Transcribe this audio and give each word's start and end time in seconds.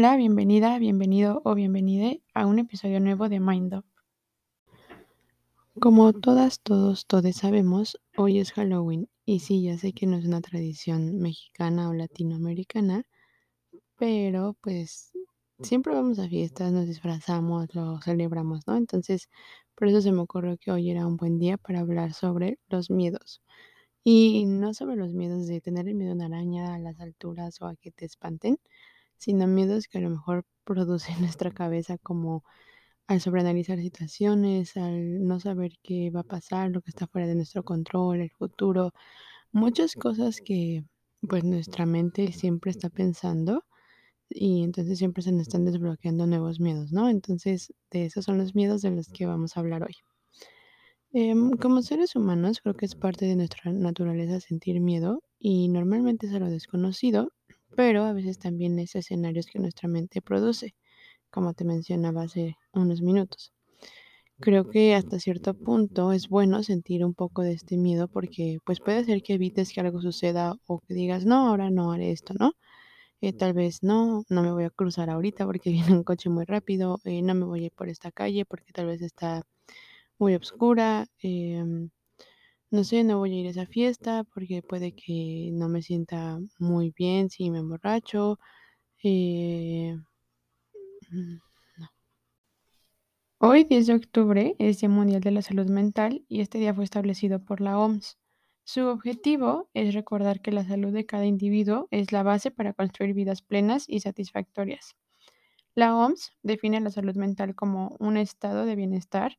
Hola, 0.00 0.16
bienvenida, 0.16 0.78
bienvenido 0.78 1.42
o 1.44 1.56
bienvenide 1.56 2.22
a 2.32 2.46
un 2.46 2.60
episodio 2.60 3.00
nuevo 3.00 3.28
de 3.28 3.40
Mind 3.40 3.74
Up. 3.74 3.84
Como 5.80 6.12
todas, 6.12 6.60
todos, 6.60 7.04
todes 7.04 7.38
sabemos, 7.38 7.98
hoy 8.16 8.38
es 8.38 8.52
Halloween 8.52 9.08
y 9.24 9.40
sí, 9.40 9.60
ya 9.60 9.76
sé 9.76 9.92
que 9.92 10.06
no 10.06 10.16
es 10.16 10.24
una 10.24 10.40
tradición 10.40 11.18
mexicana 11.18 11.88
o 11.88 11.94
latinoamericana, 11.94 13.06
pero 13.96 14.54
pues 14.60 15.10
siempre 15.62 15.94
vamos 15.94 16.20
a 16.20 16.28
fiestas, 16.28 16.70
nos 16.70 16.86
disfrazamos, 16.86 17.74
lo 17.74 18.00
celebramos, 18.00 18.68
¿no? 18.68 18.76
Entonces, 18.76 19.28
por 19.74 19.88
eso 19.88 20.00
se 20.00 20.12
me 20.12 20.20
ocurrió 20.20 20.58
que 20.58 20.70
hoy 20.70 20.92
era 20.92 21.08
un 21.08 21.16
buen 21.16 21.40
día 21.40 21.56
para 21.56 21.80
hablar 21.80 22.12
sobre 22.14 22.60
los 22.68 22.88
miedos. 22.88 23.42
Y 24.04 24.46
no 24.46 24.74
sobre 24.74 24.94
los 24.94 25.12
miedos 25.12 25.48
de 25.48 25.60
tener 25.60 25.88
el 25.88 25.96
miedo 25.96 26.12
a 26.12 26.14
una 26.14 26.26
araña, 26.26 26.76
a 26.76 26.78
las 26.78 27.00
alturas 27.00 27.60
o 27.60 27.66
a 27.66 27.74
que 27.74 27.90
te 27.90 28.04
espanten, 28.04 28.60
sino 29.18 29.46
miedos 29.46 29.88
que 29.88 29.98
a 29.98 30.00
lo 30.02 30.10
mejor 30.10 30.44
produce 30.64 31.14
nuestra 31.20 31.50
cabeza 31.50 31.98
como 31.98 32.44
al 33.08 33.20
sobreanalizar 33.20 33.78
situaciones, 33.78 34.76
al 34.76 35.26
no 35.26 35.40
saber 35.40 35.72
qué 35.82 36.10
va 36.10 36.20
a 36.20 36.24
pasar, 36.24 36.70
lo 36.70 36.82
que 36.82 36.90
está 36.90 37.06
fuera 37.06 37.26
de 37.26 37.34
nuestro 37.36 37.64
control, 37.64 38.20
el 38.20 38.30
futuro, 38.30 38.92
muchas 39.52 39.94
cosas 39.94 40.40
que 40.42 40.84
pues 41.28 41.44
nuestra 41.44 41.86
mente 41.86 42.32
siempre 42.32 42.70
está 42.70 42.90
pensando 42.90 43.64
y 44.30 44.62
entonces 44.64 44.98
siempre 44.98 45.22
se 45.22 45.32
nos 45.32 45.42
están 45.42 45.64
desbloqueando 45.64 46.26
nuevos 46.26 46.60
miedos, 46.60 46.92
¿no? 46.92 47.08
Entonces, 47.08 47.72
de 47.90 48.06
esos 48.06 48.24
son 48.26 48.38
los 48.38 48.54
miedos 48.54 48.82
de 48.82 48.90
los 48.90 49.08
que 49.08 49.26
vamos 49.26 49.56
a 49.56 49.60
hablar 49.60 49.84
hoy. 49.84 49.96
Em, 51.12 51.52
como 51.56 51.80
seres 51.82 52.14
humanos, 52.16 52.60
creo 52.60 52.74
que 52.74 52.84
es 52.84 52.94
parte 52.94 53.24
de 53.26 53.36
nuestra 53.36 53.72
naturaleza 53.72 54.40
sentir 54.40 54.80
miedo 54.80 55.22
y 55.38 55.68
normalmente 55.68 56.26
es 56.26 56.34
a 56.34 56.38
lo 56.38 56.50
desconocido, 56.50 57.32
pero 57.78 58.02
a 58.06 58.12
veces 58.12 58.40
también 58.40 58.76
es 58.80 58.96
escenarios 58.96 59.46
que 59.46 59.60
nuestra 59.60 59.88
mente 59.88 60.20
produce, 60.20 60.74
como 61.30 61.54
te 61.54 61.64
mencionaba 61.64 62.22
hace 62.22 62.56
unos 62.72 63.02
minutos. 63.02 63.52
Creo 64.40 64.68
que 64.68 64.96
hasta 64.96 65.20
cierto 65.20 65.54
punto 65.54 66.10
es 66.12 66.28
bueno 66.28 66.64
sentir 66.64 67.04
un 67.04 67.14
poco 67.14 67.42
de 67.42 67.52
este 67.52 67.76
miedo 67.76 68.08
porque 68.08 68.58
pues 68.64 68.80
puede 68.80 68.98
hacer 68.98 69.22
que 69.22 69.34
evites 69.34 69.72
que 69.72 69.80
algo 69.80 70.02
suceda 70.02 70.56
o 70.66 70.80
que 70.80 70.92
digas, 70.94 71.24
no, 71.24 71.46
ahora 71.50 71.70
no 71.70 71.92
haré 71.92 72.10
esto, 72.10 72.34
¿no? 72.36 72.54
Eh, 73.20 73.32
tal 73.32 73.52
vez 73.52 73.84
no, 73.84 74.24
no 74.28 74.42
me 74.42 74.50
voy 74.50 74.64
a 74.64 74.70
cruzar 74.70 75.08
ahorita 75.08 75.46
porque 75.46 75.70
viene 75.92 75.92
un 75.92 76.02
coche 76.02 76.30
muy 76.30 76.46
rápido, 76.46 76.98
eh, 77.04 77.22
no 77.22 77.36
me 77.36 77.44
voy 77.44 77.62
a 77.62 77.66
ir 77.66 77.72
por 77.76 77.88
esta 77.88 78.10
calle 78.10 78.44
porque 78.44 78.72
tal 78.72 78.86
vez 78.86 79.02
está 79.02 79.44
muy 80.18 80.34
oscura, 80.34 81.06
em, 81.22 81.90
no 82.70 82.84
sé, 82.84 83.04
no 83.04 83.18
voy 83.18 83.32
a 83.36 83.40
ir 83.40 83.46
a 83.46 83.50
esa 83.50 83.66
fiesta 83.66 84.24
porque 84.34 84.62
puede 84.62 84.92
que 84.94 85.50
no 85.52 85.68
me 85.68 85.82
sienta 85.82 86.38
muy 86.58 86.90
bien 86.96 87.30
si 87.30 87.50
me 87.50 87.58
emborracho. 87.60 88.38
eh, 89.02 89.96
mm, 91.10 91.38
no. 91.78 91.88
Hoy, 93.40 93.64
10 93.64 93.86
de 93.88 93.94
octubre, 93.94 94.54
es 94.60 94.80
Día 94.80 94.88
Mundial 94.88 95.20
de 95.20 95.32
la 95.32 95.42
Salud 95.42 95.68
Mental 95.68 96.24
y 96.28 96.40
este 96.40 96.58
día 96.58 96.72
fue 96.74 96.84
establecido 96.84 97.44
por 97.44 97.60
la 97.60 97.76
OMS. 97.78 98.16
Su 98.64 98.86
objetivo 98.86 99.68
es 99.74 99.94
recordar 99.94 100.40
que 100.40 100.52
la 100.52 100.64
salud 100.64 100.92
de 100.92 101.06
cada 101.06 101.26
individuo 101.26 101.88
es 101.90 102.12
la 102.12 102.22
base 102.22 102.50
para 102.52 102.74
construir 102.74 103.14
vidas 103.14 103.42
plenas 103.42 103.86
y 103.88 104.00
satisfactorias. 104.00 104.94
La 105.74 105.96
OMS 105.96 106.32
define 106.42 106.80
la 106.80 106.90
salud 106.90 107.16
mental 107.16 107.54
como 107.54 107.96
un 108.00 108.16
estado 108.16 108.66
de 108.66 108.76
bienestar 108.76 109.38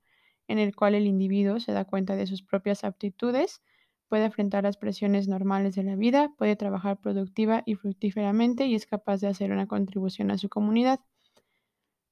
en 0.49 0.57
el 0.59 0.75
cual 0.75 0.95
el 0.95 1.05
individuo 1.05 1.59
se 1.59 1.71
da 1.71 1.85
cuenta 1.85 2.15
de 2.15 2.25
sus 2.27 2.41
propias 2.41 2.83
aptitudes, 2.83 3.61
puede 4.09 4.25
enfrentar 4.25 4.63
las 4.63 4.77
presiones 4.77 5.27
normales 5.27 5.75
de 5.75 5.83
la 5.83 5.95
vida, 5.95 6.33
puede 6.37 6.55
trabajar 6.55 6.99
productiva 6.99 7.61
y 7.67 7.75
fructíferamente 7.75 8.65
y 8.65 8.73
es 8.73 8.87
capaz 8.87 9.21
de 9.21 9.27
hacer 9.27 9.51
una 9.51 9.67
contribución 9.67 10.31
a 10.31 10.39
su 10.39 10.49
comunidad. 10.49 10.99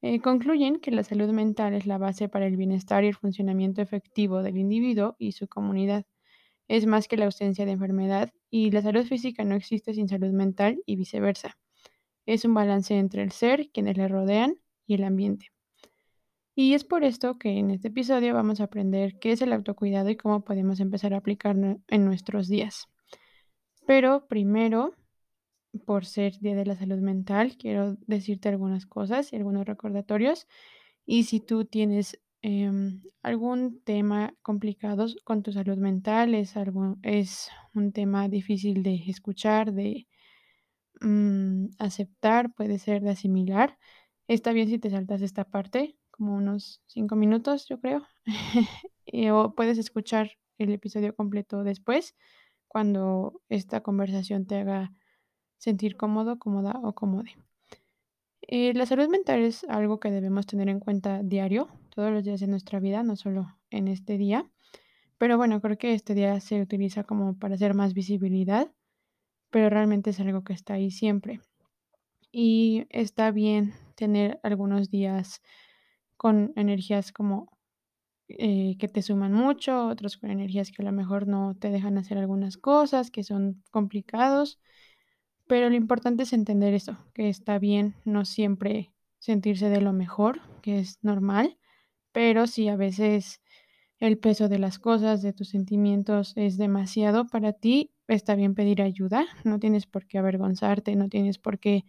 Eh, 0.03 0.21
concluyen 0.21 0.79
que 0.79 0.91
la 0.91 1.03
salud 1.03 1.29
mental 1.31 1.73
es 1.73 1.87
la 1.87 1.97
base 1.97 2.29
para 2.29 2.45
el 2.45 2.55
bienestar 2.55 3.03
y 3.03 3.07
el 3.07 3.15
funcionamiento 3.15 3.81
efectivo 3.81 4.43
del 4.43 4.57
individuo 4.57 5.15
y 5.17 5.31
su 5.31 5.47
comunidad. 5.47 6.05
Es 6.67 6.85
más 6.85 7.07
que 7.07 7.17
la 7.17 7.25
ausencia 7.25 7.65
de 7.65 7.71
enfermedad 7.71 8.31
y 8.51 8.69
la 8.69 8.83
salud 8.83 9.05
física 9.05 9.43
no 9.43 9.55
existe 9.55 9.95
sin 9.95 10.07
salud 10.07 10.31
mental 10.31 10.83
y 10.85 10.95
viceversa. 10.95 11.57
Es 12.27 12.45
un 12.45 12.53
balance 12.53 12.97
entre 12.97 13.23
el 13.23 13.31
ser, 13.31 13.71
quienes 13.71 13.97
le 13.97 14.07
rodean 14.07 14.57
y 14.85 14.95
el 14.95 15.03
ambiente. 15.03 15.47
Y 16.59 16.73
es 16.73 16.83
por 16.83 17.03
esto 17.03 17.37
que 17.37 17.59
en 17.59 17.69
este 17.69 17.89
episodio 17.89 18.33
vamos 18.33 18.59
a 18.59 18.63
aprender 18.63 19.19
qué 19.19 19.31
es 19.31 19.43
el 19.43 19.53
autocuidado 19.53 20.09
y 20.09 20.15
cómo 20.15 20.43
podemos 20.43 20.79
empezar 20.79 21.13
a 21.13 21.17
aplicarlo 21.17 21.79
en 21.87 22.03
nuestros 22.03 22.47
días. 22.47 22.87
Pero 23.85 24.25
primero, 24.27 24.95
por 25.85 26.07
ser 26.07 26.39
Día 26.39 26.55
de 26.55 26.65
la 26.65 26.75
Salud 26.75 26.97
Mental, 26.97 27.57
quiero 27.59 27.95
decirte 28.07 28.49
algunas 28.49 28.87
cosas 28.87 29.31
y 29.31 29.35
algunos 29.35 29.67
recordatorios. 29.67 30.47
Y 31.05 31.25
si 31.25 31.41
tú 31.41 31.65
tienes 31.65 32.19
em, 32.41 33.03
algún 33.21 33.79
tema 33.83 34.33
complicado 34.41 35.05
con 35.25 35.43
tu 35.43 35.51
salud 35.51 35.77
mental, 35.77 36.33
es, 36.33 36.57
algo, 36.57 36.97
es 37.03 37.51
un 37.75 37.91
tema 37.91 38.29
difícil 38.29 38.81
de 38.81 38.95
escuchar, 39.07 39.73
de 39.73 40.07
mm, 41.01 41.67
aceptar, 41.77 42.51
puede 42.55 42.79
ser 42.79 43.03
de 43.03 43.11
asimilar, 43.11 43.77
está 44.27 44.53
bien 44.53 44.69
si 44.69 44.79
te 44.79 44.89
saltas 44.89 45.21
esta 45.21 45.43
parte, 45.43 45.95
como 46.17 46.35
unos 46.35 46.81
cinco 46.87 47.15
minutos, 47.15 47.67
yo 47.67 47.79
creo. 47.79 48.05
o 49.31 49.53
puedes 49.55 49.77
escuchar 49.77 50.31
el 50.57 50.73
episodio 50.73 51.15
completo 51.15 51.63
después, 51.63 52.15
cuando 52.67 53.41
esta 53.49 53.81
conversación 53.81 54.45
te 54.45 54.55
haga 54.57 54.93
sentir 55.57 55.95
cómodo, 55.97 56.39
cómoda 56.39 56.79
o 56.83 56.93
cómode. 56.93 57.35
Eh, 58.41 58.73
la 58.73 58.85
salud 58.85 59.09
mental 59.09 59.41
es 59.41 59.63
algo 59.65 59.99
que 59.99 60.11
debemos 60.11 60.45
tener 60.45 60.69
en 60.69 60.79
cuenta 60.79 61.21
diario, 61.23 61.67
todos 61.89 62.11
los 62.11 62.23
días 62.23 62.39
de 62.39 62.47
nuestra 62.47 62.79
vida, 62.79 63.03
no 63.03 63.15
solo 63.15 63.57
en 63.69 63.87
este 63.87 64.17
día. 64.17 64.49
Pero 65.17 65.37
bueno, 65.37 65.61
creo 65.61 65.77
que 65.77 65.93
este 65.93 66.13
día 66.13 66.39
se 66.39 66.61
utiliza 66.61 67.03
como 67.03 67.37
para 67.37 67.55
hacer 67.55 67.73
más 67.73 67.93
visibilidad, 67.93 68.71
pero 69.49 69.69
realmente 69.69 70.11
es 70.11 70.19
algo 70.19 70.43
que 70.43 70.53
está 70.53 70.75
ahí 70.75 70.91
siempre. 70.91 71.41
Y 72.31 72.85
está 72.89 73.31
bien 73.31 73.73
tener 73.95 74.39
algunos 74.43 74.89
días 74.89 75.41
con 76.17 76.53
energías 76.55 77.11
como 77.11 77.57
eh, 78.27 78.75
que 78.77 78.89
te 78.89 79.01
suman 79.01 79.31
mucho, 79.31 79.87
otros 79.87 80.17
con 80.17 80.31
energías 80.31 80.71
que 80.71 80.81
a 80.81 80.85
lo 80.85 80.91
mejor 80.91 81.27
no 81.27 81.55
te 81.55 81.69
dejan 81.69 81.97
hacer 81.97 82.17
algunas 82.17 82.57
cosas, 82.57 83.09
que 83.09 83.23
son 83.23 83.63
complicados, 83.71 84.59
pero 85.47 85.69
lo 85.69 85.75
importante 85.75 86.23
es 86.23 86.33
entender 86.33 86.73
eso, 86.73 86.97
que 87.13 87.29
está 87.29 87.57
bien 87.57 87.95
no 88.03 88.25
siempre 88.25 88.91
sentirse 89.19 89.69
de 89.69 89.79
lo 89.79 89.93
mejor, 89.93 90.41
que 90.61 90.79
es 90.79 90.99
normal, 91.01 91.57
pero 92.11 92.47
si 92.47 92.67
a 92.67 92.75
veces 92.75 93.41
el 93.99 94.17
peso 94.17 94.49
de 94.49 94.59
las 94.59 94.77
cosas, 94.77 95.21
de 95.21 95.31
tus 95.31 95.49
sentimientos 95.49 96.33
es 96.35 96.57
demasiado 96.57 97.27
para 97.27 97.53
ti, 97.53 97.93
está 98.09 98.35
bien 98.35 98.55
pedir 98.55 98.81
ayuda, 98.81 99.25
no 99.45 99.57
tienes 99.59 99.85
por 99.85 100.05
qué 100.05 100.17
avergonzarte, 100.17 100.97
no 100.97 101.07
tienes 101.07 101.37
por 101.37 101.59
qué 101.59 101.85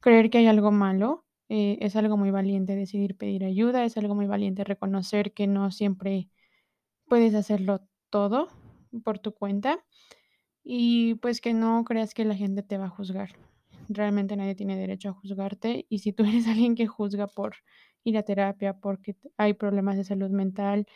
creer 0.00 0.30
que 0.30 0.38
hay 0.38 0.46
algo 0.46 0.72
malo, 0.72 1.25
eh, 1.48 1.78
es 1.80 1.96
algo 1.96 2.16
muy 2.16 2.30
valiente 2.30 2.76
decidir 2.76 3.16
pedir 3.16 3.44
ayuda, 3.44 3.84
es 3.84 3.96
algo 3.96 4.14
muy 4.14 4.26
valiente 4.26 4.64
reconocer 4.64 5.32
que 5.32 5.46
no 5.46 5.70
siempre 5.70 6.28
puedes 7.08 7.34
hacerlo 7.34 7.86
todo 8.10 8.48
por 9.04 9.18
tu 9.18 9.32
cuenta 9.34 9.84
y 10.64 11.14
pues 11.16 11.40
que 11.40 11.54
no 11.54 11.84
creas 11.84 12.14
que 12.14 12.24
la 12.24 12.34
gente 12.34 12.62
te 12.62 12.78
va 12.78 12.86
a 12.86 12.90
juzgar. 12.90 13.36
Realmente 13.88 14.36
nadie 14.36 14.56
tiene 14.56 14.76
derecho 14.76 15.10
a 15.10 15.12
juzgarte 15.12 15.86
y 15.88 16.00
si 16.00 16.12
tú 16.12 16.24
eres 16.24 16.46
alguien 16.48 16.74
que 16.74 16.86
juzga 16.86 17.28
por 17.28 17.56
ir 18.04 18.18
a 18.18 18.22
terapia, 18.22 18.74
porque 18.80 19.16
hay 19.36 19.54
problemas 19.54 19.96
de 19.96 20.04
salud 20.04 20.30
mental, 20.30 20.86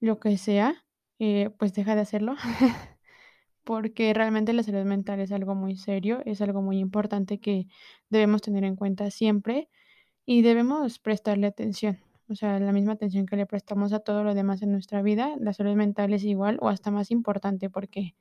lo 0.00 0.20
que 0.20 0.38
sea, 0.38 0.84
eh, 1.18 1.50
pues 1.58 1.74
deja 1.74 1.94
de 1.94 2.02
hacerlo. 2.02 2.36
porque 3.64 4.12
realmente 4.14 4.52
la 4.52 4.62
salud 4.62 4.84
mental 4.84 5.20
es 5.20 5.32
algo 5.32 5.54
muy 5.54 5.76
serio, 5.76 6.20
es 6.26 6.40
algo 6.42 6.62
muy 6.62 6.78
importante 6.78 7.40
que 7.40 7.66
debemos 8.10 8.42
tener 8.42 8.64
en 8.64 8.76
cuenta 8.76 9.10
siempre 9.10 9.70
y 10.26 10.42
debemos 10.42 10.98
prestarle 10.98 11.46
atención. 11.46 11.98
O 12.28 12.34
sea, 12.34 12.58
la 12.58 12.72
misma 12.72 12.92
atención 12.92 13.26
que 13.26 13.36
le 13.36 13.46
prestamos 13.46 13.92
a 13.92 14.00
todo 14.00 14.24
lo 14.24 14.34
demás 14.34 14.62
en 14.62 14.72
nuestra 14.72 15.02
vida, 15.02 15.34
la 15.38 15.52
salud 15.52 15.74
mental 15.74 16.14
es 16.14 16.24
igual 16.24 16.58
o 16.60 16.68
hasta 16.68 16.90
más 16.90 17.10
importante 17.10 17.68
porque 17.68 18.14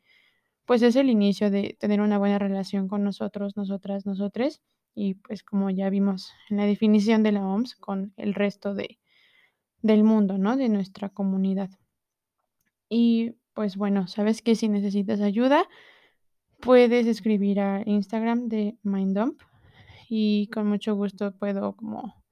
pues 0.65 0.81
es 0.81 0.95
el 0.95 1.09
inicio 1.09 1.49
de 1.49 1.77
tener 1.79 2.01
una 2.01 2.17
buena 2.17 2.39
relación 2.39 2.87
con 2.87 3.03
nosotros, 3.03 3.55
nosotras, 3.57 4.05
nosotres 4.05 4.61
y 4.95 5.15
pues 5.15 5.43
como 5.43 5.69
ya 5.69 5.89
vimos 5.89 6.31
en 6.49 6.57
la 6.57 6.65
definición 6.65 7.23
de 7.23 7.31
la 7.31 7.45
OMS 7.45 7.75
con 7.75 8.13
el 8.17 8.33
resto 8.33 8.73
de, 8.73 8.99
del 9.81 10.03
mundo, 10.03 10.37
¿no? 10.37 10.57
De 10.57 10.69
nuestra 10.69 11.09
comunidad. 11.09 11.69
Y 12.89 13.35
pues 13.53 13.77
bueno, 13.77 14.07
sabes 14.07 14.41
que 14.41 14.55
si 14.55 14.67
necesitas 14.67 15.21
ayuda, 15.21 15.67
puedes 16.59 17.07
escribir 17.07 17.59
a 17.59 17.83
Instagram 17.85 18.47
de 18.49 18.77
MindDump 18.83 19.41
y 20.15 20.47
con 20.49 20.67
mucho 20.67 20.95
gusto 20.95 21.31
puedo 21.35 21.75
como 21.75 22.23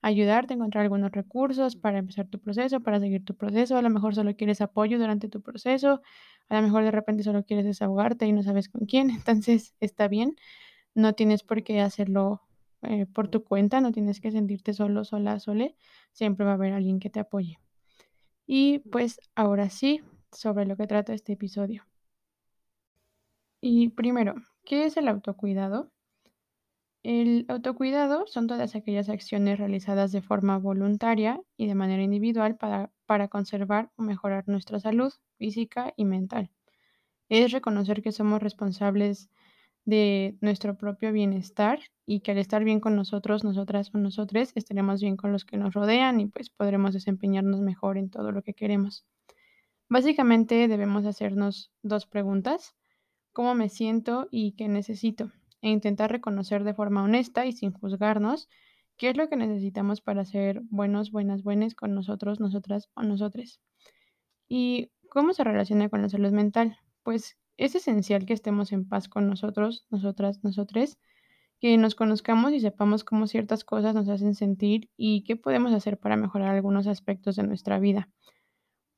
ayudarte 0.00 0.54
a 0.54 0.56
encontrar 0.56 0.84
algunos 0.84 1.12
recursos 1.12 1.76
para 1.76 1.98
empezar 1.98 2.26
tu 2.28 2.40
proceso, 2.40 2.80
para 2.80 3.00
seguir 3.00 3.22
tu 3.22 3.36
proceso. 3.36 3.76
A 3.76 3.82
lo 3.82 3.90
mejor 3.90 4.14
solo 4.14 4.34
quieres 4.34 4.62
apoyo 4.62 4.98
durante 4.98 5.28
tu 5.28 5.42
proceso, 5.42 6.00
a 6.48 6.56
lo 6.56 6.62
mejor 6.62 6.84
de 6.84 6.90
repente 6.90 7.22
solo 7.24 7.44
quieres 7.44 7.66
desahogarte 7.66 8.26
y 8.26 8.32
no 8.32 8.42
sabes 8.42 8.70
con 8.70 8.86
quién, 8.86 9.10
entonces 9.28 9.74
está 9.80 10.08
bien. 10.08 10.36
No 10.94 11.14
tienes 11.14 11.42
por 11.42 11.62
qué 11.64 11.82
hacerlo 11.82 12.42
eh, 12.82 13.04
por 13.06 13.28
tu 13.28 13.44
cuenta, 13.44 13.82
no 13.82 13.92
tienes 13.92 14.20
que 14.22 14.30
sentirte 14.32 14.72
solo, 14.72 15.04
sola, 15.04 15.38
sole, 15.38 15.76
siempre 16.12 16.46
va 16.46 16.52
a 16.52 16.54
haber 16.54 16.72
alguien 16.72 16.98
que 16.98 17.10
te 17.10 17.20
apoye. 17.20 17.58
Y 18.46 18.78
pues 18.90 19.20
ahora 19.34 19.68
sí, 19.70 20.02
sobre 20.32 20.64
lo 20.66 20.76
que 20.78 20.86
trata 20.86 21.12
este 21.12 21.34
episodio. 21.34 21.84
Y 23.60 23.90
primero, 23.90 24.34
¿qué 24.64 24.86
es 24.86 24.96
el 24.96 25.08
autocuidado? 25.08 25.92
El 27.04 27.46
autocuidado 27.48 28.26
son 28.26 28.48
todas 28.48 28.74
aquellas 28.74 29.08
acciones 29.08 29.58
realizadas 29.58 30.10
de 30.12 30.20
forma 30.20 30.58
voluntaria 30.58 31.40
y 31.56 31.66
de 31.66 31.74
manera 31.74 32.02
individual 32.02 32.56
para, 32.56 32.90
para 33.06 33.28
conservar 33.28 33.90
o 33.96 34.02
mejorar 34.02 34.48
nuestra 34.48 34.80
salud 34.80 35.12
física 35.38 35.94
y 35.96 36.04
mental. 36.04 36.50
Es 37.28 37.52
reconocer 37.52 38.02
que 38.02 38.12
somos 38.12 38.42
responsables 38.42 39.30
de 39.84 40.36
nuestro 40.42 40.76
propio 40.76 41.12
bienestar 41.12 41.80
y 42.04 42.20
que 42.20 42.32
al 42.32 42.38
estar 42.38 42.64
bien 42.64 42.80
con 42.80 42.96
nosotros, 42.96 43.44
nosotras 43.44 43.90
o 43.94 43.98
nosotros, 43.98 44.52
estaremos 44.54 45.00
bien 45.00 45.16
con 45.16 45.32
los 45.32 45.44
que 45.44 45.56
nos 45.56 45.72
rodean 45.72 46.20
y 46.20 46.26
pues 46.26 46.50
podremos 46.50 46.92
desempeñarnos 46.92 47.60
mejor 47.60 47.96
en 47.96 48.10
todo 48.10 48.32
lo 48.32 48.42
que 48.42 48.52
queremos. 48.54 49.06
Básicamente 49.88 50.68
debemos 50.68 51.06
hacernos 51.06 51.72
dos 51.82 52.06
preguntas, 52.06 52.74
¿cómo 53.32 53.54
me 53.54 53.70
siento 53.70 54.28
y 54.30 54.52
qué 54.52 54.68
necesito? 54.68 55.32
E 55.60 55.68
intentar 55.70 56.10
reconocer 56.10 56.64
de 56.64 56.74
forma 56.74 57.02
honesta 57.02 57.46
y 57.46 57.52
sin 57.52 57.72
juzgarnos 57.72 58.48
qué 58.96 59.10
es 59.10 59.16
lo 59.16 59.28
que 59.28 59.36
necesitamos 59.36 60.00
para 60.00 60.24
ser 60.24 60.62
buenos, 60.70 61.10
buenas, 61.10 61.42
buenas 61.42 61.74
con 61.74 61.94
nosotros, 61.94 62.40
nosotras 62.40 62.90
o 62.94 63.02
nosotres. 63.02 63.60
¿Y 64.48 64.90
cómo 65.08 65.32
se 65.32 65.44
relaciona 65.44 65.88
con 65.88 66.02
la 66.02 66.08
salud 66.08 66.32
mental? 66.32 66.78
Pues 67.02 67.36
es 67.56 67.74
esencial 67.74 68.26
que 68.26 68.34
estemos 68.34 68.72
en 68.72 68.88
paz 68.88 69.08
con 69.08 69.28
nosotros, 69.28 69.86
nosotras, 69.90 70.42
nosotres, 70.42 70.98
que 71.60 71.76
nos 71.76 71.94
conozcamos 71.94 72.52
y 72.52 72.60
sepamos 72.60 73.04
cómo 73.04 73.26
ciertas 73.26 73.64
cosas 73.64 73.94
nos 73.94 74.08
hacen 74.08 74.34
sentir 74.34 74.90
y 74.96 75.24
qué 75.24 75.36
podemos 75.36 75.72
hacer 75.72 75.98
para 75.98 76.16
mejorar 76.16 76.54
algunos 76.54 76.86
aspectos 76.86 77.36
de 77.36 77.42
nuestra 77.42 77.78
vida. 77.78 78.08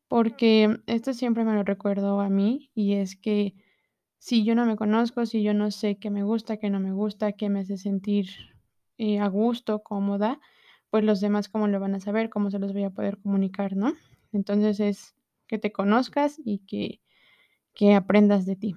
Porque 0.08 0.78
esto 0.86 1.14
siempre 1.14 1.44
me 1.44 1.54
lo 1.54 1.62
recuerdo 1.62 2.20
a 2.20 2.28
mí 2.28 2.70
y 2.74 2.94
es 2.94 3.16
que 3.16 3.54
si 4.20 4.44
yo 4.44 4.54
no 4.54 4.66
me 4.66 4.76
conozco, 4.76 5.26
si 5.26 5.42
yo 5.42 5.54
no 5.54 5.72
sé 5.72 5.98
qué 5.98 6.10
me 6.10 6.22
gusta, 6.22 6.58
qué 6.58 6.70
no 6.70 6.78
me 6.78 6.92
gusta, 6.92 7.32
qué 7.32 7.48
me 7.48 7.60
hace 7.60 7.76
sentir 7.78 8.28
eh, 8.98 9.18
a 9.18 9.26
gusto, 9.26 9.82
cómoda, 9.82 10.40
pues 10.90 11.02
los 11.04 11.20
demás 11.20 11.48
cómo 11.48 11.66
lo 11.66 11.80
van 11.80 11.96
a 11.96 12.00
saber, 12.00 12.30
cómo 12.30 12.50
se 12.52 12.60
los 12.60 12.72
voy 12.72 12.84
a 12.84 12.90
poder 12.90 13.18
comunicar, 13.18 13.74
¿no? 13.76 13.94
Entonces 14.32 14.78
es 14.78 15.16
que 15.48 15.58
te 15.58 15.72
conozcas 15.72 16.40
y 16.44 16.60
que 16.60 17.00
que 17.74 17.94
aprendas 17.94 18.46
de 18.46 18.56
ti. 18.56 18.76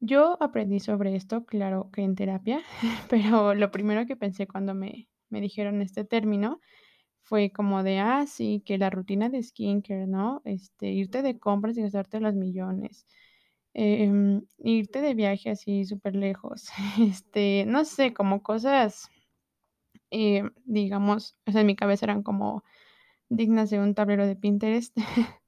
Yo 0.00 0.36
aprendí 0.42 0.80
sobre 0.80 1.16
esto, 1.16 1.46
claro 1.46 1.90
que 1.92 2.02
en 2.02 2.14
terapia, 2.14 2.60
pero 3.10 3.54
lo 3.54 3.70
primero 3.70 4.06
que 4.06 4.16
pensé 4.16 4.46
cuando 4.46 4.74
me, 4.74 5.08
me 5.30 5.40
dijeron 5.40 5.82
este 5.82 6.04
término 6.04 6.60
fue 7.22 7.50
como 7.52 7.82
de, 7.82 8.00
ah, 8.00 8.26
sí, 8.26 8.62
que 8.66 8.78
la 8.78 8.90
rutina 8.90 9.30
de 9.30 9.42
skincare, 9.42 10.06
¿no? 10.06 10.42
Este, 10.44 10.88
irte 10.88 11.22
de 11.22 11.38
compras 11.38 11.78
y 11.78 11.82
gastarte 11.82 12.20
los 12.20 12.34
millones. 12.34 13.06
Em, 13.74 14.42
irte 14.58 15.00
de 15.00 15.14
viaje 15.14 15.50
así 15.50 15.84
súper 15.84 16.14
lejos. 16.16 16.68
Este, 17.00 17.64
no 17.66 17.84
sé, 17.84 18.14
como 18.14 18.42
cosas, 18.42 19.10
eh, 20.10 20.44
digamos, 20.64 21.36
o 21.46 21.52
sea, 21.52 21.62
en 21.62 21.66
mi 21.66 21.76
cabeza 21.76 22.06
eran 22.06 22.22
como 22.22 22.64
dignas 23.28 23.70
de 23.70 23.80
un 23.80 23.94
tablero 23.94 24.26
de 24.26 24.36
Pinterest. 24.36 24.96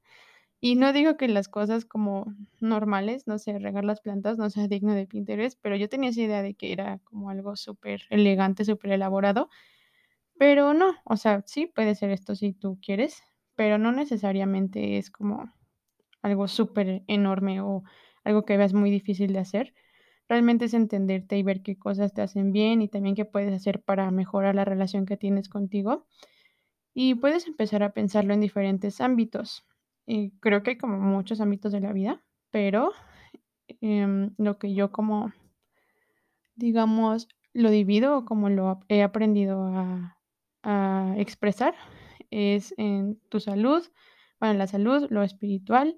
Y 0.61 0.76
no 0.76 0.93
digo 0.93 1.17
que 1.19 1.28
las 1.28 1.49
cosas 1.49 1.84
como 1.84 2.34
normales, 2.61 3.26
no 3.26 3.38
sé, 3.38 3.58
regar 3.58 3.84
las 3.84 4.00
plantas 4.00 4.38
no 4.38 4.50
sea 4.50 4.69
digno 4.69 4.94
de 4.94 5.06
Pinterest, 5.06 5.58
pero 5.62 5.76
yo 5.76 5.88
tenía 5.88 6.11
esa 6.11 6.23
idea 6.23 6.43
de 6.43 6.55
que 6.55 6.73
era 6.73 6.99
como 7.05 7.31
algo 7.31 7.56
súper 7.56 8.02
elegante, 8.11 8.64
súper 8.64 8.93
elaborado, 8.93 9.50
pero 10.38 10.75
no, 10.75 10.94
o 11.05 11.17
sea, 11.17 11.43
sí 11.46 11.67
puede 11.67 11.94
ser 11.94 12.11
esto 12.11 12.34
si 12.34 12.52
tú 12.52 12.78
quieres, 12.82 13.23
pero 13.55 13.78
no 13.78 13.93
necesariamente 13.93 14.99
es 14.99 15.11
como 15.11 15.52
algo 16.23 16.49
súper 16.49 17.05
enorme 17.06 17.61
o 17.61 17.84
algo 18.26 18.44
que 18.44 18.56
veas 18.56 18.75
muy 18.75 18.90
difícil 18.90 19.32
de 19.32 19.38
hacer. 19.38 19.73
Realmente 20.28 20.64
es 20.64 20.75
entenderte 20.75 21.38
y 21.38 21.44
ver 21.44 21.62
qué 21.62 21.78
cosas 21.78 22.12
te 22.12 22.23
hacen 22.23 22.50
bien 22.50 22.82
y 22.82 22.88
también 22.88 23.14
qué 23.14 23.25
puedes 23.25 23.55
hacer 23.55 23.82
para 23.82 24.11
mejorar 24.11 24.56
la 24.56 24.64
relación 24.64 25.06
que 25.06 25.17
tienes 25.17 25.49
contigo. 25.49 26.06
Y 26.93 27.14
puedes 27.14 27.46
empezar 27.46 27.84
a 27.84 27.93
pensarlo 27.93 28.34
en 28.34 28.40
diferentes 28.40 29.00
ámbitos. 29.00 29.64
Y 30.06 30.32
creo 30.40 30.64
que 30.64 30.70
hay 30.70 30.78
como 30.78 30.99
muchos 30.99 31.40
ámbitos 31.40 31.70
de 31.70 31.81
la 31.81 31.93
vida, 31.93 32.25
pero 32.50 32.90
em, 33.81 34.34
lo 34.38 34.58
que 34.58 34.75
yo 34.75 34.90
como, 34.90 35.32
digamos, 36.56 37.28
lo 37.52 37.70
divido 37.70 38.19
o 38.19 38.25
como 38.25 38.49
lo 38.50 38.81
he 38.88 39.02
aprendido 39.02 39.67
a, 39.67 40.12
expresar 41.17 41.76
es 42.32 42.75
en 42.76 43.20
tu 43.28 43.38
salud, 43.38 43.84
bueno, 44.40 44.58
la 44.58 44.67
salud, 44.67 45.06
lo 45.11 45.23
espiritual, 45.23 45.96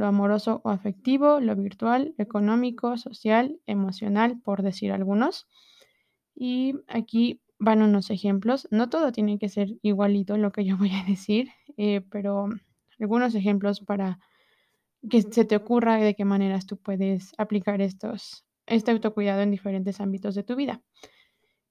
lo 0.00 0.06
amoroso 0.06 0.62
o 0.64 0.70
afectivo, 0.70 1.40
lo 1.40 1.54
virtual, 1.54 2.14
económico, 2.16 2.96
social, 2.96 3.60
emocional, 3.66 4.40
por 4.42 4.62
decir 4.62 4.92
algunos. 4.92 5.46
Y 6.34 6.74
aquí 6.88 7.42
van 7.58 7.82
unos 7.82 8.10
ejemplos. 8.10 8.66
No 8.70 8.88
todo 8.88 9.12
tiene 9.12 9.38
que 9.38 9.50
ser 9.50 9.76
igualito 9.82 10.38
lo 10.38 10.52
que 10.52 10.64
yo 10.64 10.76
voy 10.78 10.90
a 10.92 11.04
decir, 11.04 11.50
eh, 11.76 12.00
pero 12.10 12.48
algunos 12.98 13.34
ejemplos 13.34 13.80
para 13.80 14.18
que 15.08 15.22
se 15.22 15.44
te 15.44 15.56
ocurra 15.56 15.96
de 15.96 16.14
qué 16.14 16.24
maneras 16.24 16.66
tú 16.66 16.78
puedes 16.78 17.32
aplicar 17.38 17.80
estos, 17.80 18.44
este 18.66 18.90
autocuidado 18.90 19.42
en 19.42 19.50
diferentes 19.50 20.00
ámbitos 20.00 20.34
de 20.34 20.42
tu 20.42 20.56
vida. 20.56 20.82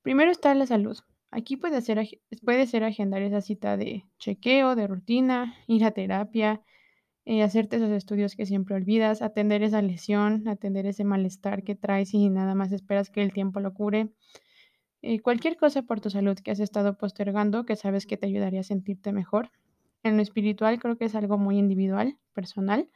Primero 0.03 0.31
está 0.31 0.53
la 0.55 0.67
salud. 0.67 0.97
Aquí 1.31 1.57
puede 1.57 1.81
ser, 1.81 2.07
puede 2.43 2.67
ser 2.67 2.83
agendar 2.83 3.21
esa 3.21 3.41
cita 3.41 3.75
de 3.75 4.05
chequeo, 4.19 4.75
de 4.75 4.87
rutina, 4.87 5.55
ir 5.67 5.83
a 5.83 5.91
terapia, 5.91 6.61
eh, 7.25 7.43
hacerte 7.43 7.77
esos 7.77 7.91
estudios 7.91 8.35
que 8.35 8.45
siempre 8.45 8.75
olvidas, 8.75 9.21
atender 9.21 9.63
esa 9.63 9.81
lesión, 9.81 10.47
atender 10.47 10.85
ese 10.85 11.03
malestar 11.03 11.63
que 11.63 11.75
traes 11.75 12.13
y 12.13 12.29
nada 12.29 12.55
más 12.55 12.71
esperas 12.71 13.09
que 13.09 13.21
el 13.21 13.33
tiempo 13.33 13.59
lo 13.59 13.73
cure. 13.73 14.09
Eh, 15.01 15.21
cualquier 15.21 15.57
cosa 15.57 15.83
por 15.83 16.01
tu 16.01 16.09
salud 16.09 16.37
que 16.37 16.51
has 16.51 16.59
estado 16.59 16.97
postergando 16.97 17.65
que 17.65 17.75
sabes 17.75 18.05
que 18.05 18.17
te 18.17 18.27
ayudaría 18.27 18.61
a 18.61 18.63
sentirte 18.63 19.13
mejor, 19.13 19.51
en 20.03 20.17
lo 20.17 20.23
espiritual 20.23 20.79
creo 20.79 20.97
que 20.97 21.05
es 21.05 21.15
algo 21.15 21.37
muy 21.37 21.57
individual, 21.57 22.17
personal, 22.33 22.89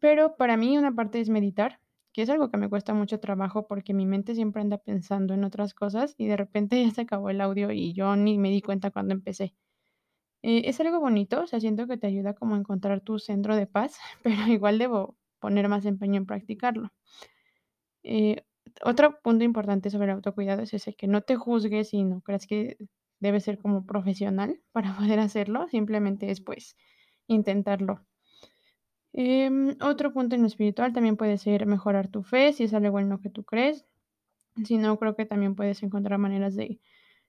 pero 0.00 0.36
para 0.36 0.56
mí 0.56 0.78
una 0.78 0.94
parte 0.94 1.20
es 1.20 1.28
meditar, 1.28 1.80
que 2.12 2.22
es 2.22 2.30
algo 2.30 2.50
que 2.50 2.56
me 2.56 2.68
cuesta 2.68 2.94
mucho 2.94 3.20
trabajo 3.20 3.66
porque 3.66 3.94
mi 3.94 4.06
mente 4.06 4.34
siempre 4.34 4.62
anda 4.62 4.78
pensando 4.78 5.34
en 5.34 5.44
otras 5.44 5.74
cosas 5.74 6.14
y 6.18 6.26
de 6.26 6.36
repente 6.36 6.82
ya 6.84 6.90
se 6.90 7.02
acabó 7.02 7.30
el 7.30 7.40
audio 7.40 7.72
y 7.72 7.92
yo 7.92 8.16
ni 8.16 8.38
me 8.38 8.50
di 8.50 8.62
cuenta 8.62 8.90
cuando 8.90 9.14
empecé. 9.14 9.54
Eh, 10.48 10.68
es 10.68 10.78
algo 10.78 11.00
bonito, 11.00 11.42
o 11.42 11.46
sea, 11.48 11.58
siento 11.58 11.88
que 11.88 11.96
te 11.96 12.06
ayuda 12.06 12.32
como 12.32 12.54
a 12.54 12.58
encontrar 12.58 13.00
tu 13.00 13.18
centro 13.18 13.56
de 13.56 13.66
paz, 13.66 13.98
pero 14.22 14.46
igual 14.46 14.78
debo 14.78 15.16
poner 15.40 15.68
más 15.68 15.84
empeño 15.86 16.18
en 16.18 16.26
practicarlo. 16.26 16.92
Eh, 18.04 18.44
otro 18.84 19.18
punto 19.22 19.42
importante 19.42 19.90
sobre 19.90 20.04
el 20.04 20.12
autocuidado 20.12 20.62
es 20.62 20.72
ese, 20.72 20.94
que 20.94 21.08
no 21.08 21.22
te 21.22 21.34
juzgues 21.34 21.92
y 21.94 22.04
no 22.04 22.20
creas 22.20 22.46
que 22.46 22.76
debe 23.18 23.40
ser 23.40 23.58
como 23.58 23.86
profesional 23.86 24.60
para 24.72 24.96
poder 24.96 25.18
hacerlo, 25.18 25.66
simplemente 25.68 26.30
es 26.30 26.40
pues 26.40 26.76
intentarlo. 27.26 28.06
Em, 29.12 29.76
otro 29.82 30.12
punto 30.12 30.36
en 30.36 30.42
lo 30.42 30.46
espiritual 30.46 30.92
también 30.92 31.16
puede 31.16 31.38
ser 31.38 31.66
mejorar 31.66 32.06
tu 32.06 32.22
fe, 32.22 32.52
si 32.52 32.62
es 32.62 32.72
algo 32.72 33.00
en 33.00 33.08
lo 33.08 33.18
que 33.20 33.30
tú 33.30 33.42
crees. 33.42 33.84
Si 34.64 34.78
no, 34.78 34.96
creo 34.98 35.16
que 35.16 35.26
también 35.26 35.56
puedes 35.56 35.82
encontrar 35.82 36.18
maneras 36.20 36.54
de 36.54 36.78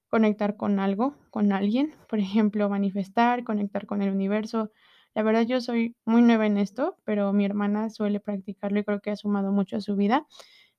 conectar 0.10 0.56
con 0.58 0.80
algo, 0.80 1.16
con 1.32 1.52
alguien, 1.52 1.94
por 2.08 2.20
ejemplo, 2.20 2.70
manifestar, 2.70 3.44
conectar 3.44 3.86
con 3.86 4.02
el 4.02 4.12
universo. 4.12 4.72
La 5.14 5.24
verdad 5.24 5.44
yo 5.44 5.62
soy 5.62 5.96
muy 6.06 6.22
nueva 6.22 6.46
en 6.46 6.58
esto, 6.58 6.98
pero 7.04 7.34
mi 7.34 7.46
hermana 7.46 7.90
suele 7.90 8.20
practicarlo 8.20 8.80
y 8.80 8.84
creo 8.84 9.02
que 9.02 9.12
ha 9.12 9.16
sumado 9.16 9.52
mucho 9.52 9.78
a 9.78 9.82
su 9.82 9.96
vida. 9.96 10.26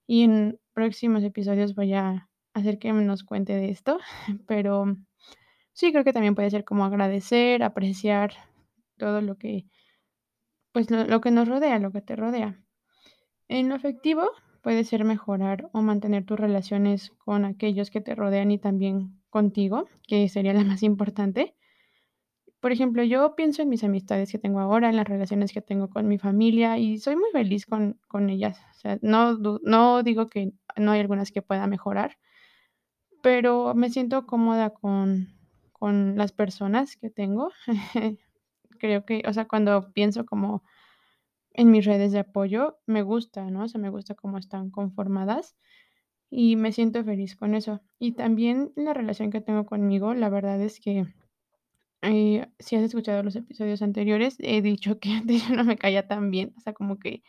Y 0.06 0.22
en 0.24 0.58
próximos 0.72 1.22
episodios 1.24 1.74
voy 1.74 1.94
a 1.94 2.28
hacer 2.54 2.78
que 2.78 2.92
nos 2.92 3.24
cuente 3.24 3.54
de 3.54 3.70
esto, 3.70 3.98
pero 4.46 4.96
sí 5.72 5.92
creo 5.92 6.04
que 6.04 6.12
también 6.12 6.34
puede 6.34 6.50
ser 6.50 6.64
como 6.64 6.84
agradecer, 6.84 7.62
apreciar 7.62 8.32
todo 8.96 9.20
lo 9.20 9.36
que, 9.36 9.66
pues 10.72 10.90
lo, 10.90 11.20
que 11.20 11.30
nos 11.30 11.48
rodea, 11.48 11.78
lo 11.78 11.92
que 11.92 12.02
te 12.02 12.16
rodea. 12.16 12.60
En 13.48 13.68
lo 13.68 13.74
afectivo 13.74 14.30
puede 14.62 14.84
ser 14.84 15.04
mejorar 15.04 15.70
o 15.72 15.82
mantener 15.82 16.24
tus 16.24 16.38
relaciones 16.38 17.12
con 17.18 17.44
aquellos 17.44 17.90
que 17.90 18.00
te 18.00 18.14
rodean 18.14 18.50
y 18.50 18.58
también 18.58 19.17
contigo, 19.30 19.86
que 20.06 20.28
sería 20.28 20.52
la 20.52 20.64
más 20.64 20.82
importante. 20.82 21.54
Por 22.60 22.72
ejemplo, 22.72 23.04
yo 23.04 23.36
pienso 23.36 23.62
en 23.62 23.68
mis 23.68 23.84
amistades 23.84 24.32
que 24.32 24.38
tengo 24.38 24.60
ahora, 24.60 24.88
en 24.88 24.96
las 24.96 25.06
relaciones 25.06 25.52
que 25.52 25.62
tengo 25.62 25.88
con 25.88 26.08
mi 26.08 26.18
familia 26.18 26.76
y 26.78 26.98
soy 26.98 27.14
muy 27.16 27.30
feliz 27.30 27.66
con, 27.66 28.00
con 28.08 28.30
ellas. 28.30 28.58
No, 29.00 29.38
no 29.62 30.02
digo 30.02 30.26
que 30.26 30.52
no 30.76 30.90
hay 30.92 31.00
algunas 31.00 31.30
que 31.30 31.42
pueda 31.42 31.66
mejorar, 31.68 32.18
pero 33.22 33.74
me 33.74 33.90
siento 33.90 34.26
cómoda 34.26 34.70
con, 34.70 35.28
con 35.72 36.16
las 36.16 36.32
personas 36.32 36.96
que 36.96 37.10
tengo. 37.10 37.50
Creo 38.80 39.04
que, 39.04 39.22
o 39.26 39.32
sea, 39.32 39.46
cuando 39.46 39.92
pienso 39.92 40.24
como 40.26 40.62
en 41.52 41.70
mis 41.70 41.84
redes 41.84 42.12
de 42.12 42.20
apoyo, 42.20 42.78
me 42.86 43.02
gusta, 43.02 43.50
¿no? 43.50 43.64
O 43.64 43.68
sea, 43.68 43.80
me 43.80 43.90
gusta 43.90 44.14
cómo 44.14 44.38
están 44.38 44.70
conformadas. 44.70 45.56
Y 46.30 46.56
me 46.56 46.72
siento 46.72 47.04
feliz 47.04 47.36
con 47.36 47.54
eso. 47.54 47.82
Y 47.98 48.12
también 48.12 48.72
la 48.76 48.94
relación 48.94 49.30
que 49.30 49.40
tengo 49.40 49.66
conmigo, 49.66 50.14
la 50.14 50.28
verdad 50.30 50.60
es 50.62 50.80
que, 50.80 51.06
eh, 52.02 52.46
si 52.58 52.76
has 52.76 52.82
escuchado 52.84 53.22
los 53.22 53.36
episodios 53.36 53.82
anteriores, 53.82 54.36
he 54.40 54.62
dicho 54.62 54.98
que 55.00 55.10
antes 55.14 55.48
yo 55.48 55.54
no 55.56 55.64
me 55.64 55.76
caía 55.78 56.06
tan 56.08 56.30
bien, 56.30 56.54
o 56.56 56.60
sea, 56.60 56.72
como 56.74 56.98
que 56.98 57.22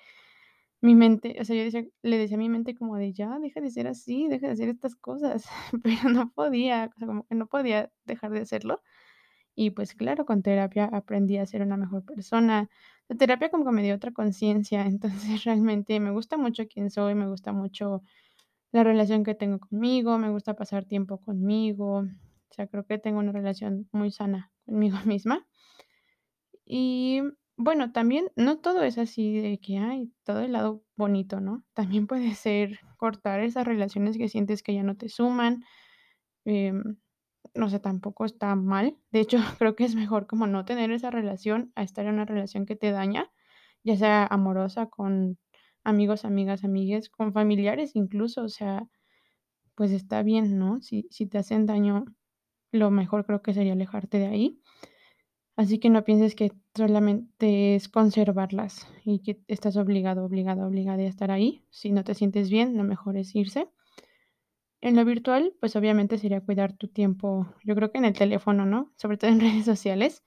mi 0.81 0.95
mente, 0.95 1.37
o 1.41 1.45
sea, 1.45 1.55
yo 1.57 1.81
le 2.03 2.17
decía 2.17 2.37
a 2.37 2.39
mi 2.39 2.49
mente 2.49 2.75
como 2.75 2.97
de: 2.97 3.13
"Ya, 3.13 3.39
deja 3.39 3.61
de 3.61 3.69
ser 3.71 3.87
así, 3.87 4.27
deja 4.29 4.47
de 4.47 4.53
hacer 4.53 4.69
estas 4.69 4.95
cosas", 4.95 5.45
pero 5.83 6.09
no 6.09 6.31
podía, 6.33 6.91
o 6.95 6.99
sea, 6.99 7.07
como 7.07 7.25
que 7.27 7.35
no 7.35 7.47
podía 7.47 7.91
dejar 8.05 8.31
de 8.31 8.41
hacerlo. 8.41 8.81
Y 9.55 9.71
pues 9.71 9.93
claro, 9.95 10.25
con 10.25 10.41
terapia 10.43 10.85
aprendí 10.85 11.37
a 11.37 11.45
ser 11.45 11.61
una 11.61 11.77
mejor 11.77 12.05
persona. 12.05 12.69
La 13.09 13.17
terapia 13.17 13.49
como 13.51 13.65
que 13.65 13.71
me 13.71 13.83
dio 13.83 13.95
otra 13.95 14.11
conciencia, 14.13 14.85
entonces 14.87 15.43
realmente 15.45 15.99
me 15.99 16.11
gusta 16.11 16.37
mucho 16.37 16.65
quién 16.67 16.89
soy, 16.91 17.15
me 17.15 17.27
gusta 17.27 17.51
mucho 17.53 18.03
la 18.71 18.83
relación 18.83 19.23
que 19.23 19.35
tengo 19.35 19.59
conmigo, 19.59 20.17
me 20.17 20.29
gusta 20.29 20.55
pasar 20.55 20.85
tiempo 20.85 21.19
conmigo, 21.19 21.99
o 21.99 22.53
sea, 22.53 22.67
creo 22.67 22.85
que 22.85 22.97
tengo 22.97 23.19
una 23.19 23.31
relación 23.31 23.87
muy 23.91 24.11
sana 24.11 24.51
conmigo 24.65 24.97
misma. 25.05 25.47
Y 26.65 27.21
bueno, 27.57 27.91
también 27.91 28.31
no 28.35 28.59
todo 28.59 28.83
es 28.83 28.97
así 28.97 29.39
de 29.41 29.59
que, 29.59 29.79
ay, 29.79 30.13
todo 30.23 30.41
el 30.41 30.53
lado 30.53 30.83
bonito, 30.95 31.41
¿no? 31.41 31.65
También 31.73 32.07
puede 32.07 32.33
ser 32.35 32.79
cortar 32.97 33.41
esas 33.41 33.65
relaciones 33.65 34.17
que 34.17 34.29
sientes 34.29 34.63
que 34.63 34.73
ya 34.73 34.83
no 34.83 34.95
te 34.95 35.09
suman, 35.09 35.63
em, 36.45 36.97
no 37.55 37.69
sé, 37.69 37.79
tampoco 37.79 38.25
está 38.25 38.55
mal. 38.55 38.97
De 39.11 39.21
hecho, 39.21 39.37
creo 39.59 39.75
que 39.75 39.85
es 39.85 39.95
mejor 39.95 40.27
como 40.27 40.47
no 40.47 40.65
tener 40.65 40.91
esa 40.91 41.11
relación 41.11 41.71
a 41.75 41.83
estar 41.83 42.05
en 42.05 42.15
una 42.15 42.25
relación 42.25 42.65
que 42.65 42.75
te 42.75 42.91
daña, 42.91 43.31
ya 43.83 43.97
sea 43.97 44.25
amorosa, 44.27 44.87
con 44.87 45.37
amigos, 45.89 46.25
amigas, 46.25 46.63
amigues, 46.63 47.09
con 47.09 47.33
familiares 47.33 47.95
incluso, 47.95 48.43
o 48.43 48.49
sea, 48.49 48.87
pues 49.75 49.91
está 49.91 50.23
bien, 50.23 50.57
¿no? 50.59 50.81
Si 50.81 51.07
si 51.11 51.25
te 51.27 51.37
hacen 51.39 51.65
daño, 51.65 52.05
lo 52.73 52.91
mejor 52.91 53.25
creo 53.25 53.41
que 53.43 53.53
sería 53.53 53.73
alejarte 53.73 54.19
de 54.19 54.27
ahí. 54.27 54.61
Así 55.55 55.77
que 55.79 55.89
no 55.91 56.03
pienses 56.05 56.33
que 56.35 56.53
solamente 56.75 57.75
es 57.75 57.87
conservarlas 57.89 58.87
y 59.05 59.19
que 59.19 59.41
estás 59.47 59.77
obligado, 59.77 60.25
obligada, 60.25 60.65
obligada 60.65 61.03
a 61.03 61.07
estar 61.07 61.31
ahí. 61.31 61.63
Si 61.69 61.91
no 61.91 62.03
te 62.03 62.15
sientes 62.15 62.49
bien, 62.49 62.77
lo 62.77 62.83
mejor 62.83 63.17
es 63.17 63.35
irse. 63.35 63.69
En 64.81 64.95
lo 64.95 65.05
virtual, 65.05 65.53
pues 65.59 65.75
obviamente 65.75 66.17
sería 66.17 66.41
cuidar 66.41 66.73
tu 66.73 66.87
tiempo, 66.87 67.47
yo 67.63 67.75
creo 67.75 67.91
que 67.91 67.97
en 67.97 68.05
el 68.05 68.13
teléfono, 68.13 68.65
¿no? 68.65 68.93
Sobre 68.97 69.17
todo 69.17 69.31
en 69.31 69.39
redes 69.41 69.65
sociales. 69.65 70.23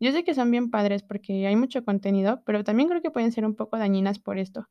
Yo 0.00 0.12
sé 0.12 0.24
que 0.24 0.34
son 0.34 0.50
bien 0.50 0.70
padres 0.70 1.02
porque 1.04 1.46
hay 1.46 1.56
mucho 1.56 1.84
contenido, 1.84 2.42
pero 2.44 2.64
también 2.64 2.88
creo 2.88 3.02
que 3.02 3.10
pueden 3.12 3.32
ser 3.32 3.44
un 3.46 3.54
poco 3.54 3.78
dañinas 3.78 4.18
por 4.18 4.38
esto. 4.38 4.68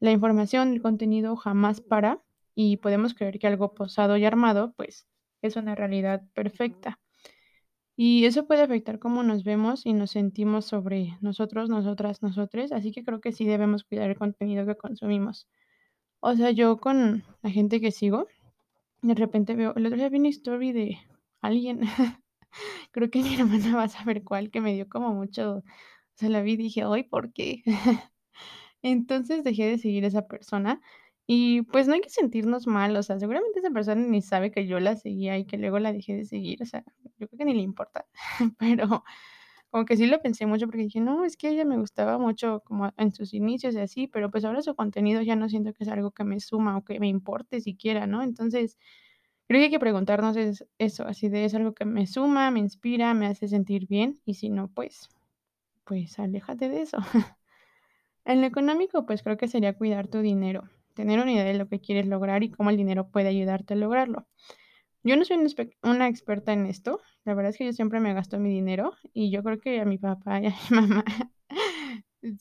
La 0.00 0.10
información, 0.12 0.72
el 0.72 0.82
contenido 0.82 1.36
jamás 1.36 1.80
para 1.80 2.22
y 2.54 2.78
podemos 2.78 3.14
creer 3.14 3.38
que 3.38 3.46
algo 3.46 3.74
posado 3.74 4.16
y 4.16 4.24
armado, 4.24 4.72
pues 4.76 5.06
es 5.42 5.56
una 5.56 5.74
realidad 5.74 6.22
perfecta. 6.34 6.98
Y 7.96 8.26
eso 8.26 8.46
puede 8.46 8.62
afectar 8.62 8.98
cómo 8.98 9.22
nos 9.22 9.42
vemos 9.42 9.86
y 9.86 9.94
nos 9.94 10.10
sentimos 10.10 10.66
sobre 10.66 11.16
nosotros, 11.22 11.70
nosotras, 11.70 12.22
nosotres, 12.22 12.72
así 12.72 12.92
que 12.92 13.04
creo 13.04 13.20
que 13.20 13.32
sí 13.32 13.46
debemos 13.46 13.84
cuidar 13.84 14.10
el 14.10 14.18
contenido 14.18 14.66
que 14.66 14.76
consumimos. 14.76 15.48
O 16.20 16.34
sea, 16.36 16.50
yo 16.50 16.78
con 16.78 17.24
la 17.42 17.50
gente 17.50 17.80
que 17.80 17.92
sigo, 17.92 18.28
de 19.02 19.14
repente 19.14 19.56
veo, 19.56 19.74
el 19.76 19.86
otro 19.86 19.98
día 19.98 20.08
vi 20.10 20.18
una 20.18 20.30
story 20.30 20.72
de 20.72 20.98
alguien, 21.42 21.80
creo 22.92 23.10
que 23.10 23.22
mi 23.22 23.34
hermana 23.36 23.76
va 23.76 23.84
a 23.84 23.88
saber 23.88 24.24
cuál, 24.24 24.50
que 24.50 24.60
me 24.60 24.74
dio 24.74 24.88
como 24.88 25.14
mucho, 25.14 25.58
o 25.58 25.64
sea, 26.16 26.30
la 26.30 26.42
vi 26.42 26.54
y 26.54 26.58
dije: 26.58 26.84
"Ay, 26.84 27.04
¿por 27.04 27.32
qué?". 27.32 27.62
Entonces 28.86 29.42
dejé 29.44 29.66
de 29.66 29.78
seguir 29.78 30.04
a 30.04 30.08
esa 30.08 30.28
persona 30.28 30.80
y, 31.26 31.62
pues, 31.62 31.88
no 31.88 31.94
hay 31.94 32.00
que 32.02 32.10
sentirnos 32.10 32.66
mal, 32.68 32.96
o 32.96 33.02
sea, 33.02 33.18
seguramente 33.18 33.58
esa 33.58 33.70
persona 33.72 34.00
ni 34.02 34.22
sabe 34.22 34.52
que 34.52 34.66
yo 34.68 34.78
la 34.80 34.94
seguía 34.96 35.36
y 35.38 35.44
que 35.44 35.58
luego 35.58 35.78
la 35.80 35.92
dejé 35.92 36.14
de 36.14 36.24
seguir, 36.24 36.62
o 36.62 36.66
sea, 36.66 36.84
yo 37.18 37.26
creo 37.28 37.38
que 37.38 37.44
ni 37.44 37.54
le 37.54 37.62
importa, 37.62 38.06
pero 38.58 39.02
como 39.70 39.84
que 39.86 39.96
sí 39.96 40.06
lo 40.06 40.20
pensé 40.22 40.46
mucho 40.46 40.66
porque 40.66 40.82
dije: 40.82 41.00
"No, 41.00 41.24
es 41.24 41.36
que 41.36 41.48
ella 41.50 41.64
me 41.64 41.78
gustaba 41.78 42.18
mucho 42.18 42.62
como 42.64 42.92
en 42.96 43.12
sus 43.14 43.34
inicios 43.34 43.74
y 43.74 43.80
así, 43.80 44.06
pero, 44.08 44.30
pues, 44.30 44.44
ahora 44.44 44.62
su 44.62 44.74
contenido 44.76 45.22
ya 45.22 45.36
no 45.36 45.48
siento 45.48 45.72
que 45.74 45.84
es 45.84 45.90
algo 45.90 46.12
que 46.12 46.24
me 46.24 46.40
suma 46.40 46.76
o 46.78 46.84
que 46.84 47.00
me 47.00 47.08
importe 47.08 47.60
siquiera", 47.60 48.06
¿no? 48.06 48.22
Entonces, 48.22 48.78
creo 49.48 49.60
que 49.60 49.64
hay 49.66 49.70
que 49.72 49.80
preguntarnos 49.80 50.36
es 50.36 50.66
eso, 50.78 51.06
así 51.06 51.28
de, 51.30 51.44
¿es 51.46 51.54
algo 51.54 51.74
que 51.74 51.84
me 51.86 52.06
suma, 52.06 52.50
me 52.52 52.60
inspira, 52.60 53.14
me 53.14 53.26
hace 53.28 53.48
sentir 53.48 53.86
bien? 53.88 54.20
Y 54.26 54.34
si 54.34 54.50
no, 54.50 54.68
pues 54.68 55.08
pues 55.84 56.18
aléjate 56.18 56.68
de 56.68 56.82
eso. 56.82 56.98
En 58.26 58.42
lo 58.42 58.46
económico, 58.46 59.06
pues 59.06 59.22
creo 59.22 59.38
que 59.38 59.48
sería 59.48 59.72
cuidar 59.74 60.08
tu 60.08 60.18
dinero, 60.20 60.68
tener 60.94 61.18
una 61.20 61.32
idea 61.32 61.44
de 61.44 61.54
lo 61.54 61.66
que 61.68 61.80
quieres 61.80 62.06
lograr 62.06 62.42
y 62.42 62.50
cómo 62.50 62.68
el 62.70 62.76
dinero 62.76 63.08
puede 63.10 63.28
ayudarte 63.28 63.72
a 63.74 63.76
lograrlo. 63.78 64.26
Yo 65.04 65.16
no 65.16 65.24
soy 65.24 65.38
una 65.82 66.08
experta 66.08 66.52
en 66.52 66.66
esto, 66.66 67.00
la 67.24 67.34
verdad 67.34 67.50
es 67.52 67.58
que 67.58 67.66
yo 67.66 67.72
siempre 67.74 68.00
me 68.00 68.14
gasto 68.14 68.38
mi 68.38 68.50
dinero 68.50 68.92
y 69.14 69.30
yo 69.30 69.42
creo 69.44 69.60
que 69.60 69.80
a 69.80 69.86
mi 69.86 69.98
papá 69.98 70.40
y 70.40 70.46
a 70.46 70.50
mi 70.50 70.56
mamá 70.88 71.04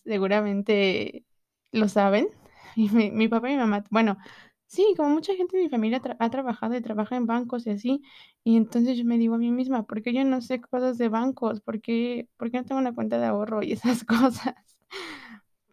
seguramente 0.04 1.26
lo 1.72 1.88
saben. 1.90 2.30
Y 2.76 2.90
mi 2.90 3.28
papá 3.30 3.50
y 3.50 3.54
mi 3.54 3.60
mamá, 3.60 3.84
bueno, 3.90 4.18
sí, 4.68 4.94
como 4.98 5.10
mucha 5.10 5.34
gente 5.36 5.56
de 5.58 5.64
mi 5.64 5.70
familia 5.70 6.02
ha 6.20 6.30
trabajado 6.30 6.76
y 6.76 6.82
trabaja 6.82 7.16
en 7.16 7.26
bancos 7.26 7.66
y 7.68 7.70
así, 7.72 8.02
y 8.44 8.58
entonces 8.58 8.98
yo 8.98 9.06
me 9.06 9.18
digo 9.18 9.36
a 9.36 9.38
mí 9.38 9.52
misma: 9.52 9.84
"¿Por 9.86 10.02
qué 10.02 10.14
yo 10.14 10.26
no 10.26 10.42
sé 10.42 10.60
cosas 10.62 10.98
de 10.98 11.08
bancos? 11.10 11.62
¿Por 11.62 11.80
qué 11.82 12.28
por 12.38 12.52
qué 12.52 12.58
no 12.58 12.66
tengo 12.66 12.82
una 12.82 12.94
cuenta 12.96 13.18
de 13.20 13.26
ahorro?", 13.28 13.64
y 13.64 13.72
esas 13.74 14.04
cosas. 14.06 14.56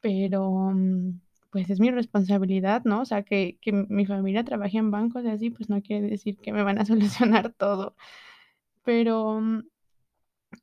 Pero, 0.03 0.51
mm, 0.75 1.21
pues 1.51 1.71
es 1.71 1.81
mi 1.81 1.91
responsabilidad, 1.93 2.83
¿no? 2.85 3.03
O 3.03 3.07
sea, 3.07 3.25
que 3.25 3.59
que 3.63 3.73
mi 3.73 4.07
familia 4.07 4.45
trabaje 4.45 4.79
en 4.79 4.91
bancos 4.93 5.25
y 5.25 5.29
así, 5.31 5.51
pues 5.51 5.71
no 5.71 5.83
quiere 5.83 6.09
decir 6.09 6.39
que 6.39 6.53
me 6.53 6.65
van 6.65 6.79
a 6.81 6.87
solucionar 6.87 7.55
todo. 7.55 7.97
Pero, 8.85 9.41
mm, 9.41 9.63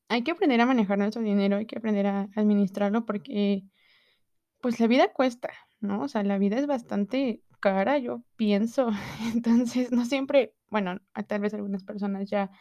hay 0.09 0.23
que 0.23 0.31
aprender 0.31 0.61
a 0.61 0.65
manejar 0.65 0.97
nuestro 0.97 1.21
dinero, 1.21 1.57
hay 1.57 1.65
que 1.65 1.77
aprender 1.77 2.07
a 2.07 2.29
administrarlo 2.35 3.05
porque, 3.05 3.63
pues 4.61 4.79
la 4.79 4.87
vida 4.87 5.13
cuesta, 5.13 5.49
¿no? 5.81 6.01
O 6.03 6.07
sea, 6.07 6.23
la 6.23 6.37
vida 6.37 6.57
es 6.57 6.67
bastante 6.67 7.43
cara, 7.59 7.97
yo 7.99 8.23
pienso. 8.35 8.89
Entonces, 9.35 9.91
no 9.91 10.05
siempre, 10.05 10.55
bueno, 10.69 10.99
tal 11.27 11.41
vez 11.41 11.53
algunas 11.53 11.83
personas 11.83 12.29
ya 12.29 12.51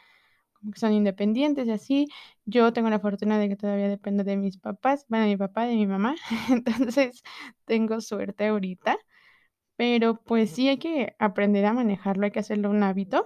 como 0.61 0.73
que 0.73 0.81
son 0.81 0.93
independientes 0.93 1.67
y 1.69 1.71
así. 1.73 2.09
Yo 2.45 2.73
tengo 2.73 2.91
la 2.91 3.00
fortuna 3.00 3.38
de 3.38 3.49
que 3.49 3.57
todavía 3.57 3.88
dependo 3.88 4.25
de 4.25 4.37
mis 4.37 4.59
papás, 4.59 5.05
bueno, 5.09 5.25
de 5.27 5.31
mi 5.33 5.37
papá, 5.37 5.65
de 5.67 5.75
mi 5.77 5.87
mamá, 5.87 6.17
entonces 6.50 7.23
tengo 7.67 8.00
suerte 8.00 8.47
ahorita, 8.49 8.99
pero 9.77 10.23
pues 10.23 10.50
sí 10.50 10.69
hay 10.69 10.79
que 10.79 11.15
aprender 11.19 11.65
a 11.67 11.73
manejarlo, 11.73 12.25
hay 12.25 12.33
que 12.33 12.41
hacerlo 12.41 12.71
un 12.71 12.83
hábito 12.83 13.25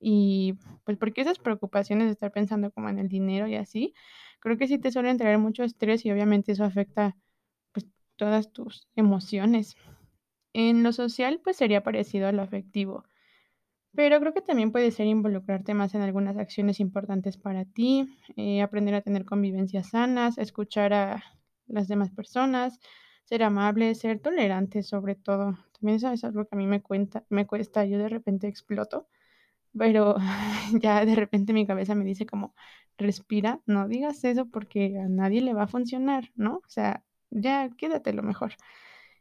y 0.00 0.54
pues 0.84 0.96
porque 0.98 1.20
esas 1.22 1.38
preocupaciones 1.38 2.06
de 2.08 2.12
estar 2.12 2.32
pensando 2.32 2.70
como 2.72 2.88
en 2.88 2.98
el 2.98 3.08
dinero 3.08 3.46
y 3.48 3.56
así, 3.56 3.94
creo 4.40 4.56
que 4.58 4.68
sí 4.68 4.78
te 4.78 4.90
suelen 4.92 5.18
traer 5.18 5.38
mucho 5.38 5.64
estrés 5.64 6.04
y 6.06 6.10
obviamente 6.12 6.52
eso 6.52 6.64
afecta, 6.64 7.16
pues, 7.72 7.86
todas 8.16 8.52
tus 8.52 8.88
emociones. 8.96 9.76
En 10.54 10.82
lo 10.84 10.92
social, 10.92 11.40
pues 11.44 11.56
sería 11.56 11.82
parecido 11.82 12.28
a 12.28 12.32
lo 12.32 12.42
afectivo. 12.42 13.04
Pero 13.94 14.20
creo 14.20 14.32
que 14.32 14.40
también 14.42 14.70
puede 14.72 14.90
ser 14.92 15.06
involucrarte 15.06 15.74
más 15.74 15.94
en 15.94 16.02
algunas 16.02 16.36
acciones 16.36 16.78
importantes 16.80 17.36
para 17.36 17.64
ti, 17.64 18.08
eh, 18.36 18.62
aprender 18.62 18.94
a 18.94 19.02
tener 19.02 19.24
convivencias 19.24 19.90
sanas, 19.90 20.38
escuchar 20.38 20.92
a 20.92 21.24
las 21.66 21.88
demás 21.88 22.10
personas, 22.10 22.78
ser 23.24 23.42
amable, 23.42 23.94
ser 23.94 24.20
tolerante 24.20 24.82
sobre 24.82 25.16
todo. 25.16 25.58
También 25.78 25.96
eso 25.96 26.10
es 26.12 26.22
algo 26.24 26.44
que 26.46 26.54
a 26.56 26.58
mí 26.58 26.66
me 26.66 26.82
me 27.30 27.46
cuesta, 27.46 27.84
yo 27.84 27.98
de 27.98 28.08
repente 28.08 28.46
exploto, 28.48 29.08
pero 29.78 30.16
ya 30.82 31.04
de 31.06 31.14
repente 31.16 31.52
mi 31.52 31.66
cabeza 31.66 31.94
me 31.94 32.04
dice 32.04 32.26
como: 32.26 32.54
"Respira, 32.98 33.60
no 33.66 33.88
digas 33.88 34.24
eso 34.24 34.46
porque 34.50 34.98
a 35.00 35.08
nadie 35.08 35.42
le 35.42 35.54
va 35.54 35.64
a 35.64 35.68
funcionar", 35.68 36.30
¿no? 36.36 36.56
O 36.58 36.68
sea, 36.68 37.04
ya 37.30 37.70
quédatelo 37.78 38.22
mejor. 38.22 38.54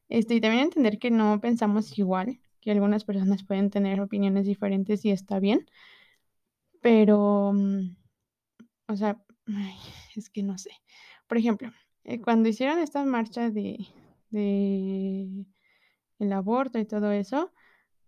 Este, 0.10 0.36
y 0.36 0.42
también 0.42 0.64
entender 0.66 1.00
que 1.00 1.12
no 1.12 1.40
pensamos 1.42 1.98
igual, 2.00 2.40
que 2.62 2.72
algunas 2.72 3.06
personas 3.06 3.44
pueden 3.44 3.70
tener 3.70 4.02
opiniones 4.02 4.46
diferentes 4.46 5.06
y 5.06 5.12
está 5.12 5.40
bien, 5.40 5.66
pero, 6.82 7.52
mm, 7.54 7.96
o 8.88 8.96
sea, 8.96 9.22
es 10.16 10.30
que 10.30 10.44
no 10.44 10.58
sé. 10.58 10.72
Por 11.28 11.38
ejemplo, 11.38 11.72
eh, 12.04 12.22
cuando 12.22 12.50
hicieron 12.50 12.80
esta 12.80 13.04
marcha 13.06 13.50
de 13.50 13.88
de 14.32 15.46
el 16.20 16.34
aborto 16.34 16.80
y 16.80 16.86
todo 16.86 17.12
eso, 17.12 17.52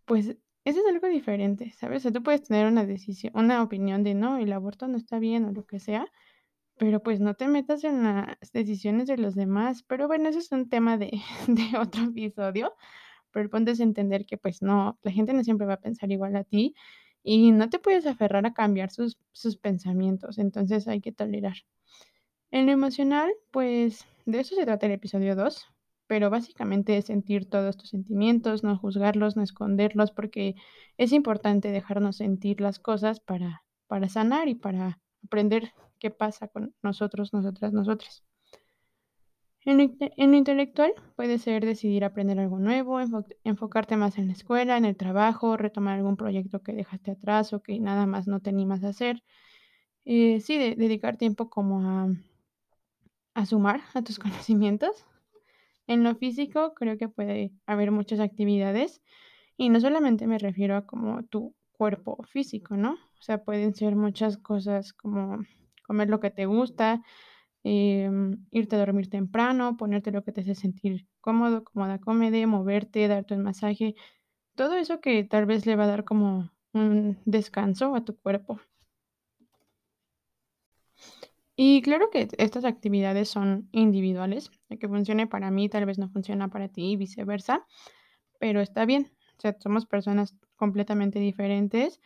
pues 0.06 0.28
eso 0.66 0.80
es 0.82 0.88
algo 0.88 1.08
diferente, 1.08 1.72
¿sabes? 1.78 2.00
O 2.00 2.04
sea, 2.04 2.12
tú 2.12 2.24
puedes 2.24 2.44
tener 2.44 2.68
una 2.68 2.86
decisión 2.86 3.34
una 3.36 3.64
opinión 3.64 4.04
de 4.04 4.16
no, 4.16 4.38
el 4.38 4.54
aborto 4.54 4.88
no 4.88 4.98
está 4.98 5.20
bien 5.20 5.46
o 5.46 5.52
lo 5.54 5.66
que 5.66 5.80
sea, 5.80 6.08
pero 6.78 7.04
pues 7.04 7.20
no 7.20 7.36
te 7.36 7.48
metas 7.48 7.84
en 7.84 8.04
las 8.04 8.38
decisiones 8.54 9.08
de 9.08 9.18
los 9.18 9.36
demás. 9.36 9.84
Pero 9.84 10.08
bueno, 10.08 10.30
eso 10.30 10.40
es 10.40 10.52
un 10.52 10.70
tema 10.70 10.98
de 10.98 11.12
de 11.48 11.78
otro 11.80 12.04
episodio. 12.06 12.74
Pero 13.32 13.44
el 13.44 13.50
punto 13.50 13.72
es 13.72 13.80
entender 13.80 14.26
que, 14.26 14.38
pues, 14.38 14.62
no, 14.62 15.00
la 15.04 15.12
gente 15.12 15.34
no 15.34 15.44
siempre 15.44 15.68
va 15.68 15.74
a 15.76 15.82
pensar 15.82 16.12
igual 16.12 16.36
a 16.36 16.44
ti, 16.44 16.76
y 17.24 17.52
no 17.52 17.70
te 17.70 17.80
puedes 17.80 18.06
aferrar 18.08 18.46
a 18.46 18.54
cambiar 18.54 18.90
sus 18.92 19.18
sus 19.32 19.58
pensamientos, 19.58 20.38
entonces 20.40 20.88
hay 20.88 21.02
que 21.02 21.12
tolerar. 21.12 21.56
En 22.52 22.66
lo 22.68 22.72
emocional, 22.72 23.32
pues, 23.52 24.06
de 24.26 24.40
eso 24.42 24.56
se 24.56 24.66
trata 24.66 24.86
el 24.86 24.92
episodio 24.94 25.36
2, 25.36 25.66
pero 26.08 26.30
básicamente 26.30 26.98
es 26.98 27.06
sentir 27.06 27.50
todos 27.50 27.78
tus 27.78 27.90
sentimientos, 27.90 28.64
no 28.64 28.78
juzgarlos, 28.78 29.36
no 29.38 29.44
esconderlos, 29.44 30.12
porque 30.12 30.56
es 30.98 31.14
importante 31.14 31.72
dejarnos 31.72 32.18
sentir 32.18 32.62
las 32.62 32.80
cosas 32.80 33.20
para 33.20 33.64
para 33.88 34.08
sanar 34.08 34.48
y 34.48 34.56
para 34.56 35.00
aprender 35.26 35.74
qué 36.00 36.12
pasa 36.12 36.48
con 36.48 36.74
nosotros, 36.82 37.34
nosotras, 37.34 37.74
nosotres. 37.74 38.24
En 39.64 40.32
lo 40.32 40.38
intelectual 40.38 40.94
puede 41.16 41.38
ser 41.38 41.66
decidir 41.66 42.04
aprender 42.04 42.40
algo 42.40 42.58
nuevo, 42.58 43.00
enfo 43.00 43.24
enfocarte 43.44 43.96
más 43.96 44.18
en 44.18 44.28
la 44.28 44.34
escuela, 44.34 44.78
en 44.78 44.86
el 44.86 44.98
trabajo, 44.98 45.56
retomar 45.56 45.98
algún 45.98 46.18
proyecto 46.18 46.64
que 46.64 46.74
dejaste 46.74 47.12
atrás 47.12 47.54
o 47.54 47.62
que 47.62 47.80
nada 47.80 48.08
más 48.08 48.28
no 48.28 48.40
te 48.40 48.50
animas 48.50 48.84
a 48.84 48.90
hacer. 48.90 49.24
Eh, 50.06 50.40
sí, 50.42 50.58
de 50.58 50.76
dedicar 50.76 51.18
tiempo 51.18 51.50
como 51.50 51.82
a 51.88 52.10
a 53.34 53.46
sumar 53.46 53.82
a 53.94 54.02
tus 54.02 54.20
conocimientos. 54.20 55.06
En 55.88 56.04
lo 56.04 56.16
físico, 56.16 56.74
creo 56.74 56.98
que 56.98 57.10
puede 57.10 57.52
haber 57.66 57.92
muchas 57.92 58.20
actividades, 58.20 59.02
y 59.58 59.70
no 59.70 59.80
solamente 59.80 60.28
me 60.28 60.38
refiero 60.38 60.76
a 60.76 60.86
como 60.86 61.24
tu 61.24 61.54
cuerpo 61.74 62.24
físico, 62.24 62.78
¿no? 62.78 62.94
O 62.94 63.22
sea, 63.22 63.44
pueden 63.44 63.74
ser 63.76 63.96
muchas 63.96 64.38
cosas 64.38 64.94
como 64.94 65.40
comer 65.86 66.10
lo 66.10 66.20
que 66.20 66.32
te 66.32 66.46
gusta, 66.46 67.02
em, 67.64 68.38
irte 68.52 68.76
a 68.76 68.80
dormir 68.80 69.10
temprano, 69.10 69.78
ponerte 69.78 70.12
lo 70.12 70.24
que 70.24 70.32
te 70.32 70.42
hace 70.42 70.56
sentir 70.56 71.08
cómodo, 71.22 71.64
cómoda, 71.64 72.00
cómode, 72.00 72.46
moverte, 72.48 73.08
darte 73.08 73.36
un 73.36 73.44
masaje, 73.44 73.96
todo 74.56 74.76
eso 74.76 75.02
que 75.02 75.24
tal 75.24 75.46
vez 75.46 75.66
le 75.66 75.76
va 75.76 75.86
a 75.86 75.88
dar 75.88 76.04
como 76.04 76.52
un 76.74 77.18
descanso 77.26 77.96
a 77.96 78.06
tu 78.06 78.18
cuerpo. 78.18 78.60
Y 81.56 81.82
claro 81.82 82.10
que 82.10 82.28
estas 82.38 82.66
actividades 82.66 83.30
son 83.30 83.70
individuales, 83.72 84.52
el 84.70 84.80
que 84.80 84.88
funcione 84.88 85.28
para 85.28 85.52
mí 85.52 85.70
tal 85.70 85.86
vez 85.86 86.00
no 86.00 86.10
funciona 86.10 86.48
para 86.48 86.70
ti 86.70 86.94
y 86.94 86.96
viceversa, 86.96 87.68
pero 88.40 88.62
está 88.62 88.86
bien, 88.86 89.12
o 89.38 89.42
sea, 89.42 89.56
somos 89.60 89.86
personas 89.86 90.36
completamente 90.56 91.20
diferentes 91.20 92.02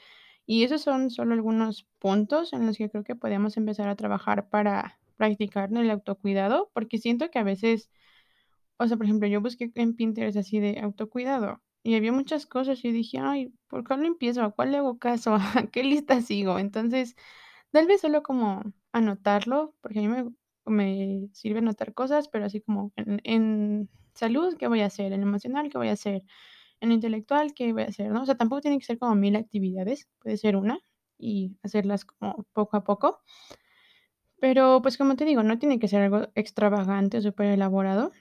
y 0.45 0.63
esos 0.63 0.81
son 0.81 1.09
solo 1.09 1.33
algunos 1.33 1.87
puntos 1.99 2.53
en 2.53 2.65
los 2.65 2.77
que 2.77 2.89
creo 2.89 3.03
que 3.03 3.15
podemos 3.15 3.57
empezar 3.57 3.87
a 3.87 3.95
trabajar 3.95 4.49
para 4.49 4.99
practicar 5.17 5.69
el 5.73 5.89
autocuidado, 5.91 6.71
porque 6.73 6.97
siento 6.99 7.29
que 7.31 7.39
a 7.39 7.43
veces, 7.43 7.89
o 8.77 8.87
sea, 8.87 8.97
por 8.97 9.05
ejemplo, 9.05 9.27
yo 9.27 9.41
busqué 9.41 9.71
en 9.75 9.95
Pinterest 9.95 10.37
así 10.37 10.59
de 10.59 10.79
autocuidado 10.81 11.61
y 11.83 11.95
había 11.95 12.11
muchas 12.11 12.45
cosas 12.45 12.83
y 12.85 12.91
dije: 12.91 13.19
"Ay, 13.19 13.53
¿por 13.67 13.83
cuál 13.87 14.01
no 14.01 14.07
empiezo? 14.07 14.43
¿A 14.43 14.51
cuál 14.51 14.71
le 14.71 14.77
hago 14.77 14.99
caso? 14.99 15.35
¿A 15.35 15.39
qué 15.71 15.83
lista 15.83 16.21
sigo?". 16.21 16.59
Entonces, 16.59 17.15
tal 17.71 17.87
vez 17.87 18.01
solo 18.01 18.23
como 18.23 18.63
anotarlo, 18.93 19.75
porque 19.81 19.99
a 19.99 20.03
mí 20.03 20.09
me 20.65 21.29
sirve 21.33 21.59
anotar 21.59 21.93
cosas, 21.93 22.27
pero 22.29 22.45
así 22.45 22.61
como 22.61 22.91
en 22.97 23.21
en 23.23 23.89
salud, 24.15 24.55
¿qué 24.57 24.67
voy 24.67 24.81
a 24.81 24.87
hacer? 24.87 25.13
En 25.13 25.21
emocional, 25.23 25.69
¿qué 25.69 25.77
voy 25.77 25.89
a 25.89 25.93
hacer? 25.93 26.23
En 26.81 26.91
intelectual, 26.91 27.53
¿qué 27.55 27.73
voy 27.73 27.83
a 27.83 27.87
hacer? 27.87 28.11
¿No? 28.11 28.23
O 28.23 28.25
sea, 28.25 28.35
tampoco 28.37 28.61
tiene 28.61 28.79
que 28.79 28.85
ser 28.85 28.99
como 28.99 29.15
1000 29.15 29.35
actividades, 29.35 30.09
puede 30.21 30.37
ser 30.37 30.55
una 30.57 30.79
y 31.17 31.57
hacerlas 31.63 32.05
como 32.05 32.45
poco 32.53 32.77
a 32.77 32.83
poco. 32.83 33.21
Pero, 34.45 34.79
pues, 34.83 34.95
como 34.99 35.15
te 35.15 35.25
digo, 35.25 35.41
no 35.41 35.57
tiene 35.57 35.79
que 35.79 35.87
ser 35.87 36.03
algo 36.03 36.27
extravagante 36.35 37.17
o 37.17 37.21
superelaborado. 37.23 38.11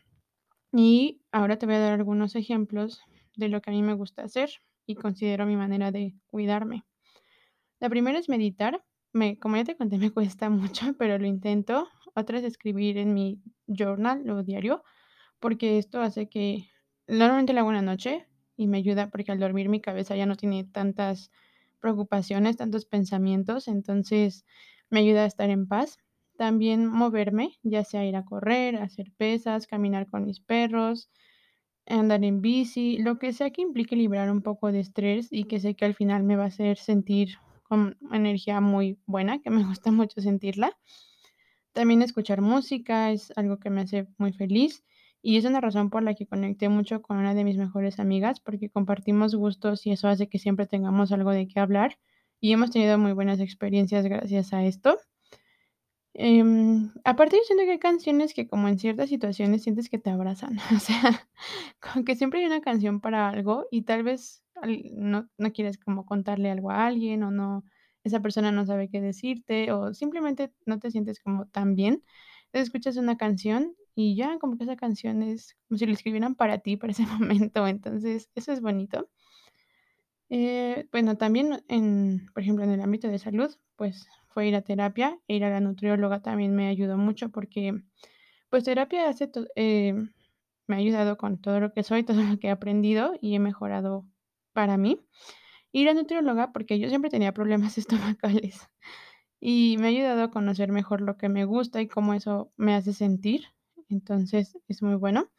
Y 0.72 1.20
ahora 1.32 1.58
te 1.58 1.66
voy 1.66 1.74
a 1.74 1.80
dar 1.80 1.92
algunos 1.92 2.34
ejemplos 2.34 3.02
de 3.36 3.50
lo 3.50 3.60
que 3.60 3.68
a 3.68 3.74
mí 3.74 3.82
me 3.82 3.92
gusta 3.92 4.22
hacer 4.22 4.48
y 4.86 4.94
considero 4.94 5.44
mi 5.44 5.56
manera 5.56 5.92
de 5.92 6.14
cuidarme. 6.28 6.86
La 7.78 7.90
primera 7.90 8.18
es 8.18 8.30
meditar. 8.30 8.82
Me 9.12 9.38
como 9.38 9.56
ya 9.56 9.64
te 9.64 9.76
conté, 9.76 9.98
me 9.98 10.10
cuesta 10.14 10.48
mucho, 10.48 10.94
pero 10.98 11.18
lo 11.18 11.26
intento. 11.26 11.88
Otra 12.14 12.38
es 12.38 12.44
escribir 12.44 12.96
en 12.96 13.12
mi 13.12 13.42
journal 13.66 14.30
o 14.30 14.42
diario, 14.42 14.82
porque 15.40 15.78
esto 15.78 16.00
hace 16.00 16.30
que 16.30 16.70
normalmente 17.06 17.52
lo 17.52 17.60
hago 17.60 17.70
en 17.70 17.76
la 17.76 17.82
noche 17.82 18.26
y 18.56 18.66
me 18.68 18.78
ayuda, 18.78 19.10
porque 19.10 19.30
al 19.30 19.40
dormir 19.40 19.68
mi 19.68 19.82
cabeza 19.82 20.16
ya 20.16 20.24
no 20.24 20.36
tiene 20.36 20.64
tantas 20.64 21.30
preocupaciones, 21.80 22.56
tantos 22.56 22.86
pensamientos, 22.86 23.68
entonces 23.68 24.46
me 24.88 25.00
ayuda 25.00 25.24
a 25.24 25.26
estar 25.26 25.50
en 25.50 25.68
paz. 25.68 25.98
También 26.36 26.86
moverme, 26.86 27.52
ya 27.62 27.84
sea 27.84 28.04
ir 28.04 28.16
a 28.16 28.24
correr, 28.24 28.76
hacer 28.76 29.12
pesas, 29.16 29.66
caminar 29.66 30.08
con 30.08 30.24
mis 30.24 30.40
perros, 30.40 31.10
andar 31.86 32.24
en 32.24 32.40
bici, 32.40 32.98
lo 32.98 33.18
que 33.18 33.32
sea 33.32 33.50
que 33.50 33.62
implique 33.62 33.96
liberar 33.96 34.30
un 34.30 34.42
poco 34.42 34.72
de 34.72 34.80
estrés 34.80 35.28
y 35.30 35.44
que 35.44 35.60
sé 35.60 35.74
que 35.76 35.84
al 35.84 35.94
final 35.94 36.24
me 36.24 36.36
va 36.36 36.44
a 36.44 36.48
hacer 36.48 36.78
sentir 36.78 37.36
con 37.62 37.96
energía 38.12 38.60
muy 38.60 38.98
buena, 39.06 39.40
que 39.40 39.50
me 39.50 39.64
gusta 39.80 39.92
mucho 39.92 40.20
sentirla. 40.20 40.76
También 41.72 42.02
escuchar 42.02 42.40
música 42.40 43.10
es 43.10 43.32
algo 43.36 43.58
que 43.58 43.68
me 43.70 43.82
hace 43.82 44.06
muy 44.16 44.32
feliz 44.32 44.84
y 45.22 45.36
es 45.36 45.44
una 45.44 45.60
razón 45.60 45.90
por 45.90 46.02
la 46.02 46.14
que 46.14 46.26
conecté 46.26 46.68
mucho 46.68 47.02
con 47.02 47.16
una 47.16 47.34
de 47.34 47.44
mis 47.44 47.56
mejores 47.56 47.98
amigas, 47.98 48.40
porque 48.40 48.70
compartimos 48.70 49.34
gustos 49.34 49.86
y 49.86 49.90
eso 49.92 50.08
hace 50.08 50.28
que 50.28 50.38
siempre 50.38 50.66
tengamos 50.66 51.12
algo 51.12 51.30
de 51.32 51.48
qué 51.48 51.60
hablar, 51.60 51.98
y 52.40 52.52
hemos 52.52 52.70
tenido 52.70 52.98
muy 52.98 53.12
buenas 53.12 53.40
experiencias 53.40 54.04
gracias 54.04 54.52
a 54.52 54.64
esto. 54.64 54.98
Em, 56.14 56.92
aparte, 57.04 57.36
yo 57.36 57.42
siento 57.44 57.64
que 57.64 57.72
hay 57.72 57.78
canciones 57.80 58.34
que 58.34 58.46
como 58.46 58.68
en 58.68 58.78
ciertas 58.78 59.08
situaciones 59.08 59.62
sientes 59.64 59.90
que 59.90 59.98
te 59.98 60.10
abrazan, 60.10 60.56
o 60.76 60.78
sea, 60.78 61.28
como 61.80 62.04
que 62.04 62.14
siempre 62.16 62.40
hay 62.40 62.46
una 62.46 62.60
canción 62.60 63.00
para 63.00 63.28
algo 63.28 63.66
y 63.70 63.82
tal 63.82 64.04
vez 64.04 64.42
no 64.96 65.28
quieres 65.52 65.78
como 65.78 66.06
contarle 66.06 66.50
algo 66.50 66.70
a 66.70 66.86
alguien 66.86 67.24
o 67.24 67.30
no 67.30 67.64
esa 68.04 68.20
persona 68.20 68.52
no 68.52 68.66
sabe 68.66 68.88
qué 68.88 69.00
decirte 69.00 69.72
o 69.72 69.94
simplemente 69.94 70.52
no 70.66 70.78
te 70.78 70.90
sientes 70.90 71.18
como 71.20 71.46
tan 71.46 71.74
bien. 71.74 72.04
Entonces, 72.46 72.68
escuchas 72.68 72.96
una 72.98 73.16
canción 73.16 73.74
y 73.94 74.14
ya, 74.16 74.38
como 74.38 74.56
que 74.58 74.64
esa 74.64 74.76
canción 74.76 75.22
es 75.22 75.56
como 75.68 75.78
si 75.78 75.86
la 75.86 75.94
escribieran 75.94 76.34
para 76.34 76.58
ti, 76.58 76.76
para 76.76 76.92
ese 76.92 77.06
momento, 77.06 77.66
entonces 77.66 78.30
eso 78.34 78.52
es 78.52 78.60
bonito. 78.60 79.08
Eh, 80.28 80.86
bueno, 80.92 81.16
también 81.16 81.64
en, 81.68 82.26
por 82.34 82.42
ejemplo, 82.42 82.64
en 82.64 82.70
el 82.70 82.80
ámbito 82.80 83.08
de 83.08 83.18
salud, 83.18 83.54
pues 83.76 84.06
fue 84.34 84.48
ir 84.48 84.56
a 84.56 84.62
terapia, 84.62 85.20
e 85.28 85.36
ir 85.36 85.44
a 85.44 85.50
la 85.50 85.60
nutrióloga 85.60 86.22
también 86.22 86.56
me 86.56 86.68
ayudó 86.68 86.98
mucho 86.98 87.30
porque, 87.30 87.74
pues, 88.50 88.64
terapia 88.64 89.08
hace 89.08 89.30
eh, 89.56 89.94
me 90.68 90.76
ha 90.76 90.78
ayudado 90.78 91.16
con 91.18 91.40
todo 91.40 91.60
lo 91.60 91.72
que 91.72 91.82
soy, 91.84 92.04
todo 92.22 92.22
lo 92.22 92.38
que 92.38 92.48
he 92.48 92.50
aprendido 92.50 93.14
y 93.20 93.34
he 93.36 93.40
mejorado 93.40 94.06
para 94.52 94.76
mí. 94.78 95.00
Y 95.72 95.84
la 95.84 95.94
nutrióloga, 95.94 96.52
porque 96.52 96.78
yo 96.78 96.88
siempre 96.88 97.10
tenía 97.10 97.34
problemas 97.34 97.78
estomacales 97.78 98.68
y 99.40 99.76
me 99.78 99.86
ha 99.86 99.90
ayudado 99.90 100.22
a 100.24 100.30
conocer 100.30 100.72
mejor 100.72 101.00
lo 101.00 101.16
que 101.16 101.28
me 101.28 101.44
gusta 101.44 101.80
y 101.82 101.88
cómo 101.88 102.14
eso 102.14 102.52
me 102.56 102.74
hace 102.74 102.92
sentir, 102.92 103.44
entonces 103.88 104.58
es 104.68 104.82
muy 104.82 104.94
bueno. 104.96 105.30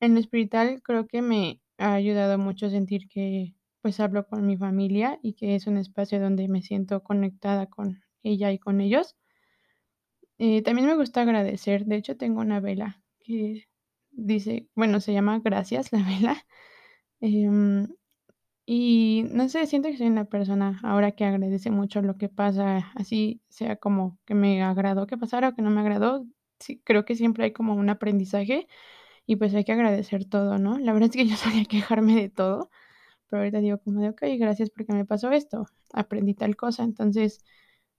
En 0.00 0.14
lo 0.14 0.20
espiritual 0.20 0.82
creo 0.82 1.06
que 1.06 1.22
me 1.22 1.62
ha 1.78 1.94
ayudado 1.94 2.38
mucho 2.38 2.66
a 2.66 2.70
sentir 2.70 3.08
que, 3.08 3.54
pues, 3.82 4.00
hablo 4.00 4.26
con 4.26 4.46
mi 4.46 4.56
familia 4.56 5.18
y 5.22 5.34
que 5.34 5.54
es 5.54 5.66
un 5.66 5.76
espacio 5.78 6.20
donde 6.20 6.48
me 6.48 6.62
siento 6.62 7.02
conectada 7.02 7.66
con 7.66 8.02
ella 8.26 8.52
y 8.52 8.58
con 8.58 8.80
ellos. 8.80 9.16
Eh, 10.38 10.62
también 10.62 10.86
me 10.88 10.96
gusta 10.96 11.22
agradecer, 11.22 11.86
de 11.86 11.96
hecho, 11.96 12.16
tengo 12.16 12.40
una 12.40 12.60
vela 12.60 13.02
que 13.20 13.66
dice, 14.10 14.68
bueno, 14.74 15.00
se 15.00 15.12
llama 15.12 15.40
Gracias, 15.42 15.92
la 15.92 16.02
vela, 16.04 16.46
em, 17.20 17.88
y 18.66 19.26
no 19.32 19.48
sé, 19.50 19.66
siento 19.66 19.88
que 19.90 19.98
soy 19.98 20.08
una 20.08 20.26
persona 20.26 20.80
ahora 20.84 21.12
que 21.12 21.24
agradece 21.26 21.70
mucho 21.70 22.02
lo 22.02 22.18
que 22.18 22.28
pasa, 22.30 22.92
así 22.96 23.42
sea 23.50 23.76
como 23.76 24.18
que 24.26 24.34
me 24.34 24.62
agradó 24.64 25.06
que 25.08 25.18
pasara 25.18 25.50
o 25.50 25.54
que 25.56 25.62
no 25.62 25.70
me 25.70 25.80
agradó, 25.82 26.26
sí, 26.60 26.80
creo 26.84 27.04
que 27.06 27.16
siempre 27.16 27.44
hay 27.44 27.52
como 27.54 27.74
un 27.76 27.90
aprendizaje 27.90 28.68
y, 29.26 29.36
pues, 29.36 29.54
hay 29.54 29.64
que 29.64 29.72
agradecer 29.72 30.24
todo, 30.26 30.58
¿no? 30.58 30.78
La 30.78 30.92
verdad 30.94 31.10
es 31.10 31.16
que 31.16 31.26
yo 31.28 31.36
solía 31.62 31.64
quejarme 31.66 32.16
de 32.16 32.30
todo, 32.30 32.70
pero 33.28 33.40
ahorita 33.42 33.60
digo 33.60 33.78
como 33.80 34.00
de: 34.02 34.10
"Okey, 34.10 34.38
gracias 34.38 34.70
porque 34.70 34.92
me 34.94 35.04
pasó 35.06 35.30
esto, 35.32 35.66
aprendí 35.92 36.34
tal 36.34 36.56
cosa", 36.56 36.84
entonces, 36.84 37.40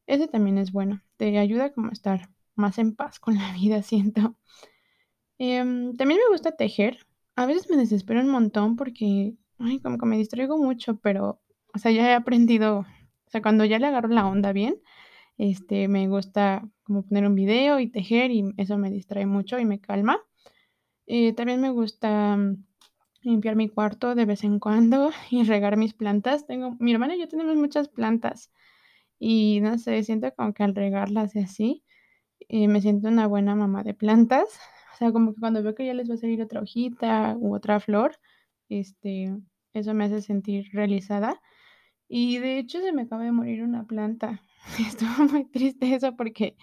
ese 0.07 0.27
también 0.27 0.57
es 0.57 0.71
bueno, 0.71 1.01
te 1.17 1.37
ayuda 1.37 1.73
como 1.73 1.89
a 1.89 1.93
estar 1.93 2.29
más 2.55 2.79
en 2.79 2.95
paz 2.95 3.19
con 3.19 3.35
la 3.35 3.53
vida, 3.53 3.81
siento. 3.83 4.37
Em, 5.39 5.95
también 5.95 6.19
me 6.19 6.31
gusta 6.31 6.55
tejer, 6.55 7.05
a 7.35 7.45
veces 7.45 7.69
me 7.69 7.77
desespero 7.77 8.21
un 8.21 8.29
montón 8.29 8.75
porque, 8.75 9.35
ay, 9.59 9.79
como 9.79 9.97
que 9.97 10.05
me 10.07 10.17
distraigo 10.17 10.57
mucho, 10.57 10.97
pero, 10.99 11.41
o 11.73 11.77
sea, 11.79 11.91
ya 11.91 12.09
he 12.09 12.13
aprendido, 12.15 12.79
o 12.79 13.29
sea, 13.29 13.41
cuando 13.41 13.65
ya 13.65 13.79
le 13.79 13.87
agarro 13.87 14.09
la 14.09 14.27
onda 14.27 14.51
bien, 14.53 14.81
este, 15.37 15.87
me 15.87 16.07
gusta 16.07 16.67
como 16.83 17.03
poner 17.03 17.27
un 17.27 17.35
video 17.35 17.79
y 17.79 17.87
tejer 17.87 18.31
y 18.31 18.53
eso 18.57 18.77
me 18.77 18.89
distrae 18.89 19.25
mucho 19.25 19.59
y 19.59 19.65
me 19.65 19.79
calma. 19.79 20.19
Eh, 21.07 21.33
también 21.33 21.61
me 21.61 21.69
gusta 21.71 22.37
limpiar 23.21 23.55
mi 23.55 23.69
cuarto 23.69 24.15
de 24.15 24.25
vez 24.25 24.43
en 24.43 24.59
cuando 24.59 25.11
y 25.31 25.43
regar 25.43 25.77
mis 25.77 25.93
plantas. 25.93 26.47
Tengo 26.47 26.75
mi 26.79 26.93
hermana 26.93 27.15
y 27.15 27.19
yo 27.19 27.27
tenemos 27.27 27.55
muchas 27.55 27.89
plantas 27.89 28.51
y 29.19 29.61
no 29.61 29.77
sé, 29.77 30.03
siento 30.03 30.31
como 30.35 30.53
que 30.53 30.63
al 30.63 30.75
regarlas 30.75 31.35
y 31.35 31.39
así, 31.39 31.83
eh, 32.49 32.67
me 32.67 32.81
siento 32.81 33.09
una 33.09 33.27
buena 33.27 33.55
mamá 33.55 33.83
de 33.83 33.93
plantas, 33.93 34.45
o 34.95 34.97
sea, 34.97 35.11
como 35.11 35.33
que 35.33 35.39
cuando 35.41 35.63
veo 35.63 35.75
que 35.75 35.85
ya 35.85 35.93
les 35.93 36.09
va 36.09 36.15
a 36.15 36.17
salir 36.17 36.41
otra 36.41 36.61
hojita 36.61 37.35
u 37.39 37.55
otra 37.55 37.79
flor, 37.79 38.17
este, 38.69 39.35
eso 39.73 39.93
me 39.93 40.05
hace 40.05 40.21
sentir 40.21 40.69
realizada. 40.73 41.41
Y 42.09 42.39
de 42.39 42.59
hecho, 42.59 42.81
se 42.81 42.93
me 42.93 43.03
acaba 43.03 43.23
de 43.23 43.31
morir 43.33 43.63
una 43.63 43.85
planta 43.85 44.41
Estuvo 44.79 45.25
muy 45.31 45.45
triste 45.45 45.93
eso 45.95 46.15
porque 46.15 46.55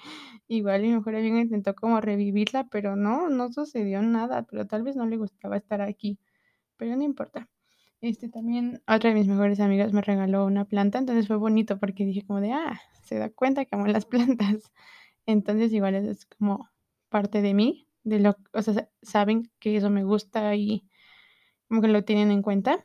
igual 0.48 0.82
mi 0.82 0.92
mejor 0.92 1.16
amiga 1.16 1.40
intentó 1.40 1.74
como 1.74 2.00
revivirla, 2.00 2.64
pero 2.70 2.96
no, 2.96 3.28
no 3.30 3.52
sucedió 3.52 4.02
nada, 4.02 4.42
pero 4.44 4.66
tal 4.66 4.82
vez 4.82 4.96
no 4.96 5.06
le 5.06 5.16
gustaba 5.16 5.56
estar 5.56 5.80
aquí, 5.80 6.18
pero 6.76 6.96
no 6.96 7.04
importa. 7.04 7.48
Este, 8.04 8.28
también 8.28 8.82
otra 8.86 9.08
de 9.08 9.16
mis 9.16 9.28
mejores 9.28 9.60
amigas 9.60 9.94
me 9.94 10.02
regaló 10.02 10.44
una 10.44 10.66
planta, 10.66 10.98
entonces 10.98 11.26
fue 11.26 11.38
bonito 11.38 11.78
porque 11.78 12.04
dije 12.04 12.22
como 12.26 12.42
de, 12.42 12.52
ah, 12.52 12.78
se 13.02 13.16
da 13.18 13.30
cuenta 13.30 13.64
que 13.64 13.74
amo 13.74 13.86
las 13.86 14.04
plantas. 14.36 14.74
Entonces 15.24 15.72
igual 15.72 15.94
es 15.94 16.26
como 16.26 16.68
parte 17.08 17.40
de 17.40 17.54
mí, 17.54 17.88
de 18.02 18.18
lo 18.18 18.36
o 18.52 18.60
sea, 18.60 18.74
sa 18.74 18.90
saben 19.00 19.50
que 19.58 19.74
eso 19.78 19.88
me 19.88 20.04
gusta 20.04 20.54
y 20.54 20.86
como 21.66 21.80
que 21.80 21.88
lo 21.88 22.04
tienen 22.04 22.30
en 22.30 22.42
cuenta. 22.42 22.84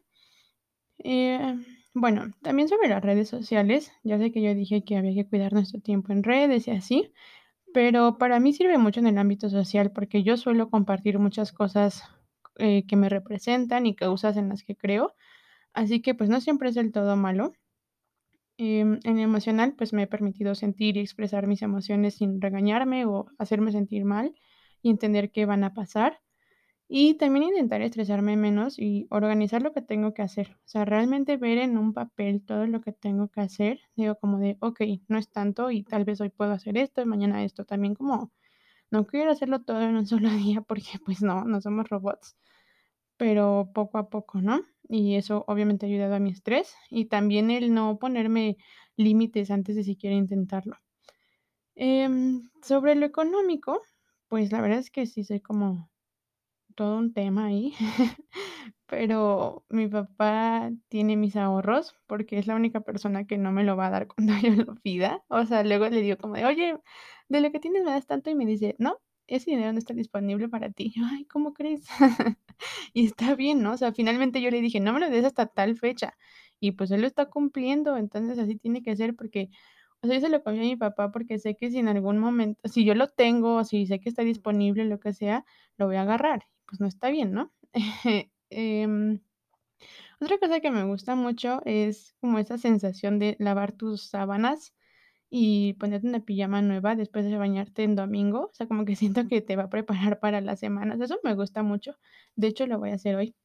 Eh, 1.00 1.54
bueno, 1.94 2.32
también 2.42 2.70
sobre 2.70 2.88
las 2.88 3.04
redes 3.04 3.28
sociales, 3.28 3.92
ya 4.04 4.18
sé 4.20 4.32
que 4.32 4.42
yo 4.42 4.56
dije 4.56 4.86
que 4.86 4.96
había 4.96 5.14
que 5.14 5.28
cuidar 5.28 5.52
nuestro 5.52 5.82
tiempo 5.82 6.14
en 6.14 6.24
redes 6.24 6.66
y 6.70 6.72
así, 6.72 7.12
pero 7.74 8.18
para 8.18 8.40
mí 8.40 8.54
sirve 8.54 8.78
mucho 8.78 9.02
en 9.02 9.08
el 9.08 9.18
ámbito 9.18 9.50
social 9.50 9.92
porque 9.92 10.24
yo 10.24 10.38
suelo 10.38 10.70
compartir 10.70 11.20
muchas 11.20 11.52
cosas, 11.52 12.06
eh, 12.60 12.86
que 12.88 12.96
me 12.98 13.10
representan 13.10 13.86
y 13.88 13.96
causas 13.96 14.38
en 14.38 14.50
las 14.50 14.64
que 14.64 14.76
creo, 14.78 15.16
así 15.74 16.02
que, 16.02 16.16
pues, 16.16 16.30
no 16.30 16.42
siempre 16.42 16.70
es 16.70 16.76
del 16.76 16.92
todo 16.94 17.16
malo. 17.18 17.54
Em, 18.58 19.00
en 19.06 19.20
emocional, 19.20 19.74
pues, 19.78 19.94
me 19.94 20.04
he 20.04 20.08
permitido 20.08 20.54
sentir 20.54 20.98
y 20.98 21.00
expresar 21.00 21.48
mis 21.48 21.62
emociones 21.62 22.16
sin 22.16 22.42
regañarme 22.42 23.06
o 23.06 23.28
hacerme 23.38 23.72
sentir 23.72 24.04
mal 24.06 24.36
y 24.82 24.90
entender 24.90 25.32
que 25.32 25.46
van 25.46 25.64
a 25.64 25.74
pasar. 25.74 26.20
Y 26.90 27.16
también 27.16 27.44
intentar 27.46 27.82
estresarme 27.82 28.38
menos 28.38 28.80
y 28.80 29.08
organizar 29.12 29.62
lo 29.64 29.74
que 29.74 29.82
tengo 29.82 30.14
que 30.14 30.24
hacer. 30.24 30.52
O 30.66 30.68
sea, 30.68 30.86
realmente 30.86 31.38
ver 31.38 31.58
en 31.60 31.78
un 31.78 31.94
papel 31.94 32.44
todo 32.46 32.68
lo 32.68 32.82
que 32.82 32.94
tengo 32.94 33.30
que 33.30 33.42
hacer. 33.42 33.82
Digo 33.96 34.16
como 34.20 34.40
de, 34.40 34.58
okey, 34.62 35.04
no 35.10 35.18
es 35.20 35.30
tanto 35.32 35.72
y 35.72 35.84
tal 35.84 36.06
vez 36.06 36.22
hoy 36.22 36.30
puedo 36.30 36.52
hacer 36.54 36.78
esto 36.78 37.02
y 37.02 37.06
mañana 37.06 37.44
esto. 37.46 37.66
También 37.66 37.96
como 37.96 38.32
no 38.92 39.06
quiero 39.08 39.32
hacerlo 39.32 39.62
todo 39.64 39.82
en 39.82 39.96
un 39.96 40.06
solo 40.08 40.30
día 40.32 40.62
porque, 40.62 41.00
pues 41.06 41.22
no, 41.22 41.44
no 41.46 41.62
somos 41.62 41.90
robots, 41.90 42.38
pero 43.18 43.72
poco 43.74 43.98
a 44.00 44.10
poco, 44.10 44.42
¿no? 44.42 44.62
Y 44.90 45.16
eso 45.16 45.46
obviamente 45.48 45.86
ha 45.86 45.90
ayudado 45.90 46.16
a 46.16 46.20
mi 46.20 46.32
estrés 46.32 46.76
y 46.90 47.06
también 47.06 47.52
el 47.52 47.74
no 47.74 48.00
ponerme 48.00 48.58
límites 48.98 49.52
antes 49.52 49.76
de 49.76 49.84
siquiera 49.84 50.16
intentarlo. 50.16 50.78
Em, 51.76 52.50
sobre 52.62 52.96
lo 52.96 53.06
económico, 53.06 53.82
pues 54.28 54.52
la 54.52 54.62
verdad 54.62 54.80
es 54.80 54.92
que 54.92 55.06
sí 55.08 55.24
soy 55.24 55.40
como 55.42 55.89
todo 56.80 56.98
un 56.98 57.14
tema 57.14 57.46
ahí, 57.48 57.74
pero 58.88 59.66
mi 59.70 59.88
papá 59.88 60.72
tiene 60.90 61.18
mis 61.18 61.36
ahorros 61.36 61.96
porque 62.08 62.40
es 62.40 62.48
la 62.48 62.56
única 62.56 62.82
persona 62.82 63.26
que 63.28 63.38
no 63.38 63.52
me 63.52 63.64
lo 63.66 63.78
va 63.78 63.88
a 63.88 63.90
dar 63.92 64.08
cuando 64.08 64.34
yo 64.44 64.52
lo 64.66 64.76
pida. 64.76 65.24
O 65.30 65.46
sea, 65.46 65.64
luego 65.64 65.90
le 65.90 66.02
digo 66.02 66.18
como 66.18 66.36
de: 66.36 66.46
"Oye, 66.46 66.78
de 67.30 67.42
lo 67.42 67.52
que 67.52 67.60
tienes 67.60 67.84
me 67.84 67.92
das 67.92 68.08
tanto", 68.08 68.30
y 68.30 68.36
me 68.36 68.46
dice: 68.46 68.76
"No, 68.80 69.00
ese 69.28 69.52
dinero 69.52 69.74
no 69.74 69.80
está 69.80 69.94
disponible 69.94 70.50
para 70.50 70.72
ti". 70.72 70.94
"Ay, 71.04 71.26
¿cómo 71.26 71.54
crees?". 71.54 71.86
Y 72.94 73.06
está 73.06 73.36
bien, 73.36 73.62
¿no? 73.64 73.74
O 73.74 73.78
sea, 73.78 73.92
finalmente 73.94 74.42
yo 74.42 74.52
le 74.52 74.62
dije: 74.62 74.80
"No 74.80 74.94
me 74.94 75.00
lo 75.00 75.10
des 75.10 75.26
hasta 75.26 75.48
tal 75.48 75.76
fecha", 75.78 76.18
y 76.60 76.72
pues 76.74 76.92
él 76.92 77.02
lo 77.02 77.08
está 77.08 77.26
cumpliendo, 77.28 77.98
entonces 77.98 78.38
así 78.40 78.56
tiene 78.58 78.82
que 78.84 78.96
ser 78.96 79.16
porque, 79.16 79.50
o 80.02 80.08
sea, 80.08 80.16
yo 80.18 80.22
se 80.22 80.30
lo 80.30 80.44
confío 80.44 80.64
a 80.64 80.66
mi 80.66 80.76
papá 80.76 81.12
porque 81.12 81.40
sé 81.40 81.56
que 81.56 81.70
si 81.72 81.80
en 81.80 81.88
algún 81.88 82.18
momento 82.20 82.60
si 82.70 82.86
yo 82.86 82.96
lo 82.96 83.08
tengo, 83.10 83.64
si 83.66 83.86
sé 83.88 84.00
que 84.00 84.10
está 84.10 84.24
disponible, 84.24 84.86
lo 84.86 85.00
que 85.00 85.14
sea, 85.14 85.46
lo 85.78 85.88
voy 85.88 85.96
a 85.98 86.02
agarrar, 86.04 86.46
pues 86.70 86.80
no 86.80 86.88
está 86.88 87.10
bien, 87.10 87.34
¿no? 87.34 87.52
Em, 88.52 89.20
otra 90.20 90.40
cosa 90.40 90.60
que 90.60 90.72
me 90.72 90.84
gusta 90.86 91.16
mucho 91.16 91.62
es 91.66 92.16
como 92.20 92.40
esa 92.40 92.58
sensación 92.58 93.20
de 93.20 93.36
lavar 93.40 93.74
tus 93.74 94.04
sábanas 94.10 94.74
y 95.30 95.74
ponerte 95.74 96.08
una 96.08 96.22
pijama 96.22 96.62
nueva 96.64 96.96
después 96.96 97.26
de 97.26 97.38
bañarte 97.38 97.84
en 97.84 97.96
domingo, 97.96 98.50
o 98.52 98.54
sea, 98.54 98.68
como 98.68 98.86
que 98.86 98.96
siento 98.96 99.28
que 99.28 99.42
te 99.42 99.56
va 99.56 99.64
a 99.64 99.70
preparar 99.70 100.20
para 100.20 100.42
la 100.42 100.56
semana, 100.56 100.96
o 100.96 100.98
sea, 100.98 101.06
eso 101.06 101.20
me 101.24 101.36
gusta 101.36 101.64
mucho. 101.64 101.96
De 102.36 102.48
hecho, 102.48 102.68
lo 102.68 102.80
voy 102.80 102.92
a 102.92 102.96
hacer 102.96 103.16
hoy. 103.16 103.36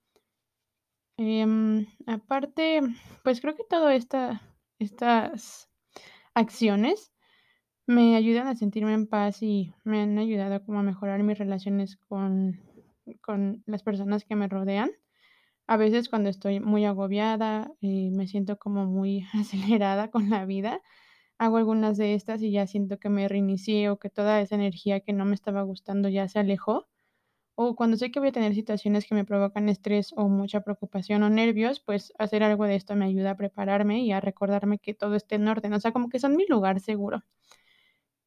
Em, 1.17 1.87
aparte, 2.07 2.81
pues 3.23 3.41
creo 3.41 3.55
que 3.55 3.65
toda 3.65 3.95
esta 3.95 4.43
estas 4.81 5.71
acciones 6.35 7.13
me 7.87 8.17
ayudan 8.17 8.49
a 8.49 8.57
sentirme 8.57 8.95
en 8.95 9.07
paz 9.07 9.43
y 9.43 9.73
me 9.85 10.01
han 10.03 10.19
ayudado 10.19 10.65
como 10.65 10.81
a 10.81 10.83
mejorar 10.83 11.23
mis 11.23 11.39
relaciones 11.39 11.97
con 11.97 12.61
con 13.23 13.63
las 13.67 13.83
personas 13.83 14.25
que 14.25 14.37
me 14.37 14.49
rodean. 14.49 14.91
A 15.67 15.77
veces 15.77 16.09
cuando 16.09 16.31
estoy 16.31 16.61
muy 16.61 16.85
agobiada, 16.87 17.73
y 17.81 18.11
me 18.11 18.27
siento 18.27 18.59
como 18.59 18.87
muy 18.87 19.27
acelerada 19.35 20.11
con 20.11 20.31
la 20.31 20.45
vida, 20.47 20.81
hago 21.39 21.59
algunas 21.59 21.99
de 21.99 22.15
estas 22.15 22.43
y 22.43 22.53
ya 22.53 22.67
siento 22.69 22.99
que 22.99 23.11
me 23.11 23.29
reinicié 23.29 23.91
o 23.91 23.99
que 23.99 24.11
toda 24.11 24.41
esa 24.43 24.57
energía 24.57 25.01
que 25.01 25.13
no 25.15 25.25
me 25.27 25.35
estaba 25.37 25.63
gustando 25.63 26.09
ya 26.11 26.29
se 26.29 26.39
alejó. 26.41 26.89
O 27.57 27.75
cuando 27.77 27.97
sé 27.97 28.13
que 28.13 28.21
voy 28.21 28.29
a 28.29 28.33
tener 28.33 28.55
situaciones 28.55 29.07
que 29.07 29.15
me 29.17 29.25
provocan 29.25 29.69
estrés 29.69 30.13
o 30.17 30.29
mucha 30.29 30.61
preocupación 30.63 31.23
o 31.25 31.31
nervios, 31.31 31.81
pues 31.81 32.13
hacer 32.19 32.45
algo 32.45 32.65
de 32.67 32.77
esto 32.77 32.95
me 32.97 33.07
ayuda 33.07 33.33
a 33.33 33.37
prepararme 33.37 34.01
y 34.03 34.13
a 34.13 34.21
recordarme 34.21 34.79
que 34.79 34.95
todo 34.95 35.17
esté 35.17 35.37
en 35.37 35.49
orden, 35.49 35.73
o 35.75 35.81
sea, 35.81 35.93
como 35.93 36.09
que 36.09 36.21
son 36.21 36.37
mi 36.37 36.47
lugar 36.49 36.81
seguro. 36.81 37.25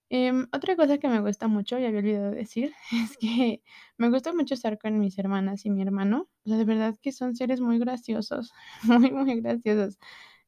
Em, 0.09 0.47
otra 0.53 0.75
cosa 0.77 0.97
que 0.99 1.09
me 1.09 1.19
gusta 1.19 1.47
mucho, 1.49 1.77
y 1.79 1.85
había 1.85 1.99
olvidado 1.99 2.31
decir, 2.31 2.73
es 3.11 3.17
que 3.17 3.61
me 3.97 4.09
gusta 4.09 4.33
mucho 4.33 4.53
estar 4.53 4.77
con 4.79 4.99
mis 4.99 5.17
hermanas 5.19 5.65
y 5.65 5.69
mi 5.69 5.81
hermano. 5.81 6.29
O 6.45 6.49
sea, 6.49 6.57
de 6.57 6.65
verdad 6.65 6.95
que 7.01 7.11
son 7.11 7.35
seres 7.35 7.59
muy 7.61 7.77
graciosos, 7.79 8.53
muy, 8.83 9.11
muy 9.11 9.41
graciosos. 9.41 9.97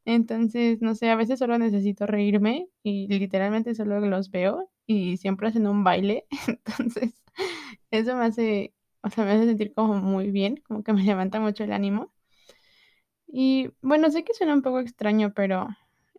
Entonces, 0.05 0.81
no 0.81 0.95
sé, 0.95 1.09
a 1.11 1.15
veces 1.15 1.39
solo 1.39 1.57
necesito 1.59 2.05
reírme 2.07 2.69
y 2.83 3.07
literalmente 3.09 3.75
solo 3.75 3.99
los 4.01 4.31
veo 4.31 4.69
y 4.87 5.17
siempre 5.17 5.49
hacen 5.49 5.67
un 5.67 5.83
baile. 5.83 6.25
Entonces, 6.47 7.23
eso 7.91 8.15
me 8.15 8.25
hace, 8.25 8.73
o 9.03 9.09
sea, 9.09 9.25
me 9.25 9.31
hace 9.33 9.45
sentir 9.47 9.73
como 9.73 9.95
muy 9.95 10.31
bien, 10.31 10.57
como 10.67 10.83
que 10.83 10.93
me 10.93 11.03
levanta 11.03 11.39
mucho 11.39 11.63
el 11.65 11.73
ánimo. 11.73 12.11
Y 13.27 13.69
bueno, 13.81 14.09
sé 14.11 14.23
que 14.23 14.33
suena 14.33 14.53
un 14.53 14.61
poco 14.61 14.79
extraño, 14.79 15.33
pero 15.33 15.67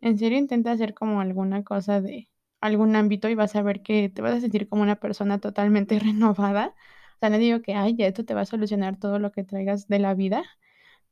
en 0.00 0.18
serio 0.18 0.38
intenta 0.38 0.72
hacer 0.72 0.94
como 0.94 1.20
alguna 1.20 1.62
cosa 1.64 2.00
de 2.00 2.29
algún 2.61 2.96
ámbito 2.96 3.29
y 3.29 3.35
vas 3.35 3.57
a 3.57 3.62
ver 3.62 3.83
que 3.83 4.09
te 4.11 4.23
vas 4.23 4.35
a 4.35 4.40
sentir 4.40 4.68
como 4.68 4.83
una 4.83 4.96
persona 4.96 5.38
totalmente 5.40 5.99
renovada. 6.01 6.75
O 7.16 7.18
sea, 7.20 7.31
no 7.31 7.38
digo 7.38 7.62
que, 7.62 7.75
ay, 7.75 7.96
ya 7.96 8.07
esto 8.07 8.25
te 8.25 8.35
va 8.35 8.42
a 8.42 8.46
solucionar 8.46 8.99
todo 8.99 9.18
lo 9.18 9.33
que 9.33 9.44
traigas 9.44 9.88
de 9.88 9.99
la 9.99 10.14
vida, 10.14 10.42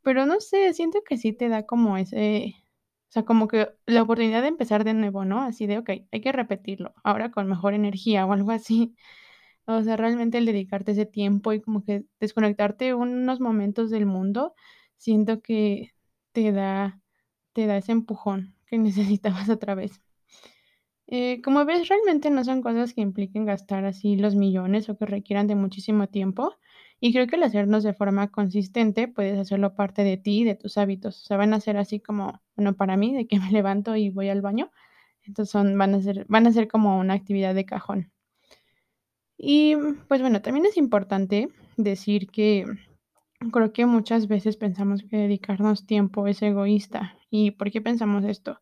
pero 0.03 0.27
no 0.27 0.41
sé, 0.41 0.73
siento 0.75 1.03
que 1.05 1.17
sí 1.19 1.33
te 1.33 1.49
da 1.49 1.65
como 1.67 1.97
ese, 1.99 2.55
o 3.11 3.13
sea, 3.13 3.25
como 3.25 3.49
que 3.49 3.69
la 3.87 4.03
oportunidad 4.03 4.43
de 4.43 4.49
empezar 4.49 4.85
de 4.85 4.95
nuevo, 4.95 5.25
¿no? 5.25 5.43
Así 5.43 5.67
de, 5.67 5.79
okey, 5.79 6.09
hay 6.13 6.21
que 6.21 6.33
repetirlo, 6.33 6.95
ahora 7.05 7.31
con 7.31 7.49
mejor 7.49 7.75
energía 7.75 8.27
o 8.27 8.33
algo 8.33 8.51
así. 8.53 8.95
O 9.67 9.83
sea, 9.83 9.97
realmente 9.99 10.39
el 10.39 10.47
dedicarte 10.47 10.93
ese 10.93 11.07
tiempo 11.07 11.53
y 11.53 11.61
como 11.61 11.85
que 11.85 12.05
desconectarte 12.21 12.95
unos 12.95 13.41
momentos 13.41 13.91
del 13.91 14.07
mundo, 14.07 14.55
siento 14.97 15.43
que 15.43 15.93
te 16.33 16.53
da 16.53 17.01
te 17.55 17.67
da 17.67 17.77
ese 17.79 17.93
empujón 17.93 18.57
que 18.67 18.79
necesitabas 18.79 19.49
otra 19.51 19.75
vez. 19.75 20.03
Eh, 21.11 21.41
como 21.43 21.65
ves, 21.65 21.89
realmente 21.89 22.29
no 22.29 22.45
son 22.45 22.61
cosas 22.61 22.93
que 22.93 23.01
impliquen 23.01 23.47
gastar 23.47 23.87
así 23.87 24.17
los 24.17 24.35
millones 24.35 24.91
o 24.91 24.99
que 24.99 25.07
requieran 25.07 25.47
de 25.47 25.55
muchísimo 25.55 26.09
tiempo. 26.09 26.55
Y 27.01 27.13
creo 27.13 27.27
que 27.27 27.37
el 27.37 27.45
hacernos 27.45 27.83
de 27.83 27.95
forma 27.95 28.29
consistente 28.31 29.09
puedes 29.09 29.39
hacerlo 29.39 29.75
parte 29.75 30.05
de 30.05 30.19
ti 30.19 30.41
y 30.41 30.45
de 30.45 30.55
tus 30.55 30.77
hábitos. 30.77 31.23
O 31.23 31.25
sea, 31.25 31.39
van 31.39 31.55
a 31.55 31.61
ser 31.61 31.79
así 31.79 31.99
como, 32.01 32.43
bueno, 32.57 32.75
para 32.77 32.97
mí, 32.99 33.15
de 33.15 33.27
que 33.27 33.39
me 33.39 33.51
levanto 33.53 33.97
y 33.97 34.11
voy 34.11 34.29
al 34.29 34.43
baño. 34.43 34.71
Entonces 35.25 35.51
son, 35.51 35.79
van 35.79 35.95
a 35.95 36.03
ser, 36.03 36.27
van 36.29 36.47
a 36.47 36.53
ser 36.53 36.69
como 36.69 36.99
una 36.99 37.15
actividad 37.15 37.55
de 37.55 37.65
cajón. 37.65 38.13
Y 39.39 39.77
pues 40.09 40.21
bueno, 40.21 40.43
también 40.43 40.67
es 40.67 40.77
importante 40.77 41.49
decir 41.77 42.27
que 42.29 42.67
creo 43.53 43.73
que 43.73 43.87
muchas 43.87 44.29
veces 44.29 44.57
pensamos 44.57 45.05
que 45.05 45.17
dedicarnos 45.17 45.87
tiempo 45.87 46.27
es 46.27 46.43
egoísta. 46.43 47.17
¿Y 47.31 47.53
por 47.53 47.71
qué 47.71 47.81
pensamos 47.81 48.25
esto? 48.25 48.61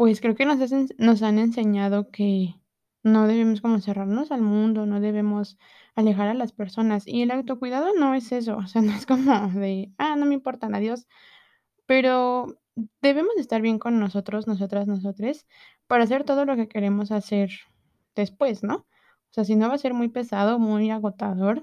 Pues 0.00 0.22
creo 0.22 0.34
que 0.34 0.46
nos 0.46 1.22
han 1.22 1.38
enseñado 1.38 2.10
que 2.10 2.54
no 3.02 3.26
debemos 3.26 3.60
como 3.60 3.80
cerrarnos 3.80 4.32
al 4.32 4.40
mundo, 4.40 4.86
no 4.86 4.98
debemos 4.98 5.58
alejar 5.94 6.28
a 6.28 6.32
las 6.32 6.52
personas. 6.52 7.06
Y 7.06 7.20
el 7.20 7.30
autocuidado 7.30 7.92
no 7.98 8.14
es 8.14 8.32
eso, 8.32 8.56
o 8.56 8.66
sea, 8.66 8.80
no 8.82 8.92
es 8.92 9.04
como 9.04 9.48
de: 9.60 9.92
"Ah, 9.98 10.16
no 10.16 10.24
me 10.24 10.32
importan, 10.32 10.74
adiós". 10.74 11.06
Pero 11.84 12.58
debemos 13.02 13.36
estar 13.36 13.60
bien 13.60 13.78
con 13.78 14.00
nosotros, 14.00 14.46
nosotras, 14.46 14.86
nosotres, 14.86 15.46
para 15.86 16.04
hacer 16.04 16.24
todo 16.24 16.46
lo 16.46 16.56
que 16.56 16.66
queremos 16.68 17.12
hacer 17.12 17.50
después, 18.16 18.62
¿no? 18.64 18.76
O 18.76 19.32
sea, 19.32 19.44
si 19.44 19.54
no 19.54 19.68
va 19.68 19.74
a 19.74 19.78
ser 19.78 19.92
muy 19.92 20.08
pesado, 20.08 20.58
muy 20.58 20.90
agotador, 20.90 21.62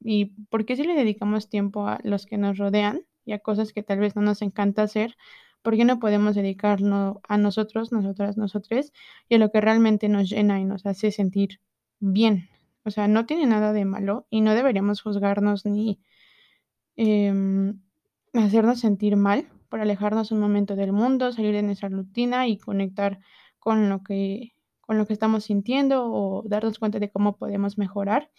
y 0.00 0.32
porque 0.48 0.76
si 0.76 0.84
le 0.84 0.94
dedicamos 0.94 1.50
tiempo 1.50 1.86
a 1.86 2.00
los 2.02 2.24
que 2.24 2.38
nos 2.38 2.56
rodean 2.56 3.02
y 3.26 3.32
a 3.34 3.40
cosas 3.40 3.74
que 3.74 3.82
tal 3.82 3.98
vez 3.98 4.16
no 4.16 4.22
nos 4.22 4.40
encanta 4.40 4.82
hacer, 4.84 5.16
¿por 5.64 5.76
qué 5.76 5.84
no 5.84 5.98
podemos 5.98 6.36
dedicarnos 6.36 7.18
a 7.28 7.38
nosotros, 7.38 7.92
nosotras, 7.92 8.36
nosotres, 8.38 8.92
y 9.28 9.36
a 9.36 9.38
lo 9.38 9.50
que 9.50 9.60
realmente 9.62 10.08
nos 10.08 10.30
llena 10.30 10.60
y 10.60 10.66
nos 10.66 10.86
hace 10.86 11.10
sentir 11.10 11.60
bien? 12.00 12.48
O 12.84 12.90
sea, 12.92 13.08
no 13.08 13.26
tiene 13.26 13.46
nada 13.46 13.72
de 13.72 13.86
malo 13.86 14.28
y 14.30 14.42
no 14.42 14.54
deberíamos 14.54 15.02
juzgarnos 15.02 15.66
ni, 15.66 16.00
em, 16.96 17.80
hacernos 18.34 18.80
sentir 18.80 19.16
mal 19.16 19.48
por 19.68 19.80
alejarnos 19.80 20.32
un 20.32 20.40
momento 20.40 20.76
del 20.76 20.92
mundo, 20.92 21.32
salir 21.32 21.54
de 21.54 21.62
nuestra 21.62 21.88
rutina 21.88 22.46
y 22.46 22.58
conectar 22.58 23.20
con 23.58 23.88
lo 23.88 24.02
que 24.04 24.52
con 24.82 24.98
lo 24.98 25.06
que 25.06 25.14
estamos 25.14 25.44
sintiendo 25.44 26.12
o 26.12 26.42
darnos 26.46 26.78
cuenta 26.78 26.98
de 26.98 27.10
cómo 27.10 27.36
podemos 27.38 27.78
mejorar. 27.78 28.30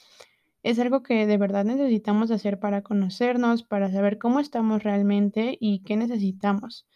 Es 0.63 0.79
algo 0.79 1.03
que 1.03 1.27
de 1.27 1.37
verdad 1.37 1.65
necesitamos 1.65 2.31
hacer 2.31 2.59
para 2.59 2.83
conocernos, 2.83 3.63
para 3.63 3.91
saber 3.91 4.19
cómo 4.19 4.39
estamos 4.39 4.83
realmente 4.83 5.57
y 5.59 5.83
qué 5.83 5.97
necesitamos. 5.97 6.87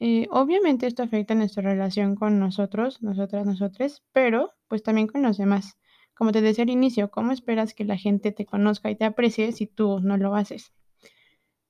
Eh, 0.00 0.26
obviamente 0.30 0.86
esto 0.86 1.02
afecta 1.02 1.34
nuestra 1.34 1.62
relación 1.62 2.14
con 2.16 2.38
nosotros, 2.38 3.02
nosotras, 3.02 3.46
nosotres, 3.46 4.02
pero 4.12 4.52
pues 4.68 4.82
también 4.82 5.06
con 5.06 5.22
los 5.22 5.38
demás. 5.38 5.78
Como 6.14 6.32
te 6.32 6.40
decía 6.40 6.64
al 6.64 6.70
inicio, 6.70 7.10
¿cómo 7.10 7.32
esperas 7.32 7.74
que 7.74 7.84
la 7.84 7.96
gente 7.96 8.32
te 8.32 8.46
conozca 8.46 8.90
y 8.90 8.96
te 8.96 9.04
aprecie 9.04 9.52
si 9.52 9.66
tú 9.66 10.00
no 10.00 10.16
lo 10.16 10.34
haces? 10.34 10.72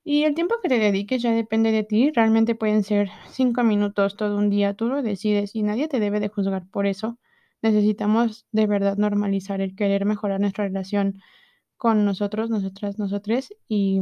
Y 0.05 0.25
el 0.25 0.35
tiempo 0.35 0.57
que 0.63 0.69
te 0.69 0.79
dediques 0.79 1.23
ya 1.23 1.33
depende 1.33 1.73
de 1.73 1.83
ti, 1.83 2.11
realmente 2.11 2.55
pueden 2.55 2.83
ser 2.85 3.09
cinco 3.31 3.63
minutos 3.65 4.17
todo 4.17 4.37
un 4.37 4.51
día, 4.51 4.75
tú 4.75 4.87
lo 4.89 5.03
decides 5.03 5.55
y 5.55 5.63
nadie 5.63 5.89
te 5.89 5.99
debe 5.99 6.21
de 6.21 6.29
juzgar 6.29 6.69
por 6.71 6.87
eso. 6.87 7.19
Necesitamos 7.63 8.47
de 8.53 8.67
verdad 8.67 8.99
normalizar 8.99 9.63
el 9.63 9.75
querer 9.75 10.05
mejorar 10.05 10.41
nuestra 10.41 10.65
relación 10.65 11.23
con 11.79 12.05
nosotros, 12.05 12.51
nosotras, 12.51 12.99
nosotres 12.99 13.55
y 13.67 14.01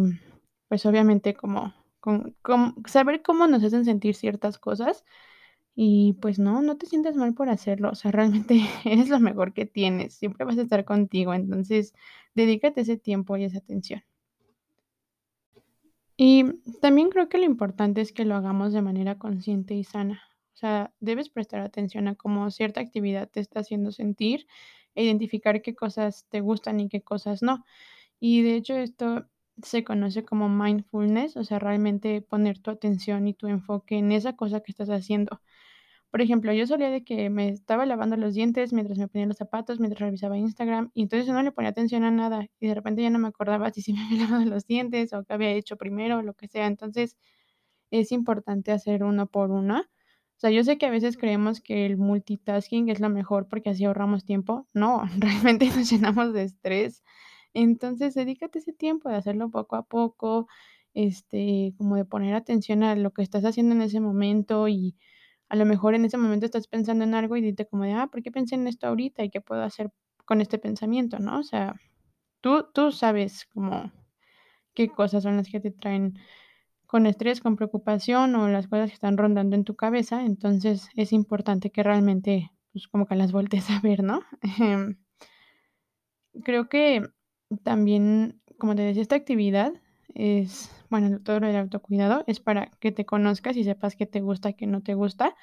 pues 0.69 0.85
obviamente 0.87 1.35
como, 1.35 1.73
con, 2.03 2.37
saber 2.87 3.23
cómo 3.23 3.47
nos 3.47 3.63
hacen 3.63 3.85
sentir 3.85 4.17
ciertas 4.17 4.59
cosas 4.59 5.05
y 5.75 6.15
pues 6.21 6.39
no, 6.39 6.63
no 6.63 6.77
te 6.77 6.87
sientas 6.87 7.17
mal 7.17 7.35
por 7.35 7.49
hacerlo, 7.49 7.91
o 7.91 7.95
sea, 7.95 8.11
realmente 8.11 8.61
eres 8.85 9.09
lo 9.09 9.21
mejor 9.21 9.55
que 9.55 9.67
tienes, 9.67 10.15
siempre 10.15 10.45
vas 10.45 10.59
a 10.59 10.63
estar 10.63 10.85
contigo, 10.85 11.33
entonces 11.33 11.95
dedícate 12.35 12.83
ese 12.83 12.99
tiempo 12.99 13.37
y 13.37 13.45
esa 13.45 13.59
atención. 13.59 14.03
Y 16.17 16.45
también 16.81 17.09
creo 17.11 17.29
que 17.29 17.39
lo 17.39 17.45
importante 17.45 18.01
es 18.01 18.13
que 18.13 18.25
lo 18.25 18.35
hagamos 18.35 18.73
de 18.73 18.83
manera 18.83 19.19
consciente 19.19 19.75
y 19.75 19.85
sana. 19.85 20.23
O 20.55 20.57
sea, 20.57 20.93
debes 21.01 21.31
prestar 21.31 21.61
atención 21.61 22.07
a 22.09 22.15
cómo 22.17 22.51
cierta 22.51 22.81
actividad 22.81 23.29
te 23.31 23.41
está 23.41 23.61
haciendo 23.61 23.93
sentir 23.93 24.47
e 24.95 25.05
identificar 25.05 25.63
qué 25.63 25.75
cosas 25.75 26.27
te 26.29 26.41
gustan 26.41 26.81
y 26.81 26.89
qué 26.89 27.03
cosas 27.03 27.43
no. 27.43 27.65
Y 28.21 28.43
de 28.43 28.57
hecho 28.57 28.77
esto 28.77 29.27
se 29.63 29.85
conoce 29.85 30.25
como 30.25 30.49
mindfulness, 30.49 31.37
o 31.37 31.45
sea, 31.45 31.59
realmente 31.59 32.23
poner 32.23 32.59
tu 32.59 32.71
atención 32.71 33.29
y 33.29 33.35
tu 33.35 33.49
enfoque 33.49 33.97
en 33.99 34.13
esa 34.13 34.35
cosa 34.35 34.61
que 34.61 34.73
estás 34.73 34.89
haciendo. 34.91 35.41
Por 36.11 36.21
ejemplo, 36.21 36.53
yo 36.53 36.67
solía 36.67 36.91
de 36.91 37.05
que 37.05 37.31
me 37.31 37.49
estaba 37.49 37.87
lavando 37.87 38.17
los 38.17 38.35
dientes 38.35 38.73
mientras 38.75 38.99
me 38.99 39.09
ponía 39.09 39.27
los 39.27 39.39
zapatos, 39.39 39.81
mientras 39.81 40.01
revisaba 40.01 40.37
Instagram, 40.39 40.91
y 40.95 41.03
entonces 41.03 41.27
yo 41.27 41.33
no 41.33 41.43
le 41.43 41.53
ponía 41.53 41.71
atención 41.71 42.05
a 42.05 42.11
nada, 42.11 42.49
y 42.61 42.69
de 42.69 42.75
repente 42.75 43.03
ya 43.03 43.11
no 43.11 43.19
me 43.19 43.29
acordaba 43.29 43.71
si 43.73 43.83
sí 43.83 43.93
me 43.95 44.05
había 44.05 44.25
lavado 44.27 44.45
los 44.45 44.67
dientes 44.67 45.13
o 45.15 45.25
qué 45.25 45.33
había 45.35 45.53
hecho 45.53 45.77
primero, 45.77 46.19
o 46.19 46.23
lo 46.23 46.35
que 46.35 46.49
sea. 46.49 46.67
Entonces, 46.67 47.17
es 47.91 48.13
importante 48.13 48.73
hacer 48.73 49.05
uno 49.05 49.27
por 49.27 49.51
una. 49.51 49.91
O 50.37 50.41
sea, 50.43 50.51
yo 50.51 50.65
sé 50.65 50.79
que 50.79 50.87
a 50.87 50.91
veces 50.91 51.17
creemos 51.17 51.61
que 51.61 51.87
el 51.87 51.97
multitasking 51.99 52.89
es 52.89 53.01
lo 53.01 53.09
mejor 53.11 53.49
porque 53.49 53.71
así 53.71 53.85
ahorramos 53.85 54.25
tiempo. 54.25 54.67
No, 54.75 55.05
realmente 55.19 55.67
nos 55.67 55.91
llenamos 55.91 56.33
de 56.33 56.45
estrés. 56.45 57.03
Entonces, 57.55 58.15
dedícate 58.15 58.59
ese 58.61 58.73
tiempo 58.73 59.09
de 59.09 59.17
hacerlo 59.17 59.51
poco 59.51 59.77
a 59.77 59.83
poco, 59.85 60.49
este, 60.95 61.75
como 61.79 61.97
de 61.97 62.05
poner 62.05 62.35
atención 62.35 62.83
a 62.83 62.95
lo 62.97 63.13
que 63.13 63.23
estás 63.23 63.45
haciendo 63.45 63.75
en 63.75 63.83
ese 63.83 64.01
momento 64.01 64.69
y 64.69 64.97
a 65.49 65.57
lo 65.57 65.67
mejor 65.67 65.95
en 65.95 66.05
ese 66.05 66.17
momento 66.19 66.47
estás 66.47 66.67
pensando 66.69 67.05
en 67.05 67.15
algo 67.15 67.37
y 67.37 67.43
dite 67.43 67.67
como 67.67 67.85
de, 67.85 67.93
ah, 67.93 68.09
¿por 68.09 68.23
qué 68.23 68.31
pensé 68.31 68.55
en 68.55 68.67
esto 68.67 68.87
ahorita 68.87 69.25
y 69.25 69.31
qué 69.31 69.41
puedo 69.41 69.63
hacer 69.63 69.91
con 70.25 70.41
este 70.41 70.59
pensamiento, 70.59 71.19
no? 71.19 71.39
O 71.41 71.43
sea, 71.43 71.75
tú, 72.41 72.67
tú 72.73 72.93
sabes 72.93 73.47
como 73.53 73.93
qué 74.75 74.89
cosas 74.89 75.23
son 75.25 75.37
las 75.37 75.49
que 75.49 75.61
te 75.61 75.71
traen 75.71 76.19
con 76.87 77.07
estrés, 77.07 77.41
con 77.41 77.57
preocupación 77.57 78.35
o 78.35 78.49
las 78.49 78.69
cosas 78.69 78.91
que 78.91 78.95
están 78.95 79.17
rondando 79.17 79.57
en 79.57 79.65
tu 79.65 79.77
cabeza, 79.77 80.25
entonces 80.25 80.89
es 80.95 81.13
importante 81.13 81.71
que 81.71 81.83
realmente, 81.83 82.51
pues 82.73 82.89
como 82.89 83.07
que 83.07 83.17
las 83.17 83.33
voltees 83.33 83.69
a 83.71 83.81
ver, 83.81 84.03
¿no? 84.03 84.23
Em, 84.61 84.97
creo 86.45 86.69
que 86.69 87.03
también, 87.63 88.41
como 88.59 88.75
te 88.75 88.83
decía, 88.83 89.03
esta 89.03 89.17
actividad 89.17 89.73
es, 90.15 90.71
bueno, 90.91 91.21
todo 91.21 91.41
del 91.41 91.57
autocuidado 91.57 92.25
es 92.27 92.41
para 92.41 92.71
que 92.81 92.93
te 92.93 93.05
conozcas 93.07 93.57
y 93.57 93.65
sepas 93.65 93.97
qué 93.97 94.07
te 94.07 94.21
gusta, 94.21 94.53
qué 94.53 94.67
no 94.67 94.83
te 94.83 94.95
gusta. 94.95 95.35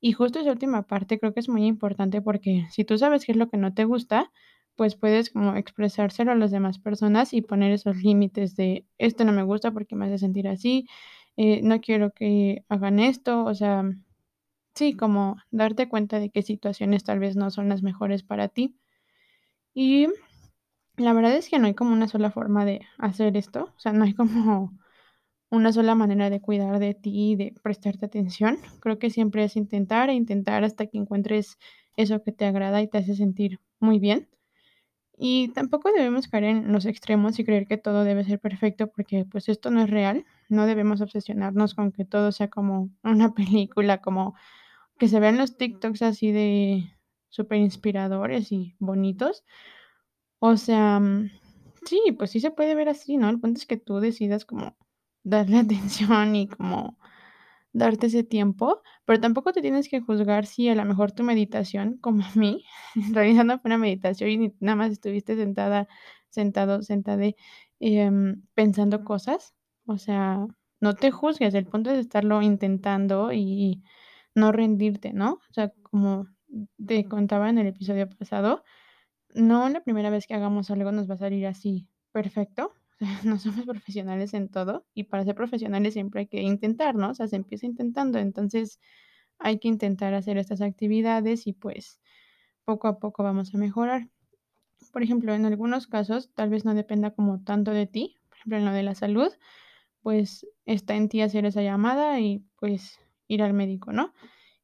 Y 0.00 0.12
justo 0.12 0.38
esa 0.40 0.52
última 0.52 0.82
parte 0.82 1.18
creo 1.18 1.34
que 1.34 1.40
es 1.40 1.48
muy 1.48 1.66
importante 1.66 2.22
porque 2.22 2.66
si 2.70 2.84
tú 2.84 2.98
sabes 2.98 3.24
qué 3.24 3.32
es 3.32 3.38
lo 3.38 3.48
que 3.48 3.56
no 3.56 3.74
te 3.74 3.84
gusta, 3.84 4.30
pues 4.76 4.94
puedes 4.94 5.30
como 5.30 5.56
expresárselo 5.56 6.30
a 6.32 6.36
las 6.36 6.52
demás 6.52 6.78
personas 6.78 7.32
y 7.34 7.42
poner 7.42 7.72
esos 7.72 7.96
límites 7.96 8.54
de 8.54 8.86
esto 8.98 9.24
no 9.24 9.32
me 9.32 9.42
gusta 9.42 9.72
porque 9.72 9.96
me 9.96 10.06
hace 10.06 10.18
sentir 10.18 10.46
así, 10.46 10.86
eh, 11.36 11.60
no 11.62 11.80
quiero 11.80 12.12
que 12.12 12.64
hagan 12.68 13.00
esto, 13.00 13.44
o 13.44 13.54
sea, 13.54 13.84
sí, 14.74 14.94
como 14.94 15.36
darte 15.50 15.88
cuenta 15.88 16.20
de 16.20 16.30
qué 16.30 16.42
situaciones 16.42 17.04
tal 17.04 17.18
vez 17.18 17.36
no 17.36 17.50
son 17.50 17.68
las 17.68 17.82
mejores 17.82 18.22
para 18.22 18.48
ti. 18.48 18.76
Y 19.74 20.08
la 20.98 21.12
verdad 21.12 21.34
es 21.34 21.48
que 21.48 21.58
no 21.58 21.66
hay 21.66 21.74
como 21.74 21.92
una 21.92 22.08
sola 22.08 22.30
forma 22.30 22.64
de 22.64 22.80
hacer 22.98 23.36
esto, 23.36 23.72
o 23.76 23.80
sea, 23.80 23.92
no 23.92 24.04
hay 24.04 24.14
como 24.14 24.72
una 25.50 25.72
sola 25.72 25.94
manera 25.94 26.30
de 26.30 26.40
cuidar 26.40 26.78
de 26.78 26.94
ti, 26.94 27.36
de 27.36 27.54
prestarte 27.62 28.06
atención. 28.06 28.58
Creo 28.80 28.98
que 28.98 29.10
siempre 29.10 29.44
es 29.44 29.56
intentar 29.56 30.10
e 30.10 30.14
intentar 30.14 30.64
hasta 30.64 30.86
que 30.86 30.98
encuentres 30.98 31.58
eso 31.96 32.22
que 32.22 32.32
te 32.32 32.46
agrada 32.46 32.82
y 32.82 32.88
te 32.88 32.98
hace 32.98 33.14
sentir 33.16 33.60
muy 33.80 33.98
bien. 33.98 34.28
Y 35.16 35.48
tampoco 35.48 35.90
debemos 35.92 36.28
caer 36.28 36.44
en 36.44 36.72
los 36.72 36.86
extremos 36.86 37.38
y 37.38 37.44
creer 37.44 37.66
que 37.66 37.76
todo 37.76 38.04
debe 38.04 38.24
ser 38.24 38.38
perfecto 38.38 38.86
porque 38.88 39.24
pues 39.24 39.48
esto 39.48 39.70
no 39.70 39.82
es 39.82 39.90
real. 39.90 40.24
No 40.48 40.66
debemos 40.66 41.00
obsesionarnos 41.00 41.74
con 41.74 41.90
que 41.92 42.04
todo 42.04 42.30
sea 42.30 42.48
como 42.48 42.90
una 43.02 43.34
película, 43.34 44.00
como 44.00 44.34
que 44.98 45.08
se 45.08 45.20
vean 45.20 45.38
los 45.38 45.56
TikToks 45.56 46.02
así 46.02 46.32
de 46.32 46.92
súper 47.30 47.58
inspiradores 47.58 48.52
y 48.52 48.76
bonitos. 48.78 49.44
O 50.40 50.56
sea, 50.56 51.00
mm, 51.00 51.30
sí, 51.86 52.00
pues 52.16 52.30
sí 52.30 52.40
se 52.40 52.50
puede 52.50 52.74
ver 52.74 52.88
así, 52.88 53.16
¿no? 53.16 53.28
El 53.28 53.40
punto 53.40 53.58
es 53.58 53.66
que 53.66 53.76
tú 53.76 54.00
decidas 54.00 54.44
como 54.44 54.76
darle 55.24 55.58
atención 55.58 56.36
y 56.36 56.48
como 56.48 56.98
darte 57.72 58.06
ese 58.08 58.24
tiempo, 58.24 58.82
pero 59.04 59.20
tampoco 59.20 59.52
te 59.52 59.62
tienes 59.62 59.88
que 59.88 60.00
juzgar 60.00 60.46
si 60.46 60.68
a 60.68 60.74
lo 60.74 60.84
mejor 60.84 61.12
tu 61.12 61.22
meditación, 61.24 61.98
como 61.98 62.24
a 62.24 62.32
mí, 62.34 62.64
realizando 63.12 63.60
una 63.64 63.78
meditación 63.78 64.30
y 64.30 64.54
nada 64.60 64.76
más 64.76 64.92
estuviste 64.92 65.36
sentada, 65.36 65.88
sentado, 66.30 66.82
sentada, 66.82 67.24
em, 67.80 68.42
pensando 68.54 69.04
cosas. 69.04 69.54
O 69.86 69.98
sea, 69.98 70.46
no 70.80 70.94
te 70.94 71.10
juzgues, 71.10 71.54
el 71.54 71.66
punto 71.66 71.90
es 71.90 71.98
estarlo 71.98 72.42
intentando 72.42 73.32
y 73.32 73.82
no 74.34 74.52
rendirte, 74.52 75.12
¿no? 75.12 75.34
O 75.34 75.52
sea, 75.52 75.72
como 75.82 76.26
te 76.86 77.04
contaba 77.06 77.50
en 77.50 77.58
el 77.58 77.68
episodio 77.68 78.08
pasado, 78.08 78.64
no 79.34 79.68
la 79.68 79.82
primera 79.82 80.10
vez 80.10 80.26
que 80.26 80.34
hagamos 80.34 80.70
algo 80.70 80.92
nos 80.92 81.08
va 81.10 81.14
a 81.14 81.18
salir 81.18 81.46
así 81.46 81.88
perfecto. 82.12 82.72
No 83.24 83.38
somos 83.38 83.64
profesionales 83.64 84.34
en 84.34 84.48
todo 84.48 84.84
y 84.92 85.04
para 85.04 85.24
ser 85.24 85.36
profesionales 85.36 85.94
siempre 85.94 86.22
hay 86.22 86.26
que 86.26 86.42
intentar, 86.42 86.96
¿no? 86.96 87.10
O 87.10 87.14
sea, 87.14 87.28
se 87.28 87.36
empieza 87.36 87.66
intentando, 87.66 88.18
entonces 88.18 88.80
hay 89.38 89.58
que 89.60 89.68
intentar 89.68 90.14
hacer 90.14 90.36
estas 90.38 90.60
actividades 90.62 91.46
y 91.46 91.52
pues 91.52 92.00
poco 92.64 92.88
a 92.88 92.98
poco 92.98 93.22
vamos 93.22 93.54
a 93.54 93.58
mejorar. 93.58 94.08
Por 94.92 95.02
ejemplo, 95.02 95.34
en 95.34 95.44
algunos 95.46 95.86
casos 95.86 96.32
tal 96.34 96.50
vez 96.50 96.64
no 96.64 96.74
dependa 96.74 97.12
como 97.12 97.42
tanto 97.42 97.72
de 97.72 97.86
ti, 97.86 98.16
por 98.28 98.38
ejemplo, 98.38 98.58
en 98.58 98.64
lo 98.64 98.72
de 98.72 98.82
la 98.82 98.94
salud, 98.94 99.30
pues 100.02 100.46
está 100.66 100.96
en 100.96 101.08
ti 101.08 101.20
hacer 101.22 101.46
esa 101.46 101.62
llamada 101.62 102.20
y 102.20 102.44
pues 102.58 103.00
ir 103.28 103.42
al 103.42 103.54
médico, 103.54 103.92
¿no? 103.92 104.12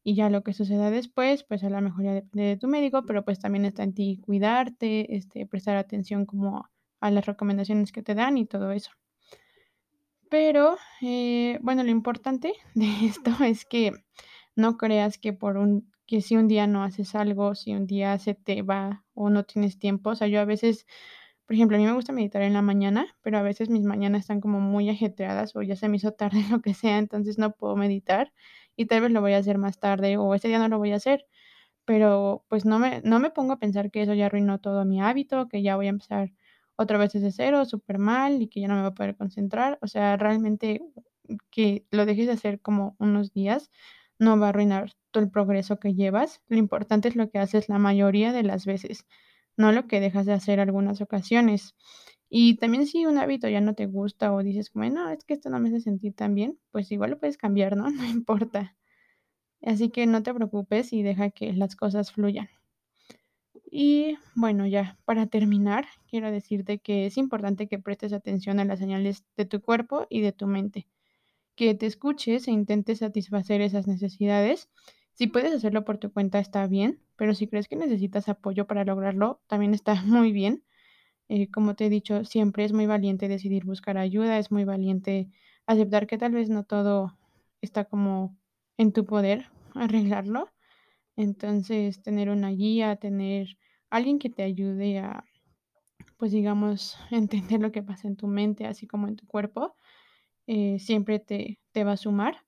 Y 0.05 0.15
ya 0.15 0.31
lo 0.31 0.43
que 0.45 0.53
suceda 0.53 0.91
después, 0.91 1.45
pues 1.45 1.65
a 1.65 1.71
lo 1.71 1.81
mejor 1.81 2.05
ya 2.05 2.13
depende 2.13 2.45
de 2.47 2.57
tu 2.59 2.69
médico, 2.69 3.05
pero 3.07 3.25
pues 3.25 3.41
también 3.41 3.65
está 3.65 3.83
en 3.83 3.95
ti 3.95 4.21
cuidarte, 4.23 5.17
este, 5.17 5.47
prestar 5.47 5.77
atención 5.77 6.27
como 6.27 6.69
a 7.01 7.11
las 7.11 7.27
recomendaciones 7.27 7.91
que 7.91 8.03
te 8.03 8.15
dan 8.15 8.37
y 8.37 8.47
todo 8.47 8.71
eso. 8.71 8.91
Pero, 10.31 10.77
eh, 11.01 11.59
bueno, 11.63 11.83
lo 11.85 11.91
importante 11.91 12.53
de 12.75 13.07
esto 13.07 13.31
es 13.45 13.65
que 13.65 13.93
no 14.57 14.77
creas 14.77 15.19
que 15.19 15.33
por 15.33 15.57
un 15.57 15.93
que 16.07 16.21
si 16.21 16.37
un 16.37 16.49
día 16.49 16.67
no 16.67 16.83
haces 16.85 17.15
algo, 17.15 17.55
si 17.55 17.73
un 17.73 17.87
día 17.87 18.19
se 18.19 18.35
te 18.35 18.63
va 18.63 19.05
o 19.15 19.31
no 19.31 19.45
tienes 19.45 19.79
tiempo, 19.79 20.11
o 20.11 20.15
sea, 20.15 20.29
yo 20.29 20.41
a 20.41 20.45
veces, 20.45 20.87
por 21.47 21.55
ejemplo, 21.55 21.77
a 21.77 21.81
mí 21.81 21.87
me 21.87 21.95
gusta 21.95 22.13
meditar 22.13 22.43
en 22.43 22.53
la 22.53 22.63
mañana, 22.63 23.17
pero 23.23 23.39
a 23.39 23.43
veces 23.43 23.71
mis 23.71 23.85
mañanas 23.85 24.21
están 24.23 24.41
como 24.41 24.61
muy 24.61 24.91
ajetreadas 24.91 25.57
o 25.57 25.63
ya 25.63 25.77
se 25.77 25.89
me 25.89 25.97
hizo 25.97 26.13
tarde, 26.13 26.45
lo 26.51 26.61
que 26.61 26.75
sea, 26.75 26.99
entonces 26.99 27.39
no 27.39 27.53
puedo 27.53 27.77
meditar 27.77 28.33
y 28.77 28.87
tal 28.87 29.03
vez 29.03 29.11
lo 29.13 29.21
voy 29.21 29.33
a 29.35 29.39
hacer 29.39 29.59
más 29.59 29.79
tarde 29.81 30.17
o 30.17 30.35
ese 30.35 30.49
día 30.49 30.59
no 30.59 30.69
lo 30.69 30.79
voy 30.79 30.93
a 30.93 30.97
hacer, 30.97 31.27
pero 31.85 32.45
pues 32.49 32.65
no 32.65 32.79
me, 32.79 33.01
no 33.05 33.21
me 33.21 33.31
pongo 33.31 33.53
a 33.55 33.59
pensar 33.59 33.91
que 33.91 34.03
eso 34.03 34.15
ya 34.15 34.27
arruinó 34.27 34.61
todo 34.61 34.85
mi 34.85 35.01
hábito, 35.03 35.49
que 35.49 35.63
ya 35.63 35.77
voy 35.77 35.87
a 35.87 35.91
empezar 35.91 36.33
otra 36.77 36.99
vez 36.99 37.13
desde 37.13 37.33
cero, 37.33 37.65
súper 37.67 37.99
mal 37.99 38.43
y 38.43 38.49
que 38.49 38.61
ya 38.61 38.69
no 38.69 38.75
me 38.75 38.81
voy 38.83 38.91
a 38.91 38.95
poder 38.95 39.17
concentrar. 39.17 39.79
O 39.83 39.87
sea, 39.89 40.17
realmente 40.17 40.81
que 41.51 41.87
lo 41.91 42.07
dejes 42.07 42.27
de 42.27 42.33
hacer 42.33 42.61
como 42.61 42.97
unos 42.99 43.33
días 43.33 43.71
no 44.19 44.39
va 44.39 44.47
a 44.47 44.49
arruinar 44.51 44.93
todo 45.11 45.23
el 45.25 45.31
progreso 45.31 45.79
que 45.79 45.95
llevas. 45.95 46.41
Lo 46.49 46.59
importante 46.59 47.09
es 47.09 47.17
lo 47.17 47.31
que 47.31 47.39
haces 47.39 47.69
la 47.69 47.79
mayoría 47.79 48.33
de 48.33 48.43
las 48.43 48.67
veces, 48.67 49.07
no 49.57 49.73
lo 49.73 49.87
que 49.87 50.01
dejas 50.01 50.27
de 50.27 50.33
hacer 50.33 50.61
algunas 50.61 51.01
ocasiones. 51.01 51.75
Y 52.37 52.57
también 52.57 52.89
si 52.89 53.07
un 53.07 53.17
hábito 53.19 53.49
ya 53.49 53.61
no 53.61 53.77
te 53.77 53.87
gusta 53.87 54.33
o 54.35 54.43
dices 54.43 54.69
como, 54.69 54.85
no, 54.91 55.09
es 55.09 55.25
que 55.25 55.35
esto 55.35 55.51
no 55.51 55.61
me 55.61 55.69
hace 55.69 55.81
sentir 55.81 56.15
tan 56.15 56.35
bien, 56.35 56.59
pues 56.73 56.91
igual 56.91 57.11
lo 57.11 57.21
puedes 57.21 57.39
cambiar, 57.39 57.77
¿no? 57.77 57.85
No 57.91 58.05
importa. 58.05 58.77
Así 59.63 59.91
que 59.91 60.07
no 60.07 60.25
te 60.25 60.35
preocupes 60.35 60.93
y 60.93 61.05
deja 61.05 61.31
que 61.31 61.53
las 61.53 61.77
cosas 61.77 62.11
fluyan. 62.11 62.49
Y 63.71 64.19
bueno, 64.35 64.67
ya 64.67 64.99
para 65.05 65.29
terminar, 65.29 65.87
quiero 66.09 66.33
decirte 66.33 66.81
que 66.81 67.07
es 67.07 67.19
importante 67.19 67.69
que 67.69 67.79
prestes 67.79 68.13
atención 68.13 68.59
a 68.59 68.65
las 68.65 68.81
señales 68.81 69.25
de 69.37 69.45
tu 69.45 69.61
cuerpo 69.61 70.09
y 70.11 70.21
de 70.21 70.33
tu 70.33 70.49
mente, 70.49 70.89
que 71.55 71.77
te 71.77 71.87
escuches 71.87 72.49
e 72.49 72.51
intentes 72.51 72.99
satisfacer 72.99 73.61
esas 73.61 73.87
necesidades. 73.87 74.69
Si 75.13 75.29
puedes 75.29 75.55
hacerlo 75.55 75.85
por 75.85 75.99
tu 75.99 76.13
cuenta 76.13 76.41
está 76.41 76.67
bien, 76.67 77.01
pero 77.15 77.33
si 77.33 77.47
crees 77.47 77.69
que 77.69 77.77
necesitas 77.77 78.29
apoyo 78.29 78.67
para 78.67 78.85
lograrlo, 78.85 79.41
también 79.47 79.73
está 79.73 79.95
muy 80.03 80.33
bien. 80.33 80.65
Eh, 81.29 81.51
como 81.51 81.75
te 81.75 81.87
he 81.87 81.91
dicho, 81.91 82.25
siempre 82.25 82.65
es 82.65 82.73
muy 82.73 82.87
valiente 82.87 83.29
decidir 83.29 83.65
buscar 83.65 83.97
ayuda, 83.99 84.39
es 84.39 84.51
muy 84.51 84.65
valiente 84.65 85.29
aceptar 85.67 86.07
que 86.07 86.19
tal 86.19 86.33
vez 86.33 86.51
no 86.51 86.65
todo 86.65 87.19
está 87.63 87.85
como 87.87 88.37
en 88.77 88.93
tu 88.93 89.05
poder 89.05 89.47
arreglarlo. 89.75 90.51
Entonces, 91.17 92.03
tener 92.03 92.29
una 92.31 92.51
guía, 92.51 92.97
tener 92.97 93.57
alguien 93.91 94.19
que 94.19 94.31
te 94.31 94.43
ayude 94.43 94.99
a, 94.99 95.25
pues 96.19 96.33
digamos, 96.33 96.99
entender 97.11 97.61
lo 97.61 97.73
que 97.73 97.83
pasa 97.83 98.09
en 98.09 98.17
tu 98.17 98.27
mente, 98.27 98.67
así 98.67 98.87
como 98.87 99.09
en 99.09 99.17
tu 99.17 99.27
cuerpo, 99.27 99.75
eh, 100.47 100.79
siempre 100.79 101.21
te, 101.21 101.61
te 101.73 101.85
va 101.85 101.93
a 101.93 101.97
sumar. 101.97 102.45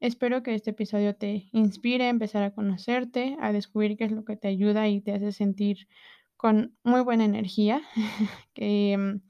Espero 0.00 0.42
que 0.42 0.54
este 0.54 0.70
episodio 0.70 1.14
te 1.14 1.48
inspire 1.52 2.04
a 2.04 2.08
empezar 2.08 2.42
a 2.42 2.54
conocerte, 2.54 3.36
a 3.40 3.52
descubrir 3.52 3.98
qué 3.98 4.04
es 4.04 4.12
lo 4.12 4.24
que 4.24 4.36
te 4.36 4.48
ayuda 4.48 4.88
y 4.88 5.02
te 5.02 5.12
hace 5.12 5.30
sentir 5.30 5.88
con 6.40 6.74
muy 6.84 7.02
buena 7.02 7.24
energía, 7.26 7.82
que 8.54 8.96
mm, 8.98 9.20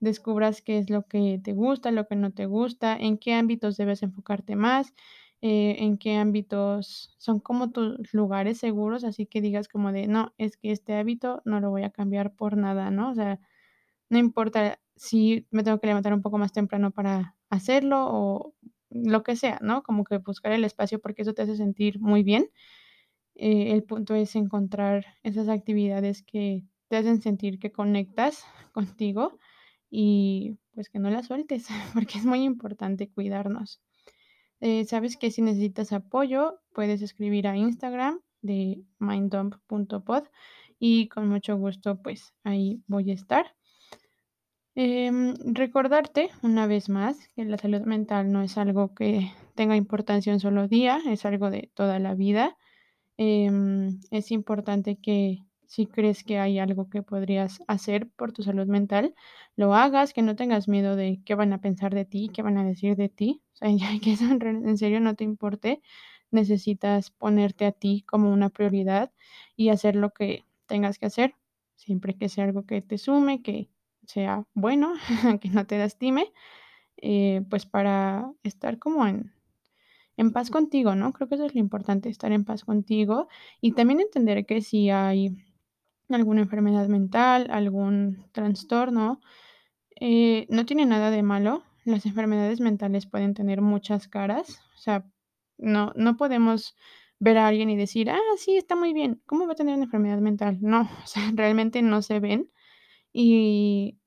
descubras 0.00 0.62
qué 0.62 0.78
es 0.78 0.90
lo 0.90 1.04
que 1.08 1.40
te 1.42 1.52
gusta, 1.52 1.90
lo 1.90 2.06
que 2.06 2.16
no 2.16 2.32
te 2.32 2.46
gusta, 2.46 2.96
en 2.96 3.18
qué 3.18 3.34
ámbitos 3.34 3.76
debes 3.76 4.02
enfocarte 4.04 4.54
más, 4.56 4.94
eh, 5.42 5.76
en 5.80 5.98
qué 5.98 6.16
ámbitos 6.16 7.14
son 7.18 7.40
como 7.40 7.70
tus 7.72 8.14
lugares 8.14 8.58
seguros, 8.58 9.04
así 9.04 9.26
que 9.26 9.40
digas 9.40 9.68
como 9.68 9.92
de, 9.92 10.06
no, 10.06 10.32
es 10.38 10.56
que 10.56 10.70
este 10.72 10.94
hábito 10.94 11.42
no 11.44 11.60
lo 11.60 11.70
voy 11.70 11.82
a 11.82 11.90
cambiar 11.90 12.34
por 12.36 12.56
nada, 12.56 12.90
¿no? 12.92 13.10
O 13.10 13.14
sea, 13.16 13.40
no 14.10 14.18
importa 14.18 14.80
si 14.96 15.46
me 15.50 15.64
tengo 15.64 15.80
que 15.80 15.86
levantar 15.88 16.14
un 16.14 16.22
poco 16.22 16.38
más 16.38 16.52
temprano 16.52 16.90
para 16.92 17.36
hacerlo 17.50 18.06
o 18.10 18.54
lo 18.90 19.22
que 19.24 19.36
sea, 19.36 19.58
¿no? 19.62 19.82
Como 19.82 20.04
que 20.04 20.18
buscar 20.18 20.52
el 20.52 20.64
espacio 20.64 21.00
porque 21.00 21.22
eso 21.22 21.34
te 21.34 21.42
hace 21.42 21.56
sentir 21.56 22.00
muy 22.00 22.22
bien. 22.22 22.48
Eh, 23.34 23.72
el 23.72 23.82
punto 23.82 24.14
es 24.14 24.36
encontrar 24.36 25.06
esas 25.22 25.48
actividades 25.48 26.22
que 26.22 26.64
te 26.88 26.96
hacen 26.96 27.20
sentir 27.20 27.58
que 27.58 27.72
conectas 27.72 28.44
contigo 28.72 29.38
y 29.90 30.58
pues 30.72 30.88
que 30.88 30.98
no 30.98 31.10
las 31.10 31.26
sueltes, 31.26 31.68
porque 31.94 32.18
es 32.18 32.24
muy 32.24 32.42
importante 32.42 33.10
cuidarnos. 33.10 33.80
Eh, 34.60 34.84
sabes 34.84 35.16
que 35.16 35.30
si 35.30 35.42
necesitas 35.42 35.92
apoyo, 35.92 36.60
puedes 36.72 37.02
escribir 37.02 37.46
a 37.46 37.56
Instagram 37.56 38.20
de 38.40 38.82
minddump.pod 38.98 40.24
y 40.78 41.08
con 41.08 41.28
mucho 41.28 41.56
gusto 41.56 42.00
pues 42.02 42.34
ahí 42.44 42.82
voy 42.86 43.10
a 43.10 43.14
estar. 43.14 43.54
Em, 44.76 45.34
recordarte 45.44 46.30
una 46.42 46.66
vez 46.66 46.88
más 46.88 47.28
que 47.36 47.44
la 47.44 47.58
salud 47.58 47.82
mental 47.82 48.32
no 48.32 48.42
es 48.42 48.58
algo 48.58 48.92
que 48.92 49.30
tenga 49.54 49.76
importancia 49.76 50.32
un 50.32 50.40
solo 50.40 50.66
día, 50.66 51.00
es 51.06 51.24
algo 51.24 51.50
de 51.50 51.70
toda 51.74 52.00
la 52.00 52.14
vida. 52.14 52.56
Em, 53.16 54.00
es 54.10 54.30
importante 54.32 54.96
que 54.96 55.38
si 55.66 55.86
crees 55.86 56.24
que 56.24 56.38
hay 56.38 56.58
algo 56.58 56.88
que 56.90 57.02
podrías 57.02 57.60
hacer 57.68 58.08
por 58.10 58.32
tu 58.32 58.42
salud 58.42 58.66
mental, 58.66 59.14
lo 59.56 59.74
hagas, 59.74 60.12
que 60.12 60.22
no 60.22 60.36
tengas 60.36 60.68
miedo 60.68 60.96
de 60.96 61.20
qué 61.24 61.34
van 61.34 61.52
a 61.52 61.60
pensar 61.60 61.94
de 61.94 62.04
ti, 62.04 62.30
qué 62.34 62.42
van 62.42 62.58
a 62.58 62.64
decir 62.64 62.96
de 62.96 63.08
ti. 63.08 63.42
O 63.54 63.56
sea, 63.56 63.68
que 64.02 64.12
eso 64.12 64.24
en 64.26 64.78
serio 64.78 65.00
no 65.00 65.14
te 65.14 65.24
importe, 65.24 65.80
necesitas 66.30 67.10
ponerte 67.10 67.66
a 67.66 67.72
ti 67.72 68.02
como 68.06 68.32
una 68.32 68.50
prioridad 68.50 69.12
y 69.56 69.68
hacer 69.70 69.96
lo 69.96 70.10
que 70.10 70.44
tengas 70.66 70.98
que 70.98 71.06
hacer, 71.06 71.34
siempre 71.76 72.14
que 72.16 72.28
sea 72.28 72.44
algo 72.44 72.66
que 72.66 72.82
te 72.82 72.98
sume, 72.98 73.42
que 73.42 73.70
sea 74.06 74.44
bueno, 74.54 74.94
que 75.40 75.48
no 75.50 75.66
te 75.66 75.78
lastime, 75.78 76.32
eh, 76.98 77.42
pues 77.50 77.66
para 77.66 78.32
estar 78.44 78.78
como 78.80 79.06
en, 79.06 79.33
en 80.16 80.32
paz 80.32 80.50
contigo, 80.50 80.94
¿no? 80.94 81.12
Creo 81.12 81.28
que 81.28 81.36
eso 81.36 81.46
es 81.46 81.54
lo 81.54 81.60
importante, 81.60 82.08
estar 82.08 82.32
en 82.32 82.44
paz 82.44 82.64
contigo 82.64 83.28
y 83.60 83.72
también 83.72 84.00
entender 84.00 84.46
que 84.46 84.60
si 84.62 84.90
hay 84.90 85.36
alguna 86.08 86.42
enfermedad 86.42 86.88
mental, 86.88 87.48
algún 87.50 88.26
trastorno, 88.32 89.20
eh, 90.00 90.46
no 90.50 90.66
tiene 90.66 90.86
nada 90.86 91.10
de 91.10 91.22
malo. 91.22 91.64
Las 91.84 92.06
enfermedades 92.06 92.60
mentales 92.60 93.06
pueden 93.06 93.34
tener 93.34 93.60
muchas 93.60 94.08
caras, 94.08 94.60
o 94.74 94.78
sea, 94.78 95.06
no, 95.58 95.92
no 95.96 96.16
podemos 96.16 96.76
ver 97.18 97.38
a 97.38 97.46
alguien 97.46 97.70
y 97.70 97.76
decir, 97.76 98.10
ah, 98.10 98.18
sí, 98.38 98.56
está 98.56 98.76
muy 98.76 98.92
bien, 98.92 99.22
¿cómo 99.26 99.46
va 99.46 99.52
a 99.52 99.56
tener 99.56 99.74
una 99.74 99.84
enfermedad 99.84 100.18
mental? 100.18 100.58
No, 100.60 100.82
o 101.04 101.06
sea, 101.06 101.30
realmente 101.34 101.82
no 101.82 102.02
se 102.02 102.20
ven 102.20 102.50
y 103.12 103.98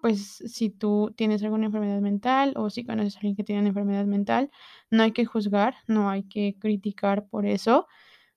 pues 0.00 0.42
si 0.46 0.70
tú 0.70 1.12
tienes 1.16 1.42
alguna 1.42 1.66
enfermedad 1.66 2.00
mental 2.00 2.54
o 2.56 2.70
si 2.70 2.84
conoces 2.84 3.16
a 3.16 3.18
alguien 3.18 3.36
que 3.36 3.44
tiene 3.44 3.60
una 3.60 3.68
enfermedad 3.68 4.04
mental, 4.06 4.50
no 4.90 5.02
hay 5.02 5.12
que 5.12 5.24
juzgar, 5.24 5.74
no 5.86 6.10
hay 6.10 6.24
que 6.24 6.56
criticar 6.58 7.26
por 7.28 7.46
eso. 7.46 7.86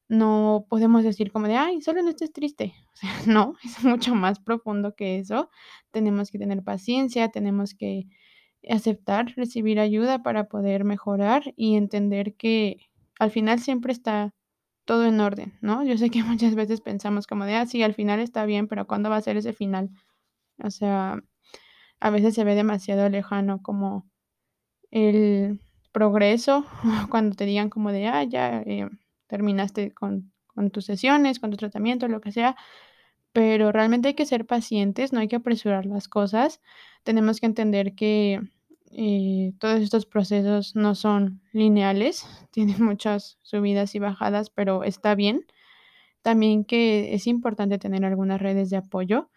No 0.10 0.66
podemos 0.70 1.04
decir 1.04 1.32
como 1.32 1.48
de, 1.48 1.56
ay, 1.58 1.82
solo 1.82 2.04
no 2.04 2.10
estés 2.10 2.32
triste. 2.34 2.74
O 2.94 2.96
sea, 2.96 3.12
no, 3.26 3.56
es 3.64 3.84
mucho 3.84 4.16
más 4.16 4.40
profundo 4.40 4.96
que 4.96 5.18
eso. 5.18 5.50
Tenemos 5.92 6.30
que 6.32 6.38
tener 6.38 6.64
paciencia, 6.64 7.30
tenemos 7.30 7.74
que 7.74 8.08
aceptar, 8.70 9.34
recibir 9.36 9.80
ayuda 9.80 10.24
para 10.24 10.48
poder 10.48 10.84
mejorar 10.84 11.54
y 11.58 11.76
entender 11.76 12.36
que 12.36 12.78
al 13.20 13.32
final 13.32 13.60
siempre 13.60 13.92
está 13.94 14.34
todo 14.86 15.06
en 15.06 15.20
orden, 15.20 15.58
¿no? 15.62 15.84
Yo 15.84 15.98
sé 15.98 16.10
que 16.10 16.24
muchas 16.24 16.56
veces 16.56 16.82
pensamos 16.82 17.28
como 17.28 17.46
de, 17.46 17.56
ah, 17.56 17.66
sí, 17.66 17.84
al 17.84 17.94
final 17.94 18.20
está 18.20 18.46
bien, 18.46 18.68
pero 18.68 18.88
¿cuándo 18.88 19.10
va 19.10 19.18
a 19.18 19.22
ser 19.22 19.38
ese 19.38 19.54
final? 19.54 19.90
O 20.64 20.70
sea, 20.72 21.22
a 22.04 22.10
veces 22.10 22.36
se 22.36 22.44
ve 22.44 22.54
demasiado 22.54 23.08
lejano 23.08 23.62
como 23.62 24.06
el 24.92 25.62
progreso, 25.94 26.66
cuando 27.10 27.38
te 27.38 27.46
digan 27.46 27.70
como 27.70 27.94
de, 27.94 28.08
ah, 28.08 28.24
ya 28.26 28.62
eh, 28.66 28.90
terminaste 29.28 29.94
con, 29.94 30.34
con 30.48 30.70
tus 30.70 30.84
sesiones, 30.84 31.40
con 31.40 31.50
tu 31.50 31.56
tratamiento, 31.56 32.10
lo 32.10 32.20
que 32.20 32.34
sea, 32.34 32.58
pero 33.32 33.72
realmente 33.72 34.10
hay 34.10 34.14
que 34.16 34.26
ser 34.26 34.46
pacientes, 34.46 35.14
no 35.14 35.22
hay 35.22 35.30
que 35.30 35.38
apresurar 35.38 35.86
las 35.86 36.10
cosas. 36.10 36.60
Tenemos 37.04 37.40
que 37.40 37.46
entender 37.46 37.96
que 37.96 38.42
eh, 38.92 39.54
todos 39.60 39.80
estos 39.80 40.06
procesos 40.06 40.76
no 40.76 40.96
son 40.96 41.42
lineales, 41.54 42.28
tienen 42.52 42.84
muchas 42.84 43.40
subidas 43.44 43.96
y 43.96 44.00
bajadas, 44.00 44.50
pero 44.50 44.84
está 44.84 45.16
bien. 45.16 45.46
También 46.22 46.66
que 46.66 47.14
es 47.14 47.28
importante 47.28 47.78
tener 47.78 48.04
algunas 48.04 48.42
redes 48.42 48.70
de 48.70 48.78
apoyo 48.78 49.30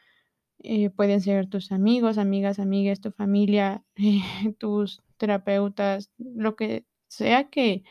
eh, 0.61 0.90
pueden 0.90 1.21
ser 1.21 1.49
tus 1.49 1.73
amigos, 1.73 2.19
amigas, 2.19 2.59
amigas, 2.59 3.01
tu 3.01 3.12
familia, 3.12 3.85
tus 4.59 5.03
terapeutas, 5.19 6.11
lo 6.19 6.57
que 6.57 6.87
sea 7.09 7.49
que 7.51 7.85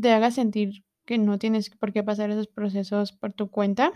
te 0.00 0.12
haga 0.12 0.30
sentir 0.30 0.84
que 1.06 1.18
no 1.18 1.38
tienes 1.38 1.70
por 1.70 1.92
qué 1.92 2.02
pasar 2.02 2.30
esos 2.30 2.48
procesos 2.48 3.12
por 3.12 3.32
tu 3.32 3.50
cuenta. 3.50 3.92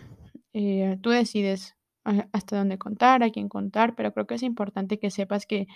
Eh, 0.52 0.98
tú 1.02 1.11
decides 1.11 1.76
a- 2.05 2.28
hasta 2.33 2.57
dónde 2.59 2.78
contar, 2.78 3.22
a 3.22 3.31
quién 3.31 3.48
contar, 3.48 3.94
pero 3.96 4.12
creo 4.12 4.26
que 4.26 4.35
es 4.35 4.42
importante 4.42 4.98
que 4.98 5.11
sepas 5.11 5.46
que 5.46 5.66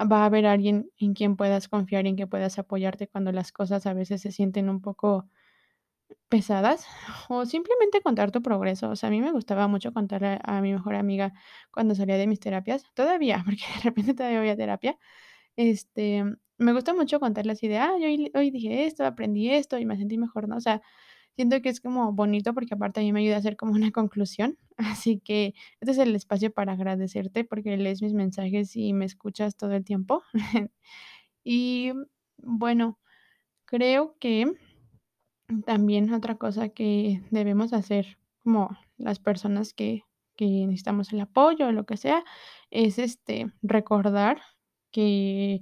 va 0.00 0.22
a 0.22 0.26
haber 0.26 0.46
alguien 0.46 0.90
en 0.98 1.14
quien 1.14 1.36
puedas 1.36 1.68
confiar 1.68 2.06
y 2.06 2.10
en 2.10 2.16
que 2.16 2.26
puedas 2.26 2.58
apoyarte 2.58 3.08
cuando 3.08 3.32
las 3.32 3.52
cosas 3.52 3.86
a 3.86 3.94
veces 3.94 4.22
se 4.22 4.32
sienten 4.32 4.68
un 4.68 4.80
poco 4.80 5.28
Pesadas, 6.28 6.86
o 7.28 7.46
simplemente 7.46 8.00
contar 8.02 8.30
tu 8.32 8.42
progreso. 8.42 8.90
O 8.90 8.96
sea, 8.96 9.08
a 9.08 9.10
mí 9.12 9.20
me 9.20 9.30
gustaba 9.32 9.68
mucho 9.68 9.92
contarle 9.92 10.38
a 10.42 10.60
mi 10.60 10.72
mejor 10.72 10.94
amiga 10.96 11.32
cuando 11.72 11.94
salía 11.94 12.16
de 12.16 12.26
mis 12.26 12.40
terapias, 12.40 12.84
todavía, 12.94 13.42
porque 13.44 13.62
de 13.76 13.80
repente 13.82 14.14
todavía 14.14 14.40
voy 14.40 14.48
a 14.50 14.56
terapia. 14.56 14.98
Este, 15.56 16.24
me 16.58 16.72
gusta 16.72 16.94
mucho 16.94 17.20
contarle 17.20 17.52
así 17.52 17.68
de: 17.68 17.78
"Ay, 17.78 18.04
hoy 18.04 18.32
hoy 18.34 18.50
dije 18.50 18.86
esto, 18.86 19.04
aprendí 19.06 19.50
esto 19.50 19.78
y 19.78 19.86
me 19.86 19.96
sentí 19.98 20.18
mejor", 20.18 20.48
¿no? 20.48 20.56
O 20.56 20.60
sea, 20.60 20.82
siento 21.36 21.62
que 21.62 21.70
es 21.70 21.80
como 21.80 22.12
bonito 22.14 22.54
porque 22.54 22.74
aparte 22.74 23.00
a 23.00 23.02
mí 23.04 23.12
me 23.12 23.20
ayuda 23.20 23.36
a 23.36 23.38
hacer 23.40 23.56
como 23.56 23.72
una 23.74 23.92
conclusión. 23.92 24.58
Así 24.78 25.20
que 25.20 25.54
este 25.80 25.92
es 25.92 25.98
el 25.98 26.14
espacio 26.16 26.52
para 26.52 26.72
agradecerte 26.74 27.44
porque 27.44 27.76
lees 27.78 28.02
mis 28.02 28.14
mensajes 28.14 28.76
y 28.76 28.92
me 28.94 29.06
escuchas 29.06 29.56
todo 29.56 29.72
el 29.74 29.84
tiempo. 29.84 30.22
Y 31.44 31.92
bueno, 32.38 32.98
creo 33.66 34.16
que 34.20 34.52
también 35.66 36.12
otra 36.12 36.36
cosa 36.36 36.68
que 36.70 37.22
debemos 37.30 37.72
hacer 37.72 38.18
como 38.44 38.70
las 38.98 39.18
personas 39.20 39.74
que 39.74 40.02
que 40.36 40.46
necesitamos 40.66 41.12
el 41.12 41.20
apoyo 41.20 41.68
o 41.68 41.72
lo 41.72 41.86
que 41.86 41.96
sea, 41.96 42.24
es, 42.70 42.98
este, 42.98 43.52
recordar 43.62 44.42
que, 44.90 45.60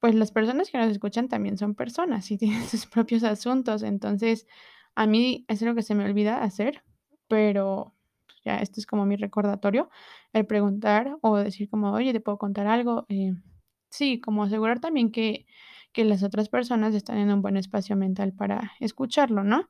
pues, 0.00 0.14
las 0.14 0.32
personas 0.32 0.70
que 0.70 0.78
nos 0.78 0.90
escuchan 0.90 1.28
también 1.28 1.58
son 1.58 1.74
personas 1.74 2.30
y 2.30 2.38
tienen 2.38 2.64
sus 2.68 2.86
propios 2.86 3.24
asuntos. 3.24 3.82
Entonces, 3.82 4.46
a 4.96 5.06
mí 5.06 5.44
es 5.48 5.62
lo 5.62 5.74
que 5.74 5.82
se 5.82 5.94
me 5.94 6.04
olvida 6.04 6.42
hacer, 6.42 6.82
pero 7.28 7.94
ya 8.44 8.56
esto 8.58 8.80
es 8.80 8.86
como 8.86 9.06
mi 9.06 9.16
recordatorio, 9.16 9.90
el 10.32 10.46
preguntar 10.46 11.16
o 11.22 11.36
decir 11.36 11.68
como: 11.70 11.92
"Oye, 11.92 12.12
¿te 12.12 12.20
puedo 12.20 12.38
contar 12.38 12.66
algo?". 12.66 13.06
Eh, 13.08 13.32
sí, 13.90 14.20
como 14.20 14.44
asegurar 14.44 14.80
también 14.80 15.10
que 15.12 15.46
que 15.94 16.04
las 16.04 16.24
otras 16.24 16.50
personas 16.50 16.94
están 16.94 17.18
en 17.18 17.32
un 17.32 17.42
buen 17.42 17.58
espacio 17.58 17.96
mental 17.96 18.34
para 18.34 18.72
escucharlo, 18.80 19.44
¿no? 19.44 19.68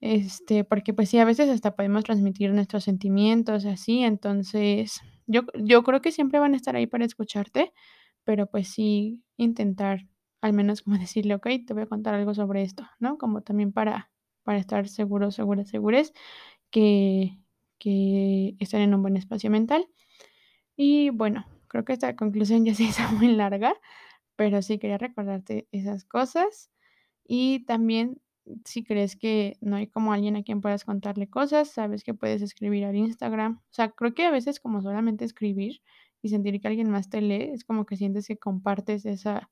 Este, 0.00 0.64
porque, 0.64 0.92
pues 0.94 1.08
sí, 1.10 1.18
a 1.18 1.24
veces 1.24 1.48
hasta 1.48 1.74
podemos 1.74 2.04
transmitir 2.04 2.52
nuestros 2.52 2.84
sentimientos 2.84 3.64
así, 3.66 4.02
entonces, 4.02 5.00
yo 5.26 5.42
yo 5.54 5.82
creo 5.82 6.00
que 6.02 6.12
siempre 6.12 6.38
van 6.38 6.52
a 6.54 6.56
estar 6.56 6.76
ahí 6.76 6.86
para 6.86 7.04
escucharte, 7.06 7.72
pero, 8.24 8.46
pues 8.46 8.68
sí, 8.68 9.22
intentar 9.38 10.06
al 10.42 10.52
menos 10.52 10.82
como 10.82 10.98
decirle: 10.98 11.34
"Okey, 11.34 11.64
te 11.64 11.72
voy 11.74 11.82
a 11.84 11.86
contar 11.86 12.14
algo 12.14 12.34
sobre 12.34 12.62
esto", 12.62 12.86
¿no? 13.00 13.16
Como 13.18 13.42
también 13.42 13.72
para 13.72 14.10
para 14.44 14.58
estar 14.58 14.86
seguros, 14.88 15.34
seguras, 15.34 15.68
segures 15.68 16.12
que 16.70 17.38
que 17.78 18.56
estén 18.60 18.82
en 18.82 18.94
un 18.94 19.02
buen 19.02 19.16
espacio 19.18 19.50
mental. 19.50 19.88
Y 20.76 21.10
bueno, 21.10 21.46
creo 21.68 21.84
que 21.84 21.92
esta 21.94 22.16
conclusión 22.16 22.64
ya 22.64 22.74
se 22.74 22.84
hizo 22.84 23.02
muy 23.12 23.28
larga, 23.28 23.74
pero 24.36 24.62
sí 24.62 24.78
quería 24.78 24.98
recordarte 24.98 25.68
esas 25.72 26.04
cosas. 26.04 26.70
Y 27.26 27.64
también, 27.66 28.20
si 28.64 28.84
crees 28.84 29.16
que 29.16 29.58
no 29.60 29.76
hay 29.76 29.88
como 29.88 30.12
alguien 30.12 30.36
a 30.36 30.42
quien 30.44 30.60
puedas 30.60 30.84
contarle 30.84 31.28
cosas, 31.28 31.70
sabes 31.70 32.04
que 32.04 32.14
puedes 32.14 32.42
escribir 32.42 32.84
al 32.84 32.96
Instagram. 32.96 33.58
O 33.58 33.72
sea, 33.74 33.90
creo 33.90 34.14
que 34.14 34.26
a 34.26 34.30
veces 34.30 34.60
como 34.60 34.82
solamente 34.82 35.24
escribir 35.24 35.82
y 36.22 36.28
sentir 36.30 36.60
que 36.60 36.68
alguien 36.68 36.90
más 36.90 37.10
te 37.10 37.20
lee, 37.22 37.50
es 37.52 37.64
como 37.64 37.86
que 37.86 37.96
sientes 37.96 38.26
que 38.28 38.38
compartes 38.38 39.06
esa 39.06 39.50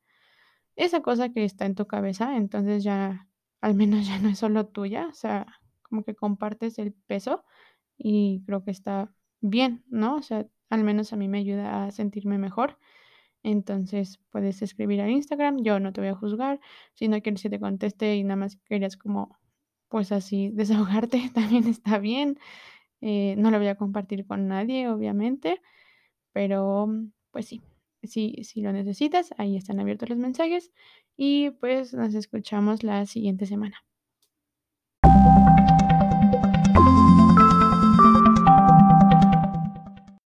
esa 0.76 1.00
cosa 1.02 1.30
que 1.30 1.44
está 1.44 1.66
en 1.66 1.74
tu 1.74 1.86
cabeza, 1.86 2.36
entonces 2.36 2.82
ya, 2.84 3.28
al 3.60 3.74
menos 3.74 4.06
ya 4.06 4.18
no 4.18 4.28
es 4.30 4.38
solo 4.38 4.66
tuya, 4.66 5.08
o 5.08 5.14
sea, 5.14 5.46
como 5.82 6.04
que 6.04 6.14
compartes 6.14 6.78
el 6.78 6.92
peso 6.92 7.44
y 7.96 8.42
creo 8.46 8.64
que 8.64 8.70
está 8.70 9.12
bien, 9.40 9.84
¿no? 9.88 10.16
O 10.16 10.22
sea, 10.22 10.46
al 10.70 10.84
menos 10.84 11.12
a 11.12 11.16
mí 11.16 11.28
me 11.28 11.38
ayuda 11.38 11.84
a 11.86 11.90
sentirme 11.92 12.38
mejor. 12.38 12.78
Entonces, 13.44 14.20
puedes 14.30 14.62
escribir 14.62 15.02
al 15.02 15.10
Instagram, 15.10 15.62
yo 15.62 15.80
no 15.80 15.92
te 15.92 16.00
voy 16.02 16.10
a 16.10 16.16
juzgar. 16.16 16.60
Si 16.94 17.08
no 17.08 17.22
quieres 17.22 17.42
que 17.42 17.50
te 17.50 17.60
conteste 17.60 18.16
y 18.16 18.24
nada 18.24 18.36
más 18.36 18.56
querías 18.66 18.96
como, 18.98 19.38
pues 19.88 20.12
así, 20.12 20.50
desahogarte, 20.54 21.30
también 21.34 21.66
está 21.68 21.98
bien. 21.98 22.38
Eh, 23.02 23.36
no 23.38 23.50
lo 23.52 23.58
voy 23.58 23.68
a 23.68 23.76
compartir 23.76 24.26
con 24.26 24.48
nadie, 24.48 24.88
obviamente, 24.88 25.62
pero, 26.32 26.88
pues 27.32 27.46
sí, 27.48 27.62
si 28.04 28.44
si 28.44 28.62
lo 28.62 28.72
necesitas, 28.72 29.34
ahí 29.38 29.56
están 29.56 29.80
abiertos 29.80 30.10
los 30.10 30.18
mensajes 30.18 30.72
y, 31.16 31.50
pues, 31.52 31.94
nos 31.94 32.14
escuchamos 32.14 32.82
la 32.84 33.06
siguiente 33.06 33.46
semana. 33.46 33.84